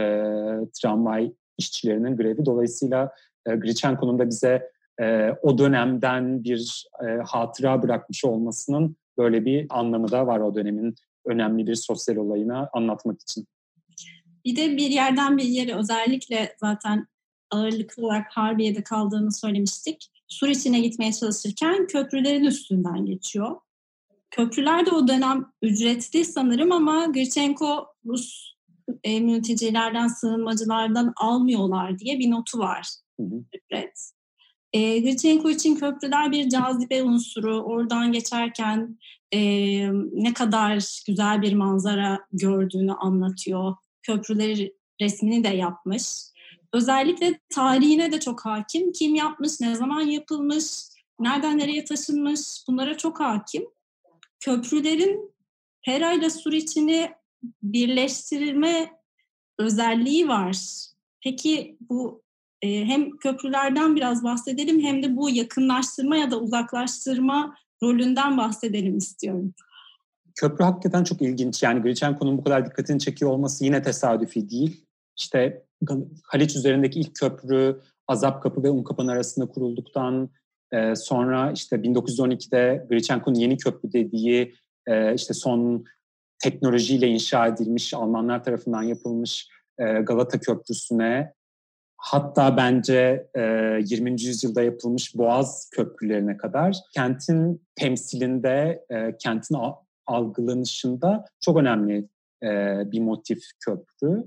tramvay 0.82 1.32
işçilerinin 1.60 2.16
grevi. 2.16 2.46
Dolayısıyla 2.46 3.12
e, 3.46 3.54
Grichenko'nun 3.54 4.18
da 4.18 4.28
bize 4.28 4.70
e, 5.00 5.30
o 5.42 5.58
dönemden 5.58 6.44
bir 6.44 6.86
e, 7.02 7.06
hatıra 7.26 7.82
bırakmış 7.82 8.24
olmasının 8.24 8.96
böyle 9.18 9.44
bir 9.44 9.66
anlamı 9.70 10.10
da 10.10 10.26
var 10.26 10.40
o 10.40 10.54
dönemin 10.54 10.94
önemli 11.26 11.66
bir 11.66 11.74
sosyal 11.74 12.16
olayına 12.16 12.70
anlatmak 12.72 13.20
için. 13.20 13.46
Bir 14.44 14.56
de 14.56 14.76
bir 14.76 14.90
yerden 14.90 15.38
bir 15.38 15.44
yere 15.44 15.74
özellikle 15.74 16.56
zaten 16.60 17.06
ağırlıklı 17.50 18.06
olarak 18.06 18.26
Harbiye'de 18.30 18.82
kaldığını 18.82 19.32
söylemiştik. 19.32 20.10
Suriçine 20.28 20.80
gitmeye 20.80 21.12
çalışırken 21.12 21.86
köprülerin 21.86 22.44
üstünden 22.44 23.06
geçiyor. 23.06 23.56
Köprüler 24.30 24.86
de 24.86 24.90
o 24.90 25.08
dönem 25.08 25.46
ücretli 25.62 26.24
sanırım 26.24 26.72
ama 26.72 27.06
Grichenko 27.06 27.86
Rus 28.06 28.49
e, 29.04 29.20
mültecilerden, 29.20 30.08
sığınmacılardan 30.08 31.12
almıyorlar 31.16 31.98
diye 31.98 32.18
bir 32.18 32.30
notu 32.30 32.58
var. 32.58 32.88
Evet. 33.70 34.10
E, 34.72 35.00
Gritchenko 35.00 35.50
için 35.50 35.76
köprüler 35.76 36.32
bir 36.32 36.48
cazibe 36.48 37.02
unsuru. 37.02 37.62
Oradan 37.62 38.12
geçerken 38.12 38.98
e, 39.32 39.40
ne 40.12 40.34
kadar 40.34 41.02
güzel 41.06 41.42
bir 41.42 41.52
manzara 41.52 42.20
gördüğünü 42.32 42.92
anlatıyor. 42.92 43.74
Köprüleri 44.02 44.74
resmini 45.00 45.44
de 45.44 45.48
yapmış. 45.48 46.04
Özellikle 46.72 47.40
tarihine 47.54 48.12
de 48.12 48.20
çok 48.20 48.46
hakim. 48.46 48.92
Kim 48.92 49.14
yapmış, 49.14 49.60
ne 49.60 49.74
zaman 49.74 50.00
yapılmış, 50.00 50.64
nereden 51.20 51.58
nereye 51.58 51.84
taşınmış 51.84 52.40
bunlara 52.68 52.96
çok 52.96 53.20
hakim. 53.20 53.64
Köprülerin 54.40 55.30
Pera 55.84 56.12
ile 56.12 56.30
Suriçin'i 56.30 57.10
birleştirilme 57.62 58.90
özelliği 59.58 60.28
var. 60.28 60.56
Peki 61.24 61.76
bu 61.80 62.22
e, 62.62 62.84
hem 62.84 63.16
köprülerden 63.16 63.96
biraz 63.96 64.24
bahsedelim 64.24 64.80
hem 64.80 65.02
de 65.02 65.16
bu 65.16 65.30
yakınlaştırma 65.30 66.16
ya 66.16 66.30
da 66.30 66.40
uzaklaştırma 66.40 67.56
rolünden 67.82 68.38
bahsedelim 68.38 68.96
istiyorum. 68.96 69.54
Köprü 70.34 70.64
hakikaten 70.64 71.04
çok 71.04 71.22
ilginç. 71.22 71.62
Yani 71.62 71.82
Grichenko'nun 71.82 72.38
bu 72.38 72.44
kadar 72.44 72.66
dikkatini 72.66 73.00
çekiyor 73.00 73.30
olması 73.30 73.64
yine 73.64 73.82
tesadüfi 73.82 74.50
değil. 74.50 74.86
İşte 75.18 75.62
Haliç 76.24 76.56
üzerindeki 76.56 77.00
ilk 77.00 77.14
köprü 77.14 77.80
Azap 78.08 78.42
Kapı 78.42 78.62
ve 78.62 78.70
Unkapı'nın 78.70 79.08
arasında 79.08 79.46
kurulduktan 79.46 80.30
e, 80.72 80.96
sonra 80.96 81.52
işte 81.52 81.76
1912'de 81.76 82.86
Grichenko'nun 82.90 83.38
yeni 83.38 83.56
köprü 83.56 83.92
dediği 83.92 84.54
e, 84.86 85.14
işte 85.14 85.34
son 85.34 85.84
teknolojiyle 86.40 87.06
inşa 87.08 87.46
edilmiş 87.46 87.94
Almanlar 87.94 88.44
tarafından 88.44 88.82
yapılmış 88.82 89.48
e, 89.78 89.84
Galata 89.84 90.40
Köprüsü'ne 90.40 91.32
hatta 91.96 92.56
bence 92.56 93.26
e, 93.34 93.40
20. 93.84 94.10
yüzyılda 94.10 94.62
yapılmış 94.62 95.16
Boğaz 95.16 95.70
köprülerine 95.70 96.36
kadar 96.36 96.76
kentin 96.94 97.62
temsilinde, 97.74 98.84
e, 98.90 99.16
kentin 99.18 99.56
algılanışında 100.06 101.24
çok 101.40 101.56
önemli 101.56 102.08
e, 102.42 102.48
bir 102.92 103.00
motif 103.00 103.42
köprü. 103.60 104.24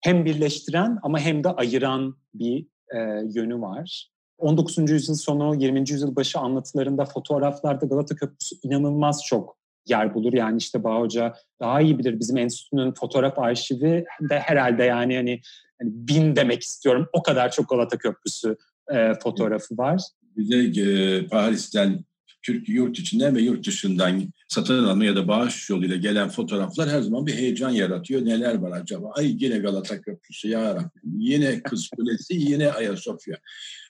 Hem 0.00 0.24
birleştiren 0.24 0.98
ama 1.02 1.18
hem 1.18 1.44
de 1.44 1.48
ayıran 1.48 2.16
bir 2.34 2.66
e, 2.94 2.98
yönü 3.34 3.60
var. 3.60 4.10
19. 4.38 4.90
yüzyıl 4.90 5.14
sonu, 5.14 5.54
20. 5.54 5.78
yüzyıl 5.90 6.16
başı 6.16 6.38
anlatılarında, 6.38 7.04
fotoğraflarda 7.04 7.86
Galata 7.86 8.16
Köprüsü 8.16 8.56
inanılmaz 8.62 9.24
çok 9.24 9.58
yer 9.90 10.14
bulur. 10.14 10.32
Yani 10.32 10.58
işte 10.58 10.84
Bağ 10.84 11.00
Hoca 11.00 11.34
daha 11.60 11.80
iyi 11.80 11.98
bilir 11.98 12.20
bizim 12.20 12.36
enstitünün 12.36 12.94
fotoğraf 12.94 13.38
arşivi 13.38 14.04
de 14.30 14.38
herhalde 14.38 14.84
yani 14.84 15.16
hani, 15.16 15.40
hani 15.80 15.90
bin 15.92 16.36
demek 16.36 16.62
istiyorum. 16.62 17.06
O 17.12 17.22
kadar 17.22 17.52
çok 17.52 17.68
Galata 17.68 17.98
Köprüsü 17.98 18.56
e, 18.94 19.12
fotoğrafı 19.22 19.76
var. 19.78 20.02
Bir 20.36 20.74
de 20.74 20.82
e, 20.82 21.26
Paris'ten 21.26 22.04
Türk 22.42 22.68
yurt 22.68 22.98
içinden 22.98 23.36
ve 23.36 23.42
yurt 23.42 23.66
dışından 23.66 24.22
satın 24.48 24.84
alma 24.84 25.04
ya 25.04 25.16
da 25.16 25.28
bağış 25.28 25.70
yoluyla 25.70 25.96
gelen 25.96 26.28
fotoğraflar 26.28 26.88
her 26.88 27.00
zaman 27.00 27.26
bir 27.26 27.34
heyecan 27.34 27.70
yaratıyor. 27.70 28.24
Neler 28.24 28.54
var 28.54 28.80
acaba? 28.80 29.10
Ay 29.14 29.36
yine 29.44 29.58
Galata 29.58 30.00
Köprüsü 30.00 30.48
ya 30.48 30.74
Rabbim. 30.74 31.20
Yine 31.20 31.62
Kız 31.62 31.88
Kulesi, 31.88 32.34
yine 32.50 32.72
Ayasofya. 32.72 33.36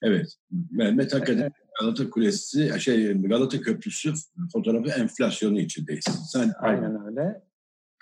Evet. 0.02 0.34
Mehmet 0.70 1.14
hakikaten 1.14 1.52
Galata 1.80 2.10
Kulesi, 2.10 2.80
şey 2.80 3.12
Galata 3.12 3.60
Köprüsü 3.60 4.12
fotoğrafı 4.52 4.90
enflasyonu 4.90 5.60
içindeyiz. 5.60 6.04
Sen 6.32 6.52
Aynen 6.60 7.06
öyle. 7.06 7.42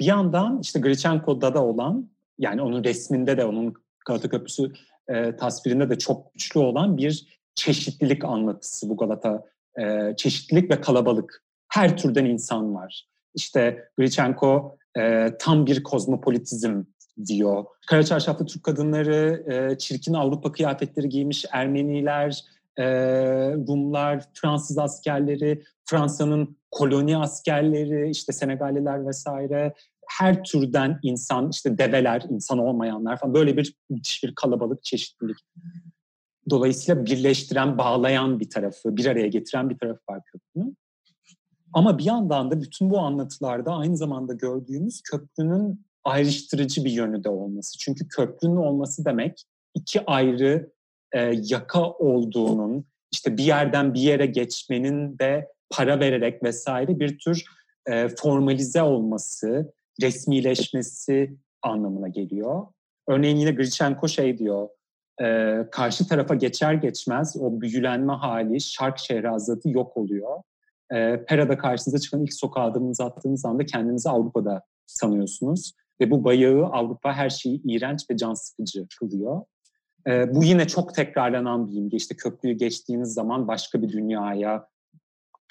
Bir 0.01 0.05
yandan 0.05 0.61
işte 0.63 0.81
Grichenko'da 0.81 1.55
da 1.55 1.65
olan 1.65 2.11
yani 2.39 2.63
onun 2.63 2.85
resminde 2.85 3.37
de 3.37 3.45
onun 3.45 3.75
Galata 4.07 4.29
Köprüsü 4.29 4.73
e, 5.09 5.37
tasvirinde 5.37 5.91
de 5.91 5.99
çok 5.99 6.35
güçlü 6.35 6.61
olan 6.61 6.97
bir 6.97 7.41
çeşitlilik 7.55 8.25
anlatısı 8.25 8.89
bu 8.89 8.97
Galata 8.97 9.45
e, 9.79 10.17
çeşitlilik 10.17 10.71
ve 10.71 10.81
kalabalık. 10.81 11.43
Her 11.69 11.97
türden 11.97 12.25
insan 12.25 12.75
var. 12.75 13.07
İşte 13.35 13.89
Grichenko 13.99 14.77
e, 14.99 15.31
tam 15.39 15.67
bir 15.67 15.83
kozmopolitizm 15.83 16.83
diyor. 17.27 17.65
Kara 17.87 18.03
çarşaflı 18.03 18.47
Türk 18.47 18.63
kadınları, 18.63 19.45
e, 19.53 19.79
çirkin 19.79 20.15
Avrupa 20.15 20.53
kıyafetleri 20.53 21.09
giymiş 21.09 21.45
Ermeniler, 21.53 22.45
e, 22.79 22.85
Rumlar, 23.53 24.25
Fransız 24.35 24.79
askerleri, 24.79 25.63
Fransa'nın 25.85 26.57
koloni 26.71 27.17
askerleri, 27.19 28.11
işte 28.11 28.33
Senegaliler 28.33 29.07
vesaire 29.07 29.75
her 30.09 30.45
türden 30.45 30.99
insan, 31.03 31.51
işte 31.51 31.79
develer, 31.79 32.25
insan 32.31 32.59
olmayanlar 32.59 33.19
falan 33.19 33.35
böyle 33.35 33.57
bir 33.57 33.75
müthiş 33.91 34.25
bir 34.25 34.35
kalabalık 34.35 34.85
çeşitlilik. 34.85 35.37
Dolayısıyla 36.51 37.05
birleştiren, 37.05 37.79
bağlayan 37.79 38.41
bir 38.41 38.51
tarafı, 38.51 38.97
bir 38.97 39.07
araya 39.07 39.27
getiren 39.27 39.71
bir 39.71 39.79
tarafı 39.79 40.01
var 40.11 40.21
köprünün. 40.25 40.77
Ama 41.73 41.99
bir 41.99 42.05
yandan 42.05 42.51
da 42.51 42.61
bütün 42.61 42.91
bu 42.91 42.99
anlatılarda 42.99 43.73
aynı 43.73 43.97
zamanda 43.97 44.33
gördüğümüz 44.33 45.03
köprünün 45.03 45.87
ayrıştırıcı 46.05 46.85
bir 46.85 46.91
yönü 46.91 47.25
de 47.25 47.29
olması. 47.29 47.79
Çünkü 47.79 48.09
köprünün 48.09 48.57
olması 48.57 49.05
demek 49.05 49.45
iki 49.75 50.07
ayrı 50.07 50.73
e, 51.17 51.41
yaka 51.51 51.91
olduğunun, 51.91 52.85
işte 53.13 53.37
bir 53.37 53.45
yerden 53.45 53.95
bir 53.95 54.01
yere 54.01 54.27
geçmenin 54.27 55.19
de 55.19 55.53
para 55.71 56.01
vererek 56.01 56.43
vesaire 56.43 57.01
bir 57.01 57.19
tür 57.19 57.45
e, 57.87 58.09
formalize 58.09 58.83
olması, 58.83 59.73
resmileşmesi 60.03 61.37
anlamına 61.63 62.09
geliyor. 62.09 62.67
Örneğin 63.09 63.37
yine 63.37 63.51
Grichenko 63.51 64.09
şey 64.09 64.39
diyor, 64.39 64.69
e, 65.23 65.57
karşı 65.71 66.09
tarafa 66.09 66.35
geçer 66.35 66.75
geçmez 66.75 67.37
o 67.41 67.61
büyülenme 67.61 68.13
hali, 68.13 68.61
şark 68.61 68.99
şehrazatı 68.99 69.69
yok 69.69 69.97
oluyor. 69.97 70.43
Pera'da 71.29 71.59
karşınıza 71.59 71.99
çıkan 71.99 72.23
ilk 72.23 72.35
sokağa 72.35 72.63
adımınızı 72.63 73.05
attığınız 73.05 73.45
anda 73.45 73.67
kendinizi 73.67 74.11
Avrupa'da 74.11 74.63
sanıyorsunuz. 74.87 75.73
Ve 76.01 76.11
bu 76.11 76.25
bayağı 76.25 76.67
Avrupa 76.67 77.13
her 77.13 77.31
şeyi 77.31 77.63
iğrenç 77.65 78.11
ve 78.11 78.17
can 78.17 78.35
sıkıcı 78.35 78.87
kılıyor. 78.99 79.43
E, 80.07 80.35
bu 80.35 80.45
yine 80.45 80.67
çok 80.67 80.95
tekrarlanan 80.95 81.69
bir 81.69 81.77
imge. 81.77 81.97
İşte 81.97 82.17
köprüyü 82.17 82.55
geçtiğiniz 82.55 83.15
zaman 83.15 83.49
başka 83.49 83.83
bir 83.83 83.89
dünyaya 83.89 84.69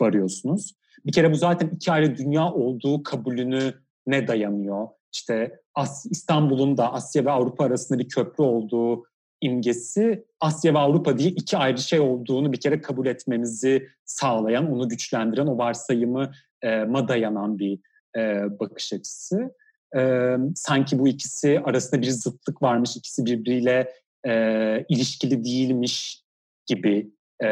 varıyorsunuz. 0.02 0.76
Bir 1.06 1.12
kere 1.12 1.32
bu 1.32 1.36
zaten 1.36 1.68
iki 1.68 1.92
ayrı 1.92 2.18
dünya 2.18 2.52
olduğu 2.54 3.04
kabulünü 3.04 3.74
ne 4.08 4.28
dayanıyor? 4.28 4.88
İşte 5.14 5.60
As 5.76 6.06
İstanbul'un 6.06 6.78
da 6.78 6.94
Asya 6.94 7.26
ve 7.26 7.32
Avrupa 7.32 7.66
arasında 7.66 8.00
bir 8.00 8.10
köprü 8.10 8.44
olduğu 8.44 9.04
imgesi 9.42 10.26
Asya 10.40 10.74
ve 10.74 10.80
Avrupa 10.80 11.18
diye 11.18 11.30
iki 11.30 11.58
ayrı 11.58 11.78
şey 11.78 12.00
olduğunu 12.00 12.54
bir 12.54 12.60
kere 12.60 12.82
kabul 12.82 13.06
etmemizi 13.06 13.88
sağlayan, 14.06 14.72
onu 14.72 14.90
güçlendiren, 14.90 15.48
o 15.48 15.58
varsayımı 15.58 16.32
e, 16.62 16.84
ma 16.84 17.08
dayanan 17.08 17.60
bir 17.60 17.80
e, 18.18 18.44
bakış 18.60 18.94
açısı. 18.94 19.56
E, 19.98 20.36
sanki 20.56 21.00
bu 21.00 21.08
ikisi 21.08 21.62
arasında 21.66 22.02
bir 22.02 22.10
zıtlık 22.10 22.62
varmış, 22.62 22.98
ikisi 22.98 23.26
birbiriyle 23.26 23.94
e, 24.28 24.86
ilişkili 24.90 25.44
değilmiş 25.44 26.24
gibi 26.66 27.12
e, 27.44 27.48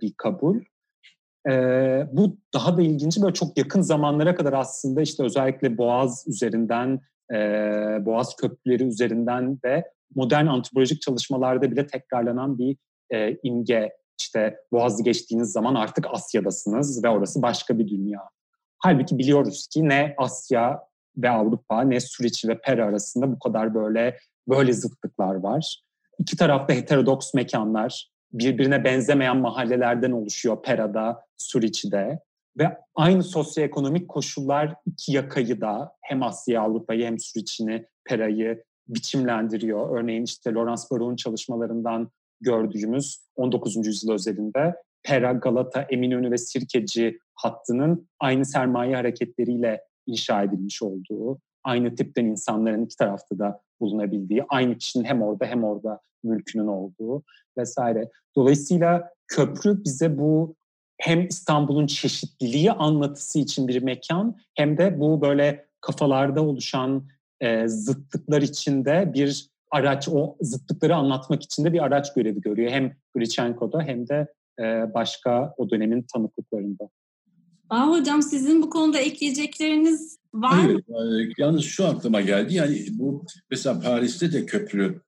bir 0.00 0.14
kabul. 0.16 0.60
E, 1.48 1.52
bu 2.12 2.36
daha 2.54 2.76
da 2.76 2.82
ilginci 2.82 3.22
böyle 3.22 3.34
çok 3.34 3.58
yakın 3.58 3.80
zamanlara 3.80 4.34
kadar 4.34 4.52
aslında 4.52 5.02
işte 5.02 5.22
özellikle 5.22 5.78
Boğaz 5.78 6.24
üzerinden, 6.26 7.00
e, 7.32 7.36
Boğaz 8.06 8.36
köprüleri 8.36 8.84
üzerinden 8.84 9.58
ve 9.64 9.84
modern 10.14 10.46
antropolojik 10.46 11.02
çalışmalarda 11.02 11.70
bile 11.70 11.86
tekrarlanan 11.86 12.58
bir 12.58 12.76
e, 13.10 13.36
imge. 13.42 13.92
İşte 14.20 14.56
Boğaz'ı 14.72 15.02
geçtiğiniz 15.02 15.52
zaman 15.52 15.74
artık 15.74 16.06
Asya'dasınız 16.10 17.04
ve 17.04 17.08
orası 17.08 17.42
başka 17.42 17.78
bir 17.78 17.88
dünya. 17.88 18.20
Halbuki 18.78 19.18
biliyoruz 19.18 19.66
ki 19.72 19.88
ne 19.88 20.14
Asya 20.18 20.80
ve 21.16 21.30
Avrupa 21.30 21.82
ne 21.82 22.00
Suriç 22.00 22.44
ve 22.44 22.60
Pera 22.60 22.86
arasında 22.86 23.32
bu 23.32 23.38
kadar 23.38 23.74
böyle 23.74 24.18
böyle 24.48 24.72
zıtlıklar 24.72 25.34
var. 25.34 25.83
İki 26.18 26.36
tarafta 26.36 26.74
heterodoks 26.74 27.34
mekanlar, 27.34 28.10
birbirine 28.32 28.84
benzemeyen 28.84 29.36
mahallelerden 29.36 30.10
oluşuyor 30.10 30.62
Pera'da, 30.62 31.24
Suriç'de 31.36 32.20
ve 32.58 32.78
aynı 32.94 33.22
sosyoekonomik 33.22 34.08
koşullar 34.08 34.74
iki 34.86 35.12
yakayı 35.12 35.60
da 35.60 35.92
hem 36.02 36.22
Asya 36.22 36.62
Avrupa'yı 36.62 37.06
hem 37.06 37.18
Suriç'ini, 37.18 37.86
Pera'yı 38.04 38.64
biçimlendiriyor. 38.88 39.98
Örneğin 39.98 40.22
işte 40.22 40.54
Lawrence 40.54 40.82
Baruch'un 40.90 41.16
çalışmalarından 41.16 42.10
gördüğümüz 42.40 43.18
19. 43.36 43.86
yüzyıl 43.86 44.12
özelinde 44.12 44.74
Pera, 45.02 45.32
Galata, 45.32 45.82
Eminönü 45.82 46.30
ve 46.30 46.38
Sirkeci 46.38 47.18
hattının 47.34 48.08
aynı 48.20 48.44
sermaye 48.44 48.96
hareketleriyle 48.96 49.80
inşa 50.06 50.42
edilmiş 50.42 50.82
olduğu, 50.82 51.38
aynı 51.64 51.94
tipten 51.94 52.24
insanların 52.24 52.84
iki 52.84 52.96
tarafta 52.96 53.38
da 53.38 53.60
bulunabildiği, 53.80 54.44
aynı 54.48 54.78
kişinin 54.78 55.04
hem 55.04 55.22
orada 55.22 55.46
hem 55.46 55.64
orada 55.64 56.00
mülkünün 56.24 56.66
olduğu 56.66 57.22
vesaire. 57.58 58.10
Dolayısıyla 58.36 59.10
köprü 59.28 59.84
bize 59.84 60.18
bu 60.18 60.54
hem 60.98 61.26
İstanbul'un 61.28 61.86
çeşitliliği 61.86 62.72
anlatısı 62.72 63.38
için 63.38 63.68
bir 63.68 63.82
mekan 63.82 64.36
hem 64.54 64.78
de 64.78 65.00
bu 65.00 65.20
böyle 65.20 65.66
kafalarda 65.80 66.42
oluşan 66.42 67.08
e, 67.40 67.68
zıtlıklar 67.68 68.42
içinde 68.42 69.10
bir 69.14 69.48
araç, 69.70 70.08
o 70.08 70.36
zıtlıkları 70.40 70.96
anlatmak 70.96 71.42
için 71.42 71.64
de 71.64 71.72
bir 71.72 71.84
araç 71.84 72.14
görevi 72.14 72.40
görüyor. 72.40 72.70
Hem 72.70 72.92
Grichenko'da 73.14 73.82
hem 73.82 74.08
de 74.08 74.26
e, 74.60 74.94
başka 74.94 75.54
o 75.56 75.70
dönemin 75.70 76.06
tanıklıklarında. 76.14 76.88
Aa, 77.70 77.90
hocam 77.90 78.22
sizin 78.22 78.62
bu 78.62 78.70
konuda 78.70 78.98
ekleyecekleriniz 78.98 80.18
var 80.34 80.64
mı? 80.64 80.80
Evet, 80.88 81.32
yalnız 81.38 81.64
şu 81.64 81.86
aklıma 81.86 82.20
geldi. 82.20 82.54
Yani 82.54 82.86
bu 82.90 83.26
mesela 83.50 83.80
Paris'te 83.80 84.32
de 84.32 84.46
köprü 84.46 85.00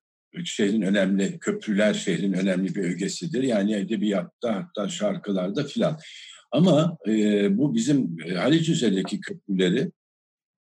şehrin 0.45 0.83
önemli, 0.83 1.39
köprüler 1.39 1.95
şehrin 1.95 2.33
önemli 2.33 2.75
bir 2.75 2.85
ögesidir. 2.85 3.43
Yani 3.43 3.75
edebiyatta 3.75 4.55
hatta 4.55 4.89
şarkılarda 4.89 5.65
filan. 5.65 5.99
Ama 6.53 6.99
e, 7.09 7.59
bu 7.59 7.75
bizim 7.75 8.17
e, 8.27 8.35
Haliç 8.35 8.69
üzerindeki 8.69 9.21
köprüleri 9.21 9.91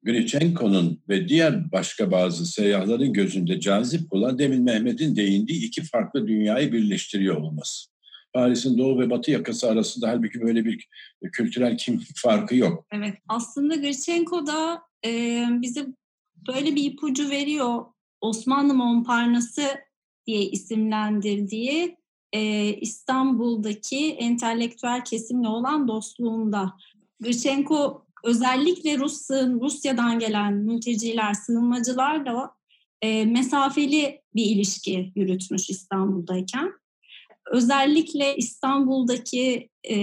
Grichenko'nun 0.02 1.02
ve 1.08 1.28
diğer 1.28 1.72
başka 1.72 2.10
bazı 2.10 2.46
seyyahların 2.46 3.12
gözünde 3.12 3.60
cazip 3.60 4.12
olan 4.12 4.38
demin 4.38 4.62
Mehmet'in 4.62 5.16
değindiği 5.16 5.66
iki 5.66 5.82
farklı 5.82 6.26
dünyayı 6.26 6.72
birleştiriyor 6.72 7.36
olması. 7.36 7.95
Paris'in 8.32 8.78
doğu 8.78 9.00
ve 9.00 9.10
batı 9.10 9.30
yakası 9.30 9.70
arasında 9.70 10.08
halbuki 10.08 10.40
böyle 10.40 10.64
bir 10.64 10.88
kültürel 11.32 11.76
kimlik 11.76 12.08
farkı 12.16 12.56
yok. 12.56 12.86
Evet 12.92 13.14
aslında 13.28 13.74
Grichenko 13.74 14.46
da 14.46 14.82
e, 15.04 15.44
bize 15.50 15.86
böyle 16.48 16.74
bir 16.74 16.84
ipucu 16.84 17.30
veriyor. 17.30 17.84
Osmanlı 18.20 18.74
Montparnasse 18.74 19.84
diye 20.26 20.42
isimlendirdiği 20.42 21.96
e, 22.32 22.72
İstanbul'daki 22.74 24.10
entelektüel 24.10 25.04
kesimle 25.04 25.48
olan 25.48 25.88
dostluğunda. 25.88 26.74
Grichenko 27.20 28.06
özellikle 28.24 28.98
Rus 28.98 29.30
Rusya'dan 29.30 30.18
gelen 30.18 30.54
mülteciler, 30.54 31.34
sığınmacılarla 31.34 32.56
e, 33.02 33.24
mesafeli 33.24 34.22
bir 34.34 34.44
ilişki 34.44 35.12
yürütmüş 35.16 35.70
İstanbul'dayken. 35.70 36.72
Özellikle 37.50 38.36
İstanbul'daki 38.36 39.68
e, 39.90 39.96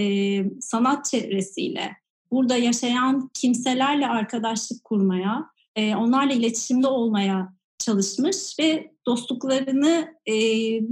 sanat 0.60 1.04
çevresiyle, 1.04 1.96
burada 2.30 2.56
yaşayan 2.56 3.30
kimselerle 3.34 4.06
arkadaşlık 4.06 4.84
kurmaya, 4.84 5.46
e, 5.76 5.96
onlarla 5.96 6.32
iletişimde 6.32 6.86
olmaya 6.86 7.54
çalışmış 7.78 8.58
ve 8.60 8.90
dostluklarını 9.06 10.14
e, 10.28 10.34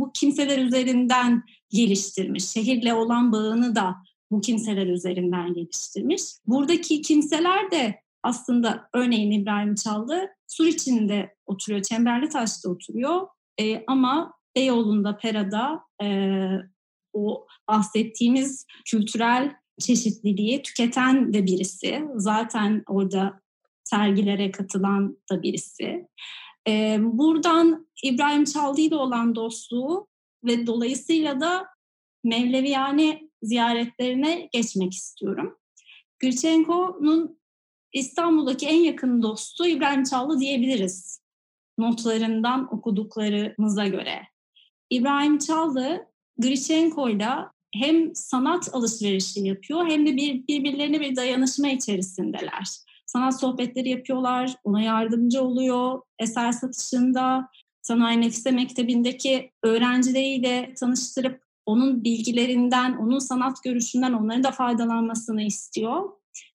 bu 0.00 0.12
kimseler 0.12 0.58
üzerinden 0.58 1.42
geliştirmiş. 1.70 2.44
Şehirle 2.44 2.94
olan 2.94 3.32
bağını 3.32 3.74
da 3.74 3.96
bu 4.30 4.40
kimseler 4.40 4.86
üzerinden 4.86 5.54
geliştirmiş. 5.54 6.22
Buradaki 6.46 7.02
kimseler 7.02 7.70
de 7.70 8.02
aslında 8.22 8.88
örneğin 8.94 9.30
İbrahim 9.30 9.74
Çaldı 9.74 10.28
Sur 10.46 10.66
içinde 10.66 11.34
oturuyor, 11.46 11.82
Çemberli 11.82 12.28
Taş'ta 12.28 12.68
oturuyor 12.70 13.26
e, 13.60 13.84
ama 13.86 14.32
Beyoğlu'nda, 14.56 15.16
Pera'da 15.16 15.84
e, 16.02 16.08
o 17.12 17.46
bahsettiğimiz 17.68 18.66
kültürel 18.90 19.54
çeşitliliği 19.80 20.62
tüketen 20.62 21.32
de 21.32 21.46
birisi. 21.46 22.04
Zaten 22.16 22.82
orada 22.88 23.40
sergilere 23.84 24.50
katılan 24.50 25.16
da 25.30 25.42
birisi. 25.42 26.08
E, 26.68 26.98
buradan 27.00 27.88
İbrahim 28.02 28.44
Çaldı 28.44 28.80
ile 28.80 28.96
olan 28.96 29.34
dostluğu 29.34 30.08
ve 30.44 30.66
dolayısıyla 30.66 31.40
da 31.40 31.66
Mevleviyane 32.24 33.20
ziyaretlerine 33.42 34.48
geçmek 34.52 34.92
istiyorum. 34.92 35.58
Gülçenko'nun 36.18 37.38
İstanbul'daki 37.92 38.66
en 38.66 38.80
yakın 38.80 39.22
dostu 39.22 39.66
İbrahim 39.66 40.04
Çallı 40.04 40.40
diyebiliriz. 40.40 41.22
Notlarından 41.78 42.74
okuduklarımıza 42.74 43.86
göre. 43.86 44.31
İbrahim 44.92 45.38
Çallı 45.38 46.06
Grichenko'yla 46.38 47.52
hem 47.74 48.14
sanat 48.14 48.74
alışverişi 48.74 49.40
yapıyor 49.40 49.86
hem 49.86 50.06
de 50.06 50.16
bir, 50.16 50.46
birbirlerine 50.48 51.00
bir 51.00 51.16
dayanışma 51.16 51.68
içerisindeler. 51.68 52.68
Sanat 53.06 53.40
sohbetleri 53.40 53.88
yapıyorlar, 53.88 54.54
ona 54.64 54.82
yardımcı 54.82 55.42
oluyor 55.42 56.00
eser 56.18 56.52
satışında. 56.52 57.48
Sanayi 57.82 58.20
Nefise 58.20 58.50
Mektebi'ndeki 58.50 59.50
öğrencileriyle 59.62 60.74
tanıştırıp 60.74 61.42
onun 61.66 62.04
bilgilerinden, 62.04 62.96
onun 62.96 63.18
sanat 63.18 63.62
görüşünden 63.62 64.12
onların 64.12 64.44
da 64.44 64.50
faydalanmasını 64.50 65.42
istiyor. 65.42 66.10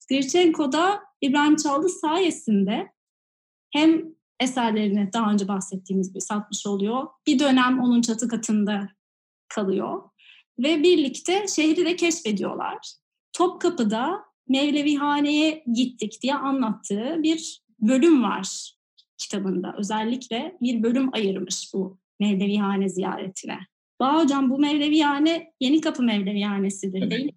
Grichenko 0.10 0.72
da 0.72 1.00
İbrahim 1.22 1.56
Çaldı 1.56 1.90
sayesinde 1.90 2.92
hem 3.74 4.17
eserlerini 4.40 5.14
daha 5.14 5.32
önce 5.32 5.48
bahsettiğimiz 5.48 6.10
gibi 6.10 6.22
satmış 6.22 6.68
oluyor. 6.68 7.08
Bir 7.28 7.40
dönem 7.40 7.80
onun 7.80 8.02
çatı 8.02 8.28
katında 8.28 8.90
kalıyor 9.50 10.02
ve 10.60 10.84
birlikte 10.84 11.48
şehri 11.48 11.86
de 11.86 11.96
keşfediyorlar. 11.96 12.78
Topkapı'da 13.34 14.20
Mevlevihane'ye 14.50 15.64
gittik 15.74 16.20
diye 16.22 16.36
anlattığı 16.36 17.16
bir 17.24 17.62
bölüm 17.80 18.24
var 18.24 18.74
kitabında. 19.18 19.76
Özellikle 19.78 20.58
bir 20.62 20.84
bölüm 20.84 21.14
ayırmış 21.14 21.74
bu 21.74 21.98
Mevlevihane 22.20 22.90
ziyaretine. 22.90 23.60
Bağ 24.00 24.24
Hocam 24.24 24.50
bu 24.50 24.60
Mevlevihane 24.60 25.54
Yeni 25.60 25.82
Kapı 25.82 26.04
Mevlevihanesi'dir 26.04 27.02
evet. 27.02 27.12
değil 27.12 27.26
mi? 27.26 27.32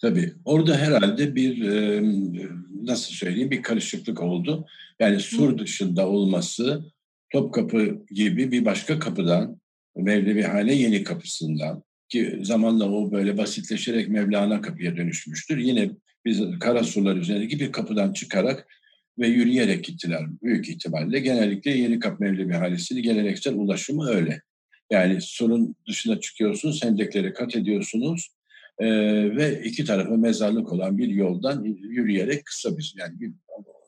Tabii. 0.00 0.32
Orada 0.44 0.76
herhalde 0.76 1.34
bir 1.34 1.62
nasıl 2.82 3.12
söyleyeyim 3.12 3.50
bir 3.50 3.62
karışıklık 3.62 4.22
oldu. 4.22 4.66
Yani 5.00 5.20
sur 5.20 5.58
dışında 5.58 6.08
olması 6.08 6.84
Topkapı 7.30 8.04
gibi 8.10 8.52
bir 8.52 8.64
başka 8.64 8.98
kapıdan 8.98 9.60
Mevlevihane 9.96 10.74
Yeni 10.74 11.04
Kapısı'ndan 11.04 11.82
ki 12.08 12.38
zamanla 12.42 12.90
o 12.90 13.12
böyle 13.12 13.38
basitleşerek 13.38 14.08
Mevlana 14.08 14.60
kapıya 14.60 14.96
dönüşmüştür. 14.96 15.58
Yine 15.58 15.90
biz 16.24 16.42
Karasurlar 16.60 17.16
üzerindeki 17.16 17.60
bir 17.60 17.72
kapıdan 17.72 18.12
çıkarak 18.12 18.66
ve 19.18 19.28
yürüyerek 19.28 19.84
gittiler 19.84 20.26
büyük 20.42 20.68
ihtimalle. 20.68 21.20
Genellikle 21.20 21.70
Yeni 21.70 21.98
Kapı 21.98 22.22
Mevlevihanesi'nin 22.22 23.02
geleneksel 23.02 23.54
ulaşımı 23.54 24.08
öyle. 24.08 24.42
Yani 24.90 25.20
surun 25.20 25.74
dışına 25.88 26.20
çıkıyorsunuz, 26.20 26.84
hendekleri 26.84 27.32
kat 27.32 27.56
ediyorsunuz 27.56 28.30
e, 28.80 28.86
ve 29.36 29.62
iki 29.64 29.84
tarafı 29.84 30.18
mezarlık 30.18 30.72
olan 30.72 30.98
bir 30.98 31.08
yoldan 31.08 31.64
yürüyerek 31.64 32.44
kısa 32.44 32.78
bir 32.78 32.94
yani 32.98 33.20
bir 33.20 33.32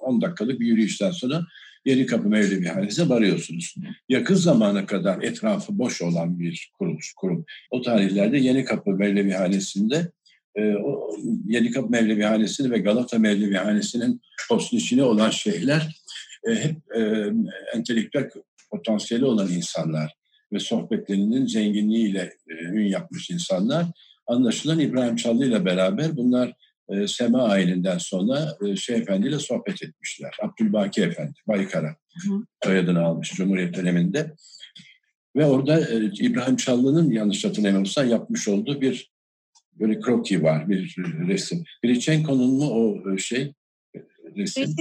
10 0.01 0.23
dakikalık 0.23 0.61
bir 0.61 0.67
yürüyüşten 0.67 1.11
sonra 1.11 1.47
Yeni 1.85 2.07
Kapı 2.07 2.29
Mevlevihanesi'ne 2.29 3.09
varıyorsunuz. 3.09 3.75
Yakın 4.09 4.35
zamana 4.35 4.87
kadar 4.87 5.23
etrafı 5.23 5.79
boş 5.79 6.03
olan 6.03 6.39
bir 6.39 6.71
kuruluş, 6.79 7.13
kurum. 7.17 7.45
O 7.71 7.83
tarihlerde 7.83 8.39
Yeni 8.39 8.65
Kapı 8.65 8.91
Mevlevihanesi'nde 8.91 10.13
e, 10.55 10.75
o 10.75 11.17
Yeni 11.47 11.71
Kapı 11.71 11.91
Mevlevihanesi'ni 11.91 12.71
ve 12.71 12.79
Galata 12.79 13.19
Mevlevihanesi'nin 13.19 14.21
post 14.49 14.73
içine 14.73 15.03
olan 15.03 15.31
şeyler 15.31 16.03
e, 16.49 16.55
hep 16.55 16.97
e, 16.97 17.33
entelektüel 17.75 18.31
potansiyeli 18.71 19.25
olan 19.25 19.49
insanlar 19.49 20.15
ve 20.53 20.59
sohbetlerinin 20.59 21.47
zenginliğiyle 21.47 22.33
e, 22.49 22.55
ün 22.55 22.87
yapmış 22.87 23.31
insanlar. 23.31 23.87
Anlaşılan 24.27 24.81
İbrahim 24.81 25.17
Çallı 25.17 25.47
ile 25.47 25.65
beraber 25.65 26.17
bunlar 26.17 26.53
e, 26.89 27.09
Sema 27.09 27.43
ayininden 27.43 27.99
sonra 27.99 28.57
e, 28.67 28.77
şey 28.77 28.97
Efendi 28.97 29.29
ile 29.29 29.39
sohbet 29.39 29.83
etmişler. 29.83 30.37
Abdülbaki 30.43 31.03
Efendi, 31.03 31.39
Baykara 31.49 31.97
soyadını 32.65 33.05
almış 33.05 33.33
Cumhuriyet 33.35 33.77
döneminde. 33.77 34.35
Ve 35.37 35.47
orada 35.47 35.81
e, 35.81 36.05
İbrahim 36.05 36.57
Çallı'nın 36.57 37.11
yanlış 37.11 37.45
hatırlamıyorsam 37.45 38.09
yapmış 38.09 38.49
olduğu 38.49 38.81
bir 38.81 39.13
böyle 39.73 40.01
kroki 40.01 40.43
var, 40.43 40.69
bir 40.69 40.97
resim. 41.29 41.65
Grichenko'nun 41.85 42.51
mu 42.51 42.71
o 42.71 43.13
e, 43.13 43.19
şey 43.19 43.55
resim? 44.37 44.77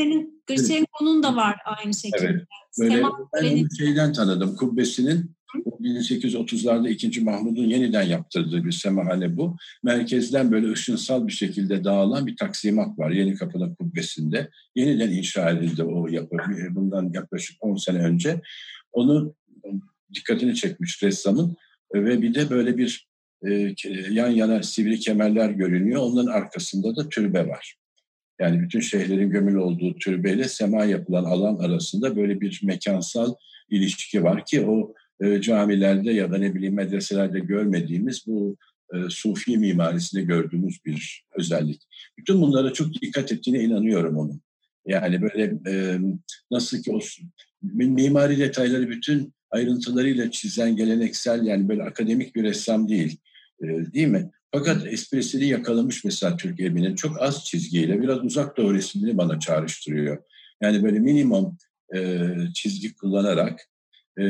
Grichenko'nun 0.48 1.24
da 1.24 1.36
var 1.36 1.56
aynı 1.66 1.94
şekilde. 1.94 2.26
Evet. 2.26 2.44
Böyle 2.80 2.96
Sema 2.96 3.30
ben 3.34 3.68
şeyden 3.78 4.14
tanıdım. 4.14 4.56
Kubbesinin 4.56 5.36
1830'larda 5.56 6.90
2. 6.90 7.22
Mahmud'un 7.22 7.64
yeniden 7.64 8.04
yaptırdığı 8.04 8.66
bir 8.66 8.72
semahane 8.72 9.38
bu. 9.38 9.58
Merkezden 9.84 10.52
böyle 10.52 10.72
ışınsal 10.72 11.28
bir 11.28 11.32
şekilde 11.32 11.84
dağılan 11.84 12.28
bir 12.28 12.38
taksimat 12.38 13.00
var 13.00 13.12
Yeni 13.12 13.36
Kapı'nın 13.36 13.76
kubbesinde. 13.76 14.50
Yeniden 14.76 15.12
inşa 15.12 15.50
edildi 15.50 15.84
o 15.84 16.08
yapı 16.08 16.38
bundan 16.70 17.12
yaklaşık 17.14 17.64
10 17.64 17.76
sene 17.76 17.98
önce. 17.98 18.42
Onu 18.92 19.36
dikkatini 20.14 20.56
çekmiş 20.56 21.04
ressamın 21.04 21.56
ve 21.94 22.22
bir 22.22 22.34
de 22.34 22.50
böyle 22.50 22.78
bir 22.78 23.08
e, 23.48 23.74
yan 24.10 24.30
yana 24.30 24.64
sivri 24.64 25.00
kemerler 25.00 25.50
görünüyor. 25.50 26.02
Onların 26.02 26.32
arkasında 26.32 26.96
da 26.96 27.10
türbe 27.10 27.48
var. 27.48 27.76
Yani 28.40 28.62
bütün 28.62 28.80
şeyhlerin 28.80 29.30
gömülü 29.30 29.60
olduğu 29.60 29.96
türbeyle 29.96 30.44
sema 30.44 30.86
yapılan 30.86 31.24
alan 31.24 31.58
arasında 31.58 32.16
böyle 32.16 32.42
bir 32.42 32.62
mekansal 32.64 33.34
ilişki 33.70 34.24
var 34.24 34.46
ki 34.46 34.66
o 34.66 34.94
e, 35.22 35.42
camilerde 35.42 36.12
ya 36.12 36.32
da 36.32 36.38
ne 36.38 36.56
bileyim 36.56 36.76
medreselerde 36.76 37.40
görmediğimiz 37.40 38.28
bu 38.28 38.58
e, 38.94 38.98
sufi 39.10 39.58
mimarisinde 39.58 40.22
gördüğümüz 40.22 40.86
bir 40.86 41.24
özellik. 41.36 41.82
Bütün 42.18 42.42
bunlara 42.42 42.74
çok 42.74 42.94
dikkat 42.94 43.32
ettiğine 43.32 43.64
inanıyorum 43.64 44.18
onun. 44.18 44.42
Yani 44.86 45.22
böyle 45.22 45.44
e, 45.68 46.00
nasıl 46.52 46.84
ki 46.84 46.92
o 46.92 47.00
mimari 47.62 48.40
detayları 48.40 48.90
bütün 48.90 49.34
ayrıntılarıyla 49.52 50.32
çizen 50.32 50.76
geleneksel 50.76 51.46
yani 51.46 51.70
böyle 51.70 51.84
akademik 51.84 52.36
bir 52.36 52.44
ressam 52.44 52.90
değil. 52.90 53.18
E, 53.64 53.68
değil 53.94 54.08
mi? 54.08 54.32
Fakat 54.52 54.88
esprisini 54.88 55.48
yakalamış 55.48 56.04
mesela 56.04 56.38
Türk 56.38 56.60
evinin 56.60 56.96
çok 56.96 57.22
az 57.22 57.46
çizgiyle 57.46 58.02
biraz 58.02 58.24
uzak 58.24 58.58
doğu 58.58 58.74
resmini 58.74 59.18
bana 59.18 59.40
çağrıştırıyor. 59.40 60.18
Yani 60.62 60.84
böyle 60.84 61.00
minimum 61.00 61.58
e, 61.96 62.30
çizgi 62.54 62.96
kullanarak 62.96 63.71
e, 64.18 64.24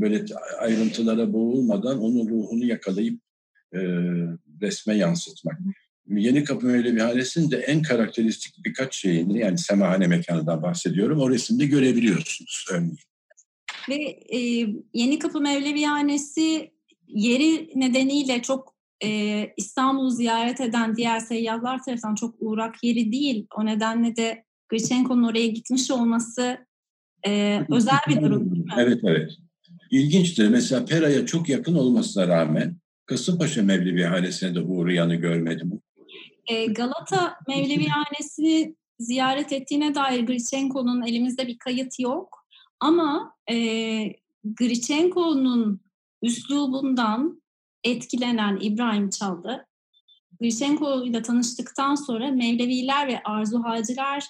böyle 0.00 0.24
ayrıntılara 0.58 1.32
boğulmadan 1.32 2.00
onun 2.00 2.28
ruhunu 2.28 2.64
yakalayıp 2.64 3.20
e, 3.74 3.78
resme 4.62 4.96
yansıtmak. 4.96 5.58
Yeni 6.08 6.44
Kapı 6.44 6.66
öyle 6.66 6.94
bir 6.94 7.00
hanesinin 7.00 7.50
de 7.50 7.56
en 7.56 7.82
karakteristik 7.82 8.64
birkaç 8.64 8.96
şeyini 8.96 9.38
yani 9.38 9.58
semahane 9.58 10.06
mekanından 10.06 10.62
bahsediyorum. 10.62 11.20
O 11.20 11.30
resimde 11.30 11.66
görebiliyorsunuz 11.66 12.66
örneğin. 12.72 12.98
Ve 13.88 14.18
e, 14.36 14.38
Yeni 14.94 15.18
Kapı 15.18 15.40
Mevlevihanesi 15.40 16.70
yeri 17.06 17.70
nedeniyle 17.74 18.42
çok 18.42 18.74
e, 19.04 19.44
İstanbul'u 19.56 20.10
ziyaret 20.10 20.60
eden 20.60 20.96
diğer 20.96 21.20
seyyahlar 21.20 21.82
tarafından 21.82 22.14
çok 22.14 22.34
uğrak 22.40 22.84
yeri 22.84 23.12
değil. 23.12 23.46
O 23.56 23.66
nedenle 23.66 24.16
de 24.16 24.44
Grichenko'nun 24.68 25.28
oraya 25.28 25.46
gitmiş 25.46 25.90
olması 25.90 26.67
e, 27.26 27.62
özel 27.70 27.98
bir 28.08 28.22
durum 28.22 28.50
değil 28.50 28.64
mi? 28.64 28.72
Evet, 28.78 29.00
evet. 29.04 29.30
İlginçtir. 29.90 30.48
Mesela 30.48 30.84
Pera'ya 30.84 31.26
çok 31.26 31.48
yakın 31.48 31.74
olmasına 31.74 32.28
rağmen 32.28 32.76
Kasımpaşa 33.06 33.62
Mevlevihanesi'ne 33.62 34.54
de 34.54 34.60
uğrayanı 34.60 35.14
görmedim. 35.14 35.80
E, 36.46 36.66
Galata 36.66 37.36
Mevlevihanesi'ni 37.48 38.74
ziyaret 38.98 39.52
ettiğine 39.52 39.94
dair 39.94 40.26
Grichenko'nun 40.26 41.02
elimizde 41.02 41.46
bir 41.46 41.58
kayıt 41.58 42.00
yok. 42.00 42.46
Ama 42.80 43.34
e, 43.50 43.56
Grichenko'nun 44.44 45.80
üslubundan 46.22 47.42
etkilenen 47.84 48.58
İbrahim 48.60 49.10
Çaldı, 49.10 49.66
Grichenko 50.40 51.04
ile 51.04 51.22
tanıştıktan 51.22 51.94
sonra 51.94 52.30
Mevleviler 52.30 53.08
ve 53.08 53.22
Arzu 53.24 53.64
Haciler 53.64 54.24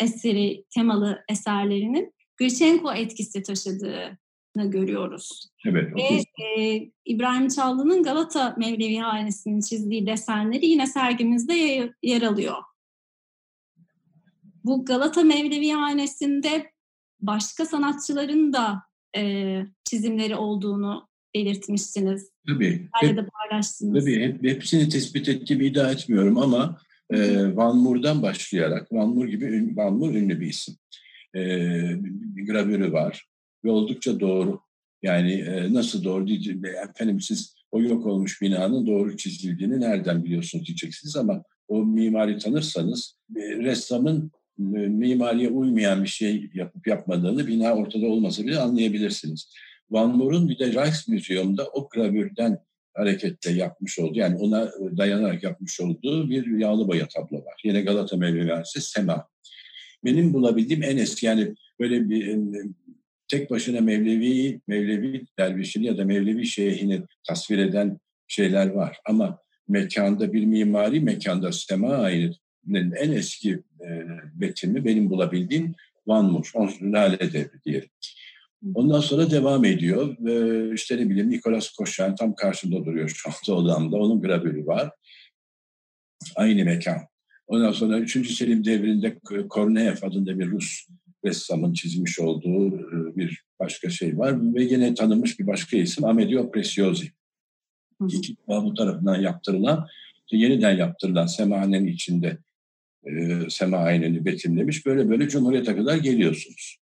eseri 0.00 0.64
temalı 0.74 1.24
eserlerinin 1.28 2.14
Grishenko 2.36 2.92
etkisi 2.92 3.42
taşıdığını 3.42 4.70
görüyoruz. 4.70 5.48
Evet. 5.66 5.96
Ve 5.96 6.24
e, 6.44 6.90
İbrahim 7.04 7.48
Çallı'nın 7.48 8.02
Galata 8.02 8.54
Mevlevi 8.58 8.96
hanesinin 8.96 9.60
çizdiği 9.60 10.06
desenleri 10.06 10.66
yine 10.66 10.86
sergimizde 10.86 11.54
yer 12.02 12.22
alıyor. 12.22 12.56
Bu 14.64 14.84
Galata 14.84 15.22
Mevlevi 15.22 15.70
hanesinde 15.70 16.72
başka 17.20 17.66
sanatçıların 17.66 18.52
da 18.52 18.82
e, 19.16 19.62
çizimleri 19.84 20.36
olduğunu 20.36 21.08
belirtmiştiniz. 21.34 22.30
Tabii. 22.48 22.88
Hep, 23.00 23.18
paylaştınız. 23.32 24.04
Tabii 24.04 24.20
hep, 24.20 24.42
hepsini 24.42 24.88
tespit 24.88 25.28
ettiğimi 25.28 25.66
iddia 25.66 25.90
etmiyorum 25.90 26.38
ama 26.38 26.80
e, 27.16 27.56
Van 27.56 27.76
Moor'dan 27.76 28.22
başlayarak, 28.22 28.92
Van 28.92 29.08
Moor 29.08 29.26
gibi 29.26 29.76
Van 29.76 29.94
Moor 29.94 30.14
ünlü 30.14 30.40
bir 30.40 30.46
isim. 30.46 30.74
E, 31.34 31.40
bir 32.04 32.46
gravürü 32.46 32.92
var 32.92 33.26
ve 33.64 33.70
oldukça 33.70 34.20
doğru. 34.20 34.60
Yani 35.02 35.32
e, 35.32 35.74
nasıl 35.74 36.04
doğru 36.04 36.26
diyeceğim, 36.26 36.62
efendim 36.64 37.20
siz 37.20 37.54
o 37.72 37.82
yok 37.82 38.06
olmuş 38.06 38.42
binanın 38.42 38.86
doğru 38.86 39.16
çizildiğini 39.16 39.80
nereden 39.80 40.24
biliyorsunuz 40.24 40.66
diyeceksiniz 40.66 41.16
ama 41.16 41.42
o 41.68 41.84
mimari 41.84 42.38
tanırsanız 42.38 43.16
e, 43.36 43.40
ressamın 43.40 44.32
e, 44.58 44.62
mimariye 44.88 45.48
uymayan 45.48 46.02
bir 46.02 46.08
şey 46.08 46.50
yapıp 46.54 46.86
yapmadığını 46.86 47.46
bina 47.46 47.74
ortada 47.74 48.06
olmasa 48.06 48.42
bile 48.42 48.58
anlayabilirsiniz. 48.58 49.54
Van 49.90 50.16
Moor'un 50.16 50.48
bir 50.48 50.58
de 50.58 50.66
Rijksmuseum'da 50.66 51.66
o 51.66 51.88
gravürden 51.88 52.58
hareketle 52.94 53.52
yapmış 53.52 53.98
olduğu 53.98 54.18
yani 54.18 54.36
ona 54.36 54.72
dayanarak 54.96 55.42
yapmış 55.42 55.80
olduğu 55.80 56.30
bir 56.30 56.58
yağlı 56.58 56.88
boya 56.88 57.08
tablo 57.08 57.36
var. 57.36 57.60
Yine 57.64 57.80
Galata 57.80 58.16
Mevlevi 58.16 58.62
Sema. 58.64 59.28
Benim 60.04 60.32
bulabildiğim 60.32 60.82
en 60.82 60.96
eski 60.96 61.26
yani 61.26 61.54
böyle 61.80 62.08
bir 62.08 62.38
tek 63.28 63.50
başına 63.50 63.80
Mevlevi, 63.80 64.60
Mevlevi 64.66 65.26
dervişini 65.38 65.86
ya 65.86 65.98
da 65.98 66.04
Mevlevi 66.04 66.46
şeyhini 66.46 67.02
tasvir 67.26 67.58
eden 67.58 67.98
şeyler 68.28 68.66
var. 68.66 68.98
Ama 69.06 69.38
mekanda 69.68 70.32
bir 70.32 70.44
mimari 70.44 71.00
mekanda 71.00 71.52
sema 71.52 71.96
ayetinin 71.96 72.92
en 72.92 73.12
eski 73.12 73.52
e, 73.80 73.88
betimini 74.34 74.84
benim 74.84 75.10
bulabildiğim 75.10 75.74
Van 76.06 76.24
Moor, 76.24 76.78
Lale 76.82 77.32
Devri 77.32 77.64
diyelim. 77.64 77.88
Ondan 78.74 79.00
sonra 79.00 79.30
devam 79.30 79.64
ediyor. 79.64 80.16
Ve 80.20 80.74
işte 80.74 80.96
ne 80.96 81.10
bileyim 81.10 81.30
Nikolas 81.30 81.70
Koşan 81.70 82.14
tam 82.14 82.34
karşımda 82.34 82.84
duruyor 82.84 83.08
şu 83.08 83.30
anda 83.30 83.60
odamda. 83.60 83.96
Onun 83.96 84.20
gravürü 84.20 84.66
var. 84.66 84.90
Aynı 86.36 86.64
mekan. 86.64 86.98
Ondan 87.46 87.72
sonra 87.72 87.98
3. 87.98 88.30
Selim 88.30 88.64
devrinde 88.64 89.18
Korneev 89.48 89.94
adında 90.02 90.38
bir 90.38 90.50
Rus 90.50 90.86
ressamın 91.24 91.72
çizmiş 91.72 92.20
olduğu 92.20 92.68
e, 92.68 93.16
bir 93.16 93.44
başka 93.60 93.90
şey 93.90 94.18
var. 94.18 94.54
Ve 94.54 94.62
yine 94.62 94.94
tanınmış 94.94 95.38
bir 95.40 95.46
başka 95.46 95.76
isim 95.76 96.04
Amedio 96.04 96.50
Preciosi. 96.50 97.12
İki 98.08 98.36
Mahmut 98.48 98.76
tarafından 98.76 99.20
yaptırılan, 99.20 99.88
yeniden 100.30 100.76
yaptırılan 100.76 101.26
Semahane'nin 101.26 101.86
içinde 101.86 102.38
e, 103.06 103.40
Semahane'ni 103.50 104.24
betimlemiş. 104.24 104.86
Böyle 104.86 105.08
böyle 105.08 105.28
Cumhuriyet'e 105.28 105.76
kadar 105.76 105.96
geliyorsunuz. 105.96 106.83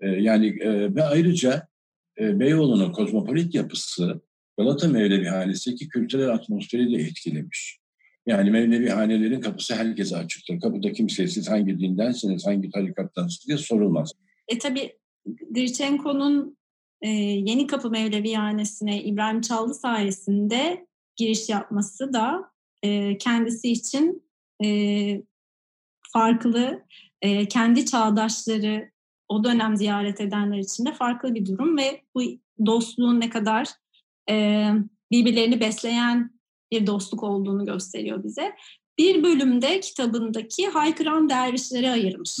Yani 0.00 0.46
e, 0.46 0.94
ve 0.94 1.04
ayrıca 1.04 1.68
e, 2.20 2.40
Beyoğlu'nun 2.40 2.92
kozmopolit 2.92 3.54
yapısı 3.54 4.20
Galata 4.58 4.88
Mevlevi 4.88 5.26
Hanesi'ndeki 5.26 5.88
kültürel 5.88 6.30
atmosferi 6.30 6.92
de 6.92 7.02
etkilemiş. 7.02 7.78
Yani 8.26 8.50
Mevlevi 8.50 8.88
hanelerin 8.88 9.40
kapısı 9.40 9.74
herkese 9.74 10.16
açıktır. 10.16 10.60
Kapıda 10.60 10.92
kimseye 10.92 11.28
siz 11.28 11.50
hangi 11.50 11.78
dindensiniz, 11.78 12.46
hangi 12.46 12.70
tarikattansınız 12.70 13.44
diye 13.48 13.58
sorulmaz. 13.58 14.12
E 14.48 14.58
tabi 14.58 14.92
Grichenko'nun 15.50 16.56
e, 17.02 17.08
Yeni 17.10 17.66
Kapı 17.66 17.90
Mevlevi 17.90 18.34
Hanesi'ne 18.34 19.02
İbrahim 19.02 19.40
Çallı 19.40 19.74
sayesinde 19.74 20.86
giriş 21.16 21.48
yapması 21.48 22.12
da 22.12 22.50
e, 22.82 23.18
kendisi 23.18 23.72
için 23.72 24.22
e, 24.64 24.68
farklı, 26.12 26.82
e, 27.22 27.48
kendi 27.48 27.86
çağdaşları 27.86 28.90
o 29.28 29.44
dönem 29.44 29.76
ziyaret 29.76 30.20
edenler 30.20 30.58
için 30.58 30.86
de 30.86 30.92
farklı 30.92 31.34
bir 31.34 31.46
durum 31.46 31.78
ve 31.78 32.02
bu 32.14 32.22
dostluğun 32.66 33.20
ne 33.20 33.30
kadar 33.30 33.68
e, 34.30 34.66
birbirlerini 35.10 35.60
besleyen 35.60 36.30
bir 36.72 36.86
dostluk 36.86 37.22
olduğunu 37.22 37.66
gösteriyor 37.66 38.24
bize. 38.24 38.52
Bir 38.98 39.22
bölümde 39.22 39.80
kitabındaki 39.80 40.66
haykıran 40.66 41.28
dervişleri 41.28 41.90
ayırmış 41.90 42.38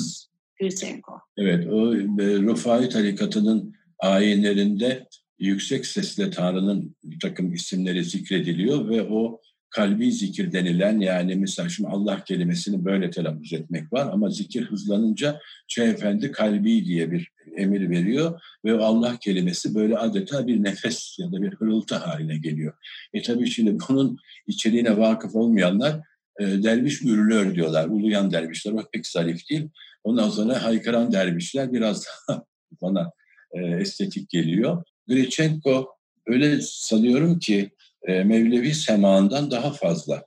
Grichenko. 0.60 1.12
Evet, 1.36 1.66
o 1.72 1.94
e, 1.94 2.42
Rufai 2.42 2.88
tarikatının 2.88 3.74
ayinlerinde 3.98 5.06
yüksek 5.38 5.86
sesle 5.86 6.30
Tanrı'nın 6.30 6.96
bir 7.04 7.20
takım 7.20 7.52
isimleri 7.52 8.04
zikrediliyor 8.04 8.88
ve 8.88 9.02
o 9.02 9.40
kalbi 9.70 10.12
zikir 10.12 10.52
denilen 10.52 11.00
yani 11.00 11.34
mesela 11.34 11.68
şimdi 11.68 11.88
Allah 11.88 12.24
kelimesini 12.24 12.84
böyle 12.84 13.10
telaffuz 13.10 13.52
etmek 13.52 13.92
var 13.92 14.08
ama 14.12 14.30
zikir 14.30 14.64
hızlanınca 14.64 15.40
Şeyh 15.68 15.88
Efendi 15.88 16.32
kalbi 16.32 16.84
diye 16.84 17.10
bir 17.10 17.32
emir 17.56 17.90
veriyor 17.90 18.40
ve 18.64 18.72
Allah 18.72 19.16
kelimesi 19.20 19.74
böyle 19.74 19.98
adeta 19.98 20.46
bir 20.46 20.62
nefes 20.62 21.16
ya 21.18 21.32
da 21.32 21.42
bir 21.42 21.54
hırıltı 21.54 21.94
haline 21.94 22.36
geliyor. 22.38 22.72
E 23.12 23.22
tabii 23.22 23.50
şimdi 23.50 23.76
bunun 23.88 24.18
içeriğine 24.46 24.98
vakıf 24.98 25.36
olmayanlar 25.36 26.00
e, 26.40 26.44
derviş 26.44 27.02
ürülör 27.02 27.54
diyorlar. 27.54 27.88
Uluyan 27.88 28.30
dervişler 28.30 28.72
o 28.72 28.82
pek 28.92 29.06
zarif 29.06 29.50
değil. 29.50 29.68
Ondan 30.04 30.30
sonra 30.30 30.64
haykıran 30.64 31.12
dervişler 31.12 31.72
biraz 31.72 32.06
daha 32.06 32.44
bana 32.82 33.10
e, 33.52 33.60
estetik 33.60 34.28
geliyor. 34.28 34.84
Grechenko 35.08 35.96
öyle 36.26 36.60
sanıyorum 36.60 37.38
ki 37.38 37.70
e, 38.06 38.24
Mevlevi 38.24 38.74
semağından 38.74 39.50
daha 39.50 39.70
fazla 39.70 40.26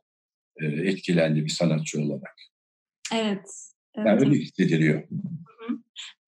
e, 0.61 0.65
etkilendi 0.65 1.45
bir 1.45 1.49
sanatçı 1.49 2.01
olarak. 2.01 2.35
Evet. 3.13 3.71
evet. 3.95 4.07
Yani 4.07 4.19
öyle 4.19 4.35
hissediliyor. 4.35 5.07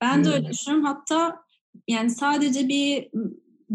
Ben 0.02 0.24
de 0.24 0.30
öyle 0.30 0.49
düşünüyorum. 0.49 0.86
Hatta 0.86 1.36
yani 1.88 2.10
sadece 2.10 2.68
bir 2.68 3.10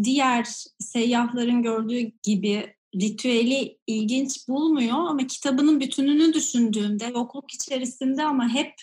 diğer 0.03 0.47
seyyahların 0.79 1.63
gördüğü 1.63 2.11
gibi 2.23 2.73
ritüeli 2.95 3.77
ilginç 3.87 4.47
bulmuyor 4.47 4.97
ama 4.97 5.27
kitabının 5.27 5.79
bütününü 5.79 6.33
düşündüğümde 6.33 7.05
yokluk 7.05 7.53
içerisinde 7.53 8.23
ama 8.23 8.49
hep 8.49 8.73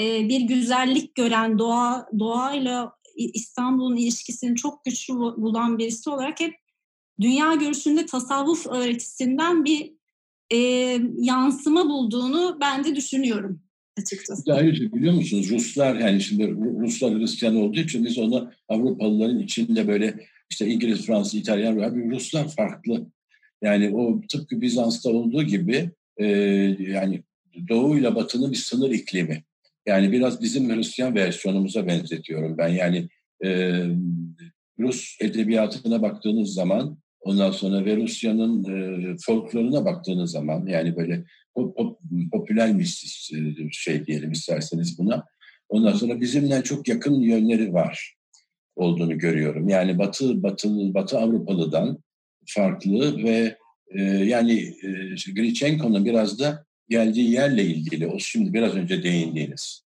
e, 0.00 0.28
bir 0.28 0.40
güzellik 0.40 1.14
gören 1.14 1.58
doğa 1.58 2.08
doğayla 2.18 2.92
İstanbul'un 3.16 3.96
ilişkisini 3.96 4.56
çok 4.56 4.84
güçlü 4.84 5.14
bulan 5.14 5.78
birisi 5.78 6.10
olarak 6.10 6.40
hep 6.40 6.54
dünya 7.20 7.54
görüşünde 7.54 8.06
tasavvuf 8.06 8.66
öğretisinden 8.66 9.64
bir 9.64 9.92
e, 10.50 10.56
yansıma 11.18 11.88
bulduğunu 11.88 12.58
ben 12.60 12.84
de 12.84 12.96
düşünüyorum 12.96 13.60
açıkçası. 13.98 14.54
Ayrıca 14.54 14.92
biliyor 14.92 15.14
musunuz 15.14 15.50
Ruslar 15.50 15.96
yani 15.96 16.20
şimdi 16.20 16.50
Ruslar 16.80 17.18
Hristiyan 17.18 17.56
olduğu 17.56 17.80
için 17.80 18.04
biz 18.04 18.18
onu 18.18 18.50
Avrupalıların 18.68 19.38
içinde 19.38 19.88
böyle 19.88 20.26
işte 20.50 20.66
İngiliz, 20.66 21.06
Fransız, 21.06 21.34
İtalyan, 21.34 21.76
Ruslar 22.10 22.48
farklı. 22.48 23.06
Yani 23.62 23.96
o 23.96 24.20
tıpkı 24.28 24.60
Bizans'ta 24.60 25.10
olduğu 25.10 25.42
gibi 25.42 25.90
e, 26.16 26.26
yani 26.78 27.22
Doğu 27.68 27.98
ile 27.98 28.14
Batı'nın 28.14 28.52
bir 28.52 28.56
sınır 28.56 28.90
iklimi. 28.90 29.44
Yani 29.86 30.12
biraz 30.12 30.42
bizim 30.42 30.76
Hristiyan 30.76 31.14
versiyonumuza 31.14 31.86
benzetiyorum 31.86 32.58
ben. 32.58 32.68
Yani 32.68 33.08
e, 33.44 33.82
Rus 34.78 35.16
edebiyatına 35.20 36.02
baktığınız 36.02 36.54
zaman 36.54 36.98
Ondan 37.28 37.50
sonra 37.50 37.84
ve 37.84 37.96
Rusya'nın 37.96 38.64
e, 38.64 39.16
folkloruna 39.26 39.84
baktığınız 39.84 40.30
zaman 40.30 40.66
yani 40.66 40.96
böyle 40.96 41.24
pop, 41.54 41.76
pop, 41.76 41.98
popüler 42.32 42.72
mistis 42.72 43.30
şey 43.72 44.06
diyelim 44.06 44.32
isterseniz 44.32 44.98
buna. 44.98 45.24
Ondan 45.68 45.92
sonra 45.92 46.20
bizimle 46.20 46.62
çok 46.62 46.88
yakın 46.88 47.20
yönleri 47.20 47.72
var 47.72 48.14
olduğunu 48.76 49.18
görüyorum. 49.18 49.68
Yani 49.68 49.98
Batı 49.98 50.42
Batı 50.42 50.94
Batı 50.94 51.18
Avrupalı'dan 51.18 51.98
farklı 52.46 53.24
ve 53.24 53.56
e, 53.90 54.02
yani 54.02 54.60
e, 54.82 55.32
Grichenko'nun 55.32 56.04
biraz 56.04 56.38
da 56.38 56.64
geldiği 56.88 57.30
yerle 57.30 57.64
ilgili 57.64 58.06
o 58.06 58.18
şimdi 58.18 58.52
biraz 58.52 58.74
önce 58.74 59.02
değindiğiniz. 59.02 59.82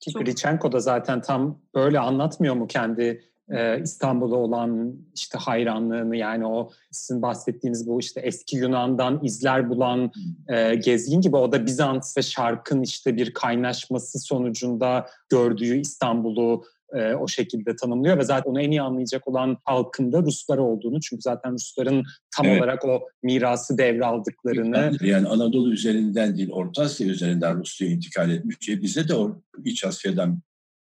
Ki 0.00 0.12
Grichenko 0.12 0.72
da 0.72 0.80
zaten 0.80 1.22
tam 1.22 1.60
böyle 1.74 1.98
anlatmıyor 1.98 2.54
mu 2.54 2.66
kendi 2.66 3.24
e, 3.50 3.82
İstanbul'a 3.82 4.36
olan 4.36 4.94
işte 5.14 5.38
hayranlığını 5.38 6.16
yani 6.16 6.46
o 6.46 6.70
sizin 6.90 7.22
bahsettiğiniz 7.22 7.86
bu 7.86 8.00
işte 8.00 8.20
eski 8.20 8.56
Yunan'dan 8.56 9.20
izler 9.22 9.70
bulan 9.70 10.10
e, 10.48 10.74
gezgin 10.74 11.20
gibi 11.20 11.36
o 11.36 11.52
da 11.52 11.66
Bizans 11.66 12.16
ve 12.16 12.22
Şark'ın 12.22 12.82
işte 12.82 13.16
bir 13.16 13.34
kaynaşması 13.34 14.18
sonucunda 14.18 15.06
gördüğü 15.28 15.76
İstanbul'u 15.76 16.64
e, 16.94 17.14
o 17.14 17.28
şekilde 17.28 17.76
tanımlıyor 17.76 18.18
ve 18.18 18.24
zaten 18.24 18.50
onu 18.50 18.60
en 18.60 18.70
iyi 18.70 18.82
anlayacak 18.82 19.28
olan 19.28 19.56
halkın 19.64 20.12
da 20.12 20.22
Ruslar 20.22 20.58
olduğunu 20.58 21.00
çünkü 21.00 21.22
zaten 21.22 21.52
Rusların 21.52 22.04
tam 22.36 22.46
evet. 22.46 22.60
olarak 22.60 22.84
o 22.84 23.00
mirası 23.22 23.78
devraldıklarını. 23.78 24.92
Yani 25.00 25.28
Anadolu 25.28 25.72
üzerinden 25.72 26.36
değil 26.36 26.50
Orta 26.52 26.82
Asya 26.82 27.06
üzerinden 27.06 27.58
Rusya'ya 27.58 27.94
intikal 27.94 28.30
etmiş. 28.30 28.68
E 28.68 28.82
bize 28.82 29.08
de 29.08 29.14
o 29.14 29.40
İç 29.64 29.84
Asya'dan 29.84 30.40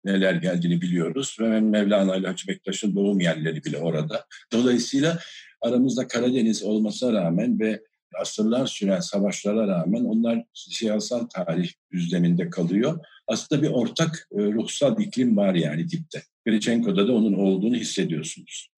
neler 0.04 0.34
geldiğini 0.34 0.80
biliyoruz. 0.80 1.36
Ve 1.40 1.60
Mevlana 1.60 2.16
ile 2.16 2.26
Hacı 2.26 2.48
Bektaş'ın 2.48 2.96
doğum 2.96 3.20
yerleri 3.20 3.64
bile 3.64 3.78
orada. 3.78 4.26
Dolayısıyla 4.52 5.18
aramızda 5.60 6.08
Karadeniz 6.08 6.62
olmasına 6.62 7.12
rağmen 7.12 7.60
ve 7.60 7.82
asırlar 8.20 8.66
süren 8.66 9.00
savaşlara 9.00 9.68
rağmen 9.68 10.04
onlar 10.04 10.44
siyasal 10.54 11.26
tarih 11.26 11.72
düzleminde 11.92 12.50
kalıyor. 12.50 12.98
Aslında 13.26 13.62
bir 13.62 13.68
ortak 13.68 14.28
e, 14.32 14.42
ruhsal 14.42 15.00
iklim 15.00 15.36
var 15.36 15.54
yani 15.54 15.88
dipte. 15.88 16.22
Grichenko'da 16.46 17.08
da 17.08 17.12
onun 17.12 17.32
olduğunu 17.32 17.76
hissediyorsunuz. 17.76 18.68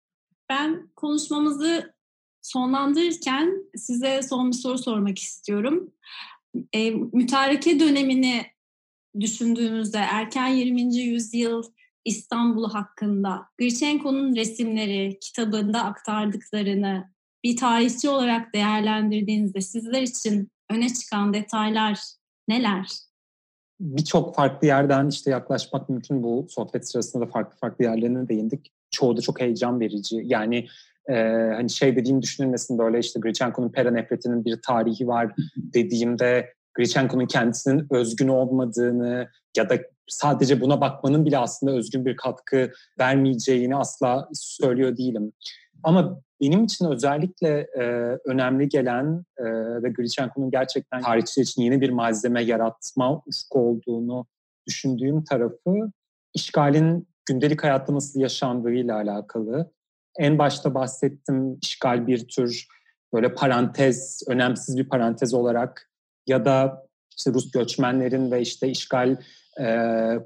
Ben 0.51 0.89
konuşmamızı 0.97 1.95
sonlandırırken 2.43 3.65
size 3.77 4.23
son 4.23 4.51
bir 4.51 4.57
soru 4.57 4.79
sormak 4.79 5.19
istiyorum. 5.19 5.93
E, 6.73 6.91
mütareke 6.91 7.81
dönemini 7.81 8.47
düşündüğümüzde 9.21 9.99
erken 9.99 10.49
20. 10.49 10.97
yüzyıl 10.97 11.63
İstanbul 12.05 12.71
hakkında 12.71 13.47
Grichenko'nun 13.59 14.37
resimleri, 14.37 15.19
kitabında 15.21 15.85
aktardıklarını 15.85 17.15
bir 17.45 17.57
tarihçi 17.57 18.09
olarak 18.09 18.55
değerlendirdiğinizde 18.55 19.61
sizler 19.61 20.03
için 20.03 20.51
öne 20.71 20.89
çıkan 20.89 21.35
detaylar 21.35 22.01
neler? 22.49 22.87
Birçok 23.81 24.35
farklı 24.35 24.67
yerden 24.67 25.09
işte 25.09 25.31
yaklaşmak 25.31 25.89
mümkün 25.89 26.23
bu 26.23 26.47
sohbet 26.49 26.89
sırasında 26.89 27.27
da 27.27 27.31
farklı 27.31 27.59
farklı 27.59 27.85
yerlerine 27.85 28.29
değindik. 28.29 28.73
Çoğu 28.91 29.17
da 29.17 29.21
çok 29.21 29.41
heyecan 29.41 29.81
verici. 29.81 30.23
Yani 30.25 30.67
e, 31.09 31.15
hani 31.55 31.71
şey 31.71 31.97
dediğim 31.97 32.23
düşünülmesin 32.23 32.79
böyle 32.79 32.99
işte 32.99 33.21
Grichenko'nun 33.21 33.73
pera 33.73 33.91
nefretinin 33.91 34.45
bir 34.45 34.63
tarihi 34.63 35.07
var 35.07 35.33
dediğimde 35.57 36.55
Grichenko'nun 36.75 37.27
kendisinin 37.27 37.87
özgün 37.91 38.29
olmadığını 38.29 39.29
ya 39.57 39.71
da 39.71 39.79
sadece 40.09 40.61
buna 40.61 40.81
bakmanın 40.81 41.27
bile 41.27 41.39
aslında 41.39 41.73
özgün 41.73 42.05
bir 42.05 42.17
katkı 42.17 42.71
vermeyeceğini 42.99 43.77
asla 43.77 44.29
söylüyor 44.33 44.97
değilim. 44.97 45.33
Ama 45.83 46.21
benim 46.41 46.65
için 46.65 46.87
özellikle 46.87 47.49
e, 47.59 47.83
önemli 48.25 48.69
gelen 48.69 49.25
e, 49.37 49.45
ve 49.83 49.91
Grichenko'nun 49.91 50.51
gerçekten 50.51 51.01
tarihçiler 51.01 51.45
için 51.45 51.63
yeni 51.63 51.81
bir 51.81 51.91
malzeme 51.91 52.43
yaratma 52.43 53.23
ufku 53.27 53.69
olduğunu 53.69 54.27
düşündüğüm 54.67 55.25
tarafı 55.25 55.91
işgalin 56.35 57.09
gündelik 57.27 57.63
hayatta 57.63 57.95
nasıl 57.95 58.21
yaşandığıyla 58.21 58.97
alakalı. 58.97 59.73
En 60.19 60.39
başta 60.39 60.75
bahsettim 60.75 61.59
işgal 61.63 62.07
bir 62.07 62.29
tür 62.29 62.67
böyle 63.13 63.35
parantez, 63.35 64.23
önemsiz 64.29 64.77
bir 64.77 64.89
parantez 64.89 65.35
olarak 65.35 65.91
ya 66.27 66.45
da 66.45 66.87
işte 67.19 67.33
Rus 67.33 67.51
göçmenlerin 67.51 68.31
ve 68.31 68.41
işte 68.41 68.69
işgal 68.69 69.17
e, 69.61 69.67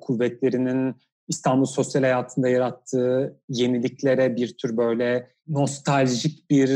kuvvetlerinin 0.01 0.94
İstanbul 1.28 1.64
sosyal 1.64 2.03
hayatında 2.03 2.49
yarattığı 2.49 3.40
yeniliklere 3.49 4.36
bir 4.36 4.57
tür 4.57 4.76
böyle 4.76 5.30
nostaljik 5.49 6.51
bir 6.51 6.70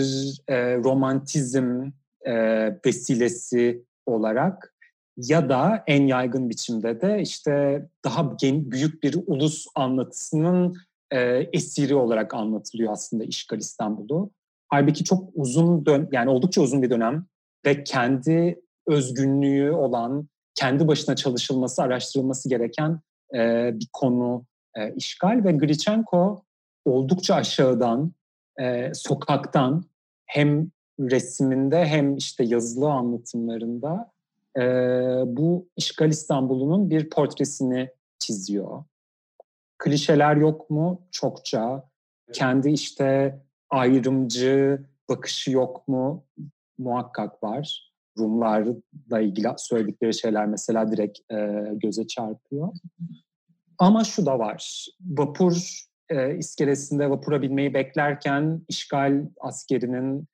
e, 0.48 0.76
romantizm 0.76 1.90
e, 2.22 2.34
vesilesi 2.86 3.84
olarak 4.06 4.74
ya 5.16 5.48
da 5.48 5.84
en 5.86 6.06
yaygın 6.06 6.50
biçimde 6.50 7.00
de 7.00 7.22
işte 7.22 7.86
daha 8.04 8.36
gen, 8.40 8.70
büyük 8.70 9.02
bir 9.02 9.16
ulus 9.26 9.66
anlatısının 9.74 10.76
e, 11.10 11.20
esiri 11.52 11.94
olarak 11.94 12.34
anlatılıyor 12.34 12.92
aslında 12.92 13.24
işgal 13.24 13.58
İstanbul'u. 13.58 14.30
Halbuki 14.68 15.04
çok 15.04 15.30
uzun 15.34 15.86
dön 15.86 16.08
yani 16.12 16.30
oldukça 16.30 16.62
uzun 16.62 16.82
bir 16.82 16.90
dönem 16.90 17.26
ve 17.66 17.84
kendi 17.84 18.60
özgünlüğü 18.86 19.70
olan, 19.72 20.28
kendi 20.54 20.88
başına 20.88 21.16
çalışılması, 21.16 21.82
araştırılması 21.82 22.48
gereken 22.48 23.00
e, 23.34 23.70
bir 23.74 23.88
konu 23.92 24.44
e, 24.76 24.94
işgal 24.94 25.44
ve 25.44 25.52
Grichenko 25.52 26.42
oldukça 26.84 27.34
aşağıdan, 27.34 28.12
e, 28.60 28.94
sokaktan 28.94 29.84
hem 30.26 30.70
resiminde 31.00 31.86
hem 31.86 32.16
işte 32.16 32.44
yazılı 32.44 32.90
anlatımlarında 32.90 34.12
e, 34.56 34.62
bu 35.26 35.68
işgal 35.76 36.10
İstanbul'unun 36.10 36.90
bir 36.90 37.10
portresini 37.10 37.90
çiziyor. 38.18 38.84
Klişeler 39.78 40.36
yok 40.36 40.70
mu? 40.70 41.02
Çokça. 41.10 41.88
Kendi 42.32 42.70
işte 42.70 43.40
ayrımcı 43.70 44.82
bakışı 45.08 45.50
yok 45.50 45.88
mu? 45.88 46.24
Muhakkak 46.78 47.42
var. 47.42 47.91
Rumlarla 48.18 49.20
ilgili 49.20 49.48
söyledikleri 49.56 50.14
şeyler 50.14 50.46
mesela 50.46 50.92
direkt 50.92 51.18
e, 51.32 51.64
göze 51.74 52.06
çarpıyor. 52.06 52.68
Ama 53.78 54.04
şu 54.04 54.26
da 54.26 54.38
var. 54.38 54.86
Vapur 55.00 55.82
e, 56.08 56.36
iskelesinde 56.36 57.10
vapura 57.10 57.42
binmeyi 57.42 57.74
beklerken 57.74 58.62
işgal 58.68 59.26
askerinin 59.40 60.28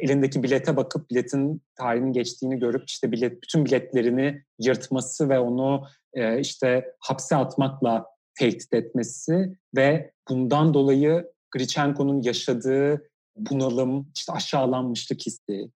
elindeki 0.00 0.42
bilete 0.42 0.76
bakıp 0.76 1.10
biletin 1.10 1.62
tarihinin 1.74 2.12
geçtiğini 2.12 2.58
görüp 2.58 2.88
işte 2.88 3.12
bilet 3.12 3.42
bütün 3.42 3.64
biletlerini 3.64 4.42
yırtması 4.58 5.28
ve 5.28 5.38
onu 5.38 5.86
e, 6.14 6.40
işte 6.40 6.94
hapse 7.00 7.36
atmakla 7.36 8.06
tehdit 8.38 8.74
etmesi 8.74 9.56
ve 9.76 10.12
bundan 10.28 10.74
dolayı 10.74 11.32
Grichenko'nun 11.50 12.22
yaşadığı 12.22 13.08
bunalım, 13.36 14.10
işte 14.16 14.32
aşağılanmışlık 14.32 15.26
hissi 15.26 15.70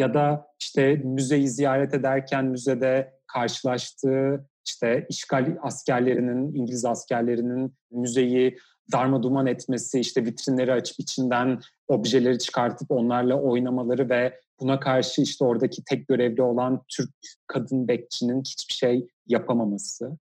ya 0.00 0.14
da 0.14 0.46
işte 0.60 0.94
müzeyi 0.94 1.48
ziyaret 1.48 1.94
ederken 1.94 2.44
müzede 2.44 3.12
karşılaştığı 3.26 4.46
işte 4.66 5.06
işgal 5.08 5.56
askerlerinin, 5.62 6.54
İngiliz 6.54 6.84
askerlerinin 6.84 7.74
müzeyi 7.90 8.58
darma 8.92 9.22
duman 9.22 9.46
etmesi, 9.46 10.00
işte 10.00 10.24
vitrinleri 10.24 10.72
açıp 10.72 11.00
içinden 11.00 11.60
objeleri 11.88 12.38
çıkartıp 12.38 12.90
onlarla 12.90 13.40
oynamaları 13.40 14.08
ve 14.08 14.40
buna 14.60 14.80
karşı 14.80 15.22
işte 15.22 15.44
oradaki 15.44 15.84
tek 15.84 16.08
görevli 16.08 16.42
olan 16.42 16.82
Türk 16.88 17.10
kadın 17.46 17.88
bekçinin 17.88 18.40
hiçbir 18.40 18.74
şey 18.74 19.06
yapamaması. 19.26 20.18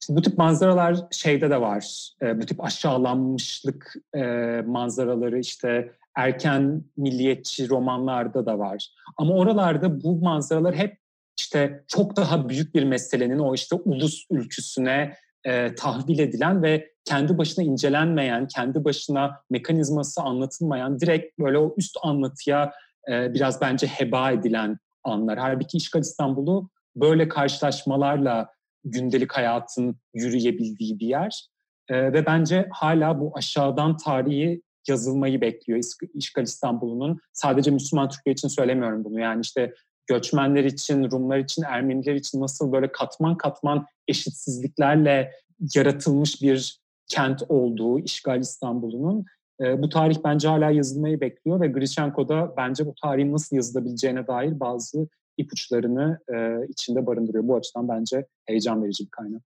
Şimdi 0.00 0.18
bu 0.18 0.22
tip 0.22 0.38
manzaralar 0.38 0.96
şeyde 1.10 1.50
de 1.50 1.60
var. 1.60 2.10
E, 2.22 2.40
bu 2.40 2.46
tip 2.46 2.64
aşağılanmışlık 2.64 3.94
e, 4.14 4.22
manzaraları 4.66 5.38
işte 5.38 5.92
erken 6.16 6.84
milliyetçi 6.96 7.68
romanlarda 7.68 8.46
da 8.46 8.58
var. 8.58 8.88
Ama 9.16 9.34
oralarda 9.34 10.02
bu 10.02 10.20
manzaralar 10.20 10.74
hep 10.74 10.98
işte 11.38 11.84
çok 11.88 12.16
daha 12.16 12.48
büyük 12.48 12.74
bir 12.74 12.84
meselenin 12.84 13.38
o 13.38 13.54
işte 13.54 13.76
ulus 13.76 14.26
ülküsüne 14.30 15.14
e, 15.44 15.74
tahvil 15.74 16.18
edilen 16.18 16.62
ve 16.62 16.90
kendi 17.04 17.38
başına 17.38 17.64
incelenmeyen, 17.64 18.48
kendi 18.48 18.84
başına 18.84 19.40
mekanizması 19.50 20.22
anlatılmayan, 20.22 21.00
direkt 21.00 21.38
böyle 21.38 21.58
o 21.58 21.74
üst 21.78 21.96
anlatıya 22.02 22.72
e, 23.10 23.34
biraz 23.34 23.60
bence 23.60 23.86
heba 23.86 24.30
edilen 24.30 24.78
anlar. 25.04 25.38
Halbuki 25.38 25.76
İşgal 25.76 26.00
İstanbul'u 26.00 26.70
böyle 26.96 27.28
karşılaşmalarla 27.28 28.48
gündelik 28.84 29.32
hayatın 29.32 29.96
yürüyebildiği 30.14 30.98
bir 30.98 31.06
yer. 31.06 31.46
E, 31.88 32.12
ve 32.12 32.26
bence 32.26 32.68
hala 32.72 33.20
bu 33.20 33.32
aşağıdan 33.34 33.96
tarihi 33.96 34.62
yazılmayı 34.88 35.40
bekliyor 35.40 35.80
İşgal 36.14 36.42
İstanbul'un. 36.42 37.20
Sadece 37.32 37.70
Müslüman 37.70 38.08
Türkiye 38.08 38.32
için 38.32 38.48
söylemiyorum 38.48 39.04
bunu. 39.04 39.20
Yani 39.20 39.40
işte 39.40 39.74
göçmenler 40.06 40.64
için, 40.64 41.10
Rumlar 41.10 41.38
için, 41.38 41.62
Ermeniler 41.62 42.14
için 42.14 42.40
nasıl 42.40 42.72
böyle 42.72 42.92
katman 42.92 43.36
katman 43.36 43.86
eşitsizliklerle 44.08 45.32
yaratılmış 45.74 46.42
bir 46.42 46.80
kent 47.08 47.42
olduğu 47.48 47.98
işgal 47.98 48.40
İstanbul'un 48.40 49.24
e, 49.60 49.82
bu 49.82 49.88
tarih 49.88 50.16
bence 50.24 50.48
hala 50.48 50.70
yazılmayı 50.70 51.20
bekliyor 51.20 51.60
ve 51.60 51.68
Grichenko 51.68 52.28
da 52.28 52.54
bence 52.56 52.86
bu 52.86 52.94
tarihin 53.02 53.32
nasıl 53.32 53.56
yazılabileceğine 53.56 54.26
dair 54.26 54.60
bazı 54.60 55.08
ipuçlarını 55.36 56.18
e, 56.34 56.68
içinde 56.68 57.06
barındırıyor. 57.06 57.48
Bu 57.48 57.56
açıdan 57.56 57.88
bence 57.88 58.26
heyecan 58.46 58.84
verici 58.84 59.04
bir 59.04 59.10
kaynak. 59.10 59.42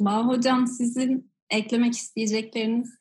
Bağ 0.00 0.26
Hocam 0.26 0.66
sizin 0.66 1.30
eklemek 1.50 1.94
isteyecekleriniz? 1.94 2.98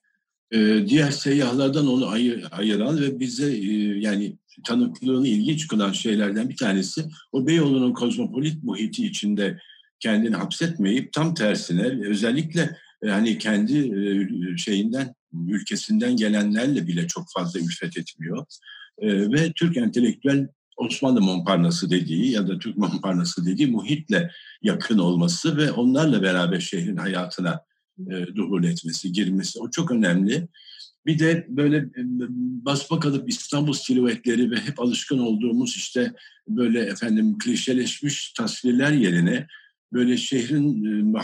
Ee, 0.53 0.87
diğer 0.87 1.11
seyyahlardan 1.11 1.87
onu 1.87 2.07
ayır, 2.07 2.45
ayıran 2.51 3.01
ve 3.01 3.19
bize 3.19 3.57
e, 3.57 3.99
yani 3.99 4.37
tanıklığını 4.63 5.27
ilginç 5.27 5.67
kılan 5.67 5.91
şeylerden 5.91 6.49
bir 6.49 6.57
tanesi 6.57 7.05
o 7.31 7.47
Beyoğlu'nun 7.47 7.93
kozmopolit 7.93 8.63
muhiti 8.63 9.05
içinde 9.07 9.59
kendini 9.99 10.35
hapsetmeyip 10.35 11.13
tam 11.13 11.33
tersine 11.33 12.07
özellikle 12.07 12.77
hani 13.05 13.37
kendi 13.37 13.77
e, 13.77 14.57
şeyinden 14.57 15.15
ülkesinden 15.47 16.15
gelenlerle 16.15 16.87
bile 16.87 17.07
çok 17.07 17.25
fazla 17.33 17.59
ülfet 17.59 17.97
etmiyor. 17.97 18.45
E, 18.97 19.31
ve 19.31 19.51
Türk 19.55 19.77
entelektüel 19.77 20.47
Osmanlı 20.77 21.21
Montparnasse 21.21 21.89
dediği 21.89 22.31
ya 22.31 22.47
da 22.47 22.59
Türk 22.59 22.77
Montparnasse 22.77 23.45
dediği 23.45 23.67
muhitle 23.67 24.31
yakın 24.61 24.97
olması 24.97 25.57
ve 25.57 25.71
onlarla 25.71 26.21
beraber 26.21 26.59
şehrin 26.59 26.97
hayatına 26.97 27.59
e, 27.99 28.35
duhul 28.35 28.63
etmesi, 28.63 29.11
girmesi 29.11 29.59
o 29.59 29.71
çok 29.71 29.91
önemli. 29.91 30.47
Bir 31.05 31.19
de 31.19 31.45
böyle 31.49 31.77
e, 31.77 32.01
basma 32.65 32.99
kalıp 32.99 33.29
İstanbul 33.29 33.73
silüetleri 33.73 34.51
ve 34.51 34.55
hep 34.55 34.79
alışkın 34.79 35.19
olduğumuz 35.19 35.75
işte 35.75 36.13
böyle 36.47 36.79
efendim 36.79 37.37
klişeleşmiş 37.37 38.33
tasvirler 38.33 38.91
yerine 38.91 39.47
böyle 39.93 40.17
şehrin 40.17 41.15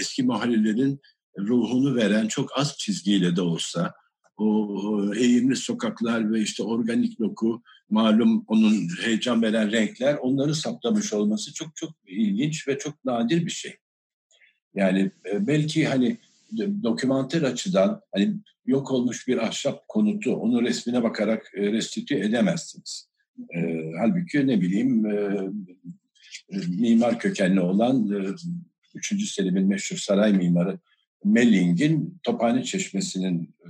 eski 0.00 0.22
mahallelerin 0.22 1.00
ruhunu 1.38 1.96
veren 1.96 2.28
çok 2.28 2.58
az 2.58 2.78
çizgiyle 2.78 3.36
de 3.36 3.42
olsa 3.42 3.94
o 4.36 5.14
eğimli 5.14 5.56
sokaklar 5.56 6.32
ve 6.32 6.40
işte 6.40 6.62
organik 6.62 7.18
doku 7.18 7.62
malum 7.90 8.44
onun 8.46 8.88
heyecan 9.02 9.42
veren 9.42 9.72
renkler 9.72 10.14
onları 10.14 10.54
saplamış 10.54 11.12
olması 11.12 11.54
çok 11.54 11.76
çok 11.76 11.90
ilginç 12.06 12.68
ve 12.68 12.78
çok 12.78 13.04
nadir 13.04 13.46
bir 13.46 13.50
şey. 13.50 13.76
Yani 14.74 15.10
belki 15.40 15.86
hani 15.86 16.16
dokümanter 16.82 17.42
açıdan 17.42 18.00
hani 18.12 18.34
yok 18.66 18.90
olmuş 18.90 19.28
bir 19.28 19.38
ahşap 19.38 19.88
konutu 19.88 20.36
onu 20.36 20.62
resmine 20.62 21.02
bakarak 21.02 21.52
restitü 21.54 22.14
edemezsiniz. 22.14 23.08
E, 23.54 23.90
halbuki 23.98 24.46
ne 24.46 24.60
bileyim 24.60 25.06
e, 25.06 25.48
mimar 26.68 27.18
kökenli 27.18 27.60
olan 27.60 28.10
e, 28.10 28.28
3. 28.94 29.30
Selim'in 29.30 29.68
meşhur 29.68 29.96
saray 29.96 30.32
mimarı 30.32 30.78
Melling'in 31.24 32.18
Tophane 32.22 32.64
Çeşmesi'nin 32.64 33.42
e, 33.42 33.68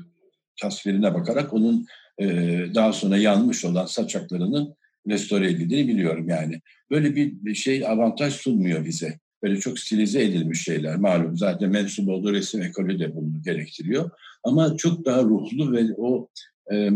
tasvirine 0.61 1.15
bakarak 1.15 1.53
onun 1.53 1.87
e, 2.19 2.27
daha 2.75 2.93
sonra 2.93 3.17
yanmış 3.17 3.65
olan 3.65 3.87
saçaklarının 3.87 4.75
restore 5.09 5.51
edildiğini 5.51 5.89
biliyorum 5.89 6.29
yani. 6.29 6.61
Böyle 6.91 7.17
bir 7.17 7.55
şey 7.55 7.87
avantaj 7.87 8.35
sunmuyor 8.35 8.85
bize. 8.85 9.19
Böyle 9.43 9.61
çok 9.61 9.79
stilize 9.79 10.25
edilmiş 10.25 10.65
şeyler 10.65 10.97
malum. 10.97 11.37
Zaten 11.37 11.71
mensup 11.71 12.09
olduğu 12.09 12.33
resim 12.33 12.63
ekolü 12.63 12.99
de 12.99 13.17
bunu 13.17 13.43
gerektiriyor. 13.45 14.11
Ama 14.45 14.77
çok 14.77 15.05
daha 15.05 15.23
ruhlu 15.23 15.73
ve 15.73 15.95
o 15.97 16.29
e, 16.73 16.91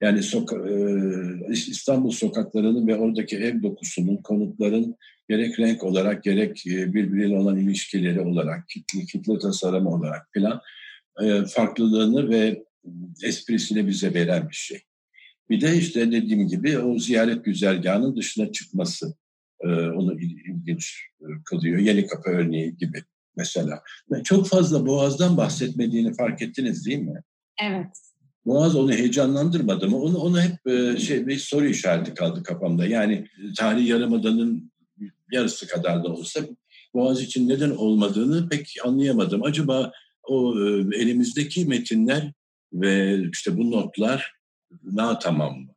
yani 0.00 0.22
soka, 0.22 0.56
e, 0.56 1.52
İstanbul 1.52 2.10
sokaklarının 2.10 2.86
ve 2.86 2.96
oradaki 2.96 3.36
ev 3.36 3.62
dokusunun, 3.62 4.16
konutların 4.16 4.96
gerek 5.28 5.58
renk 5.58 5.84
olarak 5.84 6.24
gerek 6.24 6.66
e, 6.66 6.94
birbiriyle 6.94 7.38
olan 7.38 7.58
ilişkileri 7.58 8.20
olarak, 8.20 8.68
kitle, 8.68 9.04
kitle 9.04 9.38
tasarımı 9.38 9.90
olarak 9.90 10.28
falan 10.34 10.60
e, 11.22 11.44
farklılığını 11.44 12.30
ve 12.30 12.64
esprisini 13.22 13.86
bize 13.86 14.14
veren 14.14 14.48
bir 14.48 14.54
şey. 14.54 14.80
Bir 15.50 15.60
de 15.60 15.76
işte 15.76 16.12
dediğim 16.12 16.48
gibi 16.48 16.78
o 16.78 16.98
ziyaret 16.98 17.44
güzergahının 17.44 18.16
dışına 18.16 18.52
çıkması 18.52 19.14
onu 19.68 20.20
ilginç 20.20 21.08
e, 21.20 21.26
kılıyor. 21.44 21.78
Yeni 21.78 22.06
Kapı 22.06 22.30
örneği 22.30 22.76
gibi 22.76 23.02
mesela. 23.36 23.82
Çok 24.24 24.48
fazla 24.48 24.86
Boğaz'dan 24.86 25.36
bahsetmediğini 25.36 26.14
fark 26.14 26.42
ettiniz 26.42 26.86
değil 26.86 26.98
mi? 26.98 27.22
Evet. 27.62 27.86
Boğaz 28.46 28.76
onu 28.76 28.92
heyecanlandırmadı 28.92 29.88
mı? 29.88 29.96
Onu, 29.96 30.18
onu 30.18 30.40
hep 30.40 30.66
e, 30.66 30.98
şey 30.98 31.26
bir 31.26 31.36
soru 31.36 31.66
işareti 31.66 32.14
kaldı 32.14 32.42
kafamda. 32.42 32.86
Yani 32.86 33.26
tarih 33.56 33.88
yarımadanın 33.88 34.72
yarısı 35.32 35.66
kadar 35.66 36.04
da 36.04 36.08
olsa 36.08 36.40
Boğaz 36.94 37.22
için 37.22 37.48
neden 37.48 37.70
olmadığını 37.70 38.48
pek 38.48 38.74
anlayamadım. 38.84 39.42
Acaba 39.42 39.92
o 40.22 40.54
e, 40.60 40.68
elimizdeki 40.96 41.66
metinler 41.66 42.32
ve 42.72 43.22
işte 43.32 43.56
bu 43.56 43.70
notlar 43.70 44.34
daha 44.96 45.18
tamam 45.18 45.58
mı? 45.58 45.74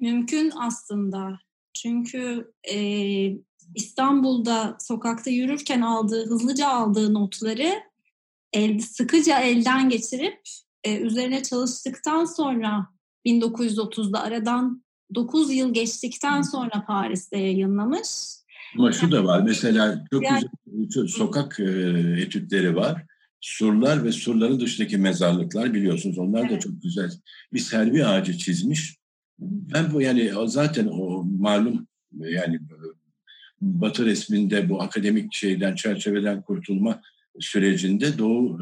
Mümkün 0.00 0.52
aslında. 0.60 1.38
Çünkü 1.82 2.52
e, 2.72 2.78
İstanbul'da 3.74 4.76
sokakta 4.80 5.30
yürürken 5.30 5.80
aldığı, 5.80 6.26
hızlıca 6.26 6.68
aldığı 6.68 7.14
notları 7.14 7.74
el, 8.52 8.78
sıkıca 8.80 9.40
elden 9.40 9.88
geçirip 9.88 10.40
e, 10.84 10.96
üzerine 10.96 11.42
çalıştıktan 11.42 12.24
sonra 12.24 12.86
1930'da 13.26 14.22
aradan 14.22 14.84
9 15.14 15.52
yıl 15.52 15.74
geçtikten 15.74 16.42
sonra 16.42 16.84
Paris'te 16.86 17.38
yayınlamış. 17.38 18.08
Ama 18.78 18.92
şu 18.92 19.12
da 19.12 19.24
var 19.24 19.42
mesela 19.42 20.04
çok 20.12 20.22
yani, 20.22 20.42
güzel 20.66 21.06
sokak 21.06 21.60
e, 21.60 21.64
etütleri 22.18 22.76
var. 22.76 23.06
Surlar 23.40 24.04
ve 24.04 24.12
surların 24.12 24.60
dışındaki 24.60 24.98
mezarlıklar 24.98 25.74
biliyorsunuz 25.74 26.18
onlar 26.18 26.40
evet. 26.40 26.50
da 26.50 26.58
çok 26.58 26.82
güzel. 26.82 27.10
Bir 27.52 27.58
servi 27.58 28.06
ağacı 28.06 28.38
çizmiş. 28.38 28.98
Ben 29.38 29.92
bu 29.92 30.02
yani 30.02 30.32
zaten 30.46 30.86
o 30.86 31.24
malum 31.24 31.86
yani 32.18 32.60
Batı 33.60 34.06
resminde 34.06 34.68
bu 34.68 34.82
akademik 34.82 35.34
şeyden 35.34 35.74
çerçeveden 35.74 36.42
kurtulma 36.42 37.02
sürecinde 37.40 38.18
Doğu 38.18 38.60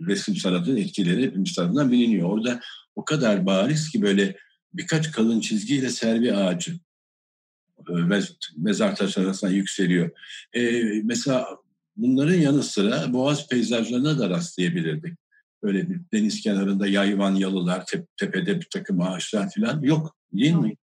resim 0.00 0.36
sanatının 0.36 0.76
etkileri 0.76 1.22
hepimiz 1.22 1.52
tarafından 1.52 1.92
biliniyor. 1.92 2.28
Orada 2.30 2.60
o 2.96 3.04
kadar 3.04 3.46
bariz 3.46 3.90
ki 3.90 4.02
böyle 4.02 4.36
birkaç 4.74 5.12
kalın 5.12 5.40
çizgiyle 5.40 5.88
servi 5.88 6.34
ağacı 6.34 6.72
e, 7.88 7.92
mezar 8.56 8.96
taşı 8.96 9.20
arasına 9.20 9.50
yükseliyor. 9.50 10.10
Ee, 10.52 10.82
mesela 11.04 11.46
bunların 11.96 12.34
yanı 12.34 12.62
sıra 12.62 13.12
Boğaz 13.12 13.48
peyzajlarına 13.48 14.18
da 14.18 14.30
rastlayabilirdik. 14.30 15.23
Böyle 15.64 15.90
bir 15.90 16.00
deniz 16.12 16.40
kenarında 16.40 16.86
yayvan 16.86 17.34
yalılar, 17.34 17.84
tepede 18.16 18.60
bir 18.60 18.68
takım 18.72 19.00
ağaçlar 19.00 19.50
falan 19.56 19.82
yok 19.82 20.16
değil 20.32 20.54
mi? 20.54 20.76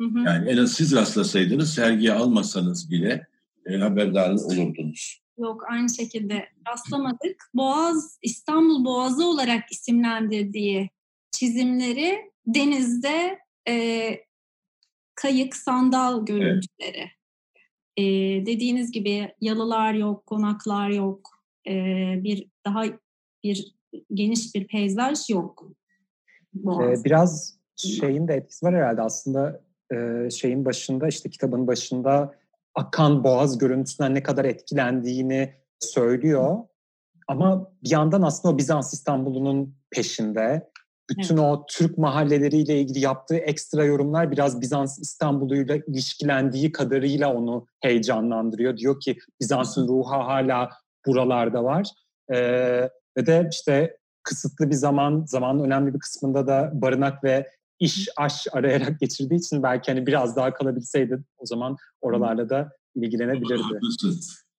Hı 0.00 0.06
hı. 0.06 0.18
Yani 0.18 0.50
en 0.50 0.56
az 0.56 0.72
siz 0.72 0.92
rastlasaydınız, 0.92 1.74
sergiye 1.74 2.12
almasanız 2.12 2.90
bile 2.90 3.26
e, 3.66 3.76
haberdar 3.76 4.30
olurdunuz. 4.30 5.20
Yok 5.38 5.64
aynı 5.70 5.94
şekilde 5.94 6.48
rastlamadık. 6.68 7.50
Boğaz, 7.54 8.18
İstanbul 8.22 8.84
Boğazı 8.84 9.26
olarak 9.26 9.72
isimlendirdiği 9.72 10.90
çizimleri 11.30 12.30
denizde 12.46 13.38
e, 13.68 14.16
kayık, 15.14 15.56
sandal 15.56 16.26
görüntüleri. 16.26 16.96
Evet. 16.96 17.10
E, 17.96 18.02
dediğiniz 18.46 18.92
gibi 18.92 19.34
yalılar 19.40 19.94
yok, 19.94 20.26
konaklar 20.26 20.90
yok, 20.90 21.30
e, 21.68 21.74
bir 22.24 22.46
daha 22.64 22.84
bir 23.44 23.76
geniş 24.14 24.54
bir 24.54 24.66
peyzaj 24.66 25.30
yok. 25.30 25.68
Boğaz. 26.54 27.00
Ee, 27.00 27.04
biraz 27.04 27.58
şeyin 27.76 28.28
de 28.28 28.34
etkisi 28.34 28.66
var 28.66 28.74
herhalde 28.74 29.02
aslında 29.02 29.60
e, 29.92 30.30
şeyin 30.30 30.64
başında 30.64 31.08
işte 31.08 31.30
kitabın 31.30 31.66
başında 31.66 32.34
akan 32.74 33.24
boğaz 33.24 33.58
görüntüsünden 33.58 34.14
ne 34.14 34.22
kadar 34.22 34.44
etkilendiğini 34.44 35.54
söylüyor. 35.80 36.56
Ama 37.28 37.72
bir 37.84 37.90
yandan 37.90 38.22
aslında 38.22 38.54
o 38.54 38.58
Bizans 38.58 38.92
İstanbul'unun 38.92 39.76
peşinde. 39.90 40.70
Bütün 41.10 41.36
evet. 41.36 41.44
o 41.44 41.66
Türk 41.68 41.98
mahalleleriyle 41.98 42.80
ilgili 42.80 43.00
yaptığı 43.00 43.36
ekstra 43.36 43.84
yorumlar 43.84 44.30
biraz 44.30 44.60
Bizans 44.60 44.98
İstanbul'uyla 44.98 45.76
ilişkilendiği 45.76 46.72
kadarıyla 46.72 47.34
onu 47.34 47.66
heyecanlandırıyor. 47.80 48.76
Diyor 48.76 49.00
ki 49.00 49.18
Bizans'ın 49.40 49.88
ruhu 49.88 50.10
hala 50.10 50.70
buralarda 51.06 51.64
var. 51.64 51.90
Ee, 52.34 52.90
ve 53.16 53.26
de 53.26 53.48
işte 53.52 53.96
kısıtlı 54.22 54.70
bir 54.70 54.74
zaman, 54.74 55.24
zamanın 55.26 55.64
önemli 55.64 55.94
bir 55.94 55.98
kısmında 55.98 56.46
da 56.46 56.70
barınak 56.74 57.24
ve 57.24 57.50
iş 57.80 58.08
aş 58.16 58.46
arayarak 58.52 59.00
geçirdiği 59.00 59.38
için 59.38 59.62
belki 59.62 59.92
hani 59.92 60.06
biraz 60.06 60.36
daha 60.36 60.54
kalabilseydi 60.54 61.24
o 61.38 61.46
zaman 61.46 61.76
oralarla 62.00 62.48
da 62.48 62.72
ilgilenebilirdi. 62.94 63.80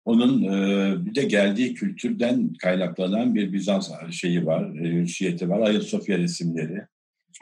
Onun 0.05 0.43
e, 0.43 1.05
bir 1.05 1.15
de 1.15 1.23
geldiği 1.23 1.73
kültürden 1.73 2.53
kaynaklanan 2.53 3.35
bir 3.35 3.53
Bizans 3.53 3.91
şeyi 4.11 4.45
var, 4.45 4.73
hüsiyeti 4.73 5.49
var. 5.49 5.59
Ayasofya 5.59 6.17
resimleri. 6.17 6.87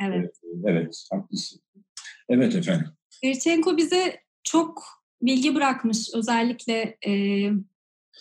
Evet. 0.01 0.35
E, 0.43 0.69
evet, 0.69 1.07
haklısın. 1.11 1.61
Evet 2.29 2.55
efendim. 2.55 2.87
Virchenko 3.23 3.77
bize 3.77 4.19
çok 4.43 4.83
bilgi 5.21 5.55
bırakmış. 5.55 6.09
Özellikle 6.13 6.97
e, 7.07 7.11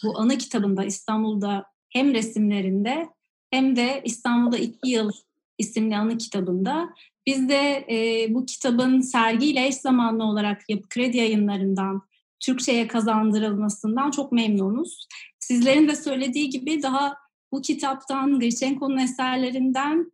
bu 0.04 0.18
ana 0.18 0.38
kitabında 0.38 0.84
İstanbul'da 0.84 1.64
hem 1.94 2.14
resimlerinde 2.14 3.08
hem 3.50 3.76
de 3.76 4.02
İstanbul'da 4.04 4.58
iki 4.58 4.90
yıl 4.90 5.10
isimli 5.58 5.96
anı 5.96 6.18
kitabında 6.18 6.88
biz 7.26 7.48
de 7.48 7.86
e, 7.90 8.26
bu 8.34 8.46
kitabın 8.46 9.00
sergiyle 9.00 9.66
eş 9.66 9.74
zamanlı 9.74 10.24
olarak 10.24 10.62
Yapı 10.68 10.88
Kredi 10.88 11.16
yayınlarından 11.16 12.02
Türkçe'ye 12.40 12.88
kazandırılmasından 12.88 14.10
çok 14.10 14.32
memnunuz. 14.32 15.08
Sizlerin 15.40 15.88
de 15.88 15.96
söylediği 15.96 16.50
gibi 16.50 16.82
daha 16.82 17.16
bu 17.52 17.62
kitaptan, 17.62 18.40
Grichenko'nun 18.40 18.98
eserlerinden 18.98 20.12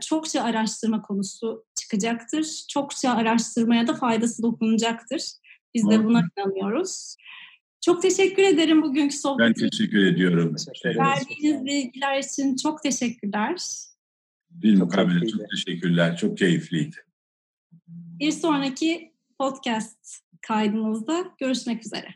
çokça 0.00 0.42
araştırma 0.42 1.02
konusu 1.02 1.64
çıkacaktır. 1.80 2.64
Çokça 2.68 3.12
araştırmaya 3.12 3.86
da 3.86 3.94
faydası 3.94 4.42
dokunacaktır. 4.42 5.22
Biz 5.74 5.90
de 5.90 6.04
buna 6.04 6.22
inanıyoruz. 6.36 7.16
Çok 7.84 8.02
teşekkür 8.02 8.42
ederim 8.42 8.82
bugünkü 8.82 9.16
sohbet 9.16 9.46
Ben 9.46 9.52
teşekkür 9.52 10.06
ediyorum. 10.06 10.56
Verdiğiniz 10.84 11.64
bilgiler 11.64 12.18
için 12.18 12.56
çok 12.56 12.82
teşekkürler. 12.82 13.56
Bir 14.50 14.76
mukabele 14.76 15.28
çok 15.28 15.50
teşekkürler. 15.50 16.16
Çok 16.16 16.38
keyifliydi. 16.38 16.96
Bir 17.88 18.32
sonraki 18.32 19.12
podcast 19.38 19.98
kaydımızda 20.40 21.24
görüşmek 21.38 21.86
üzere. 21.86 22.14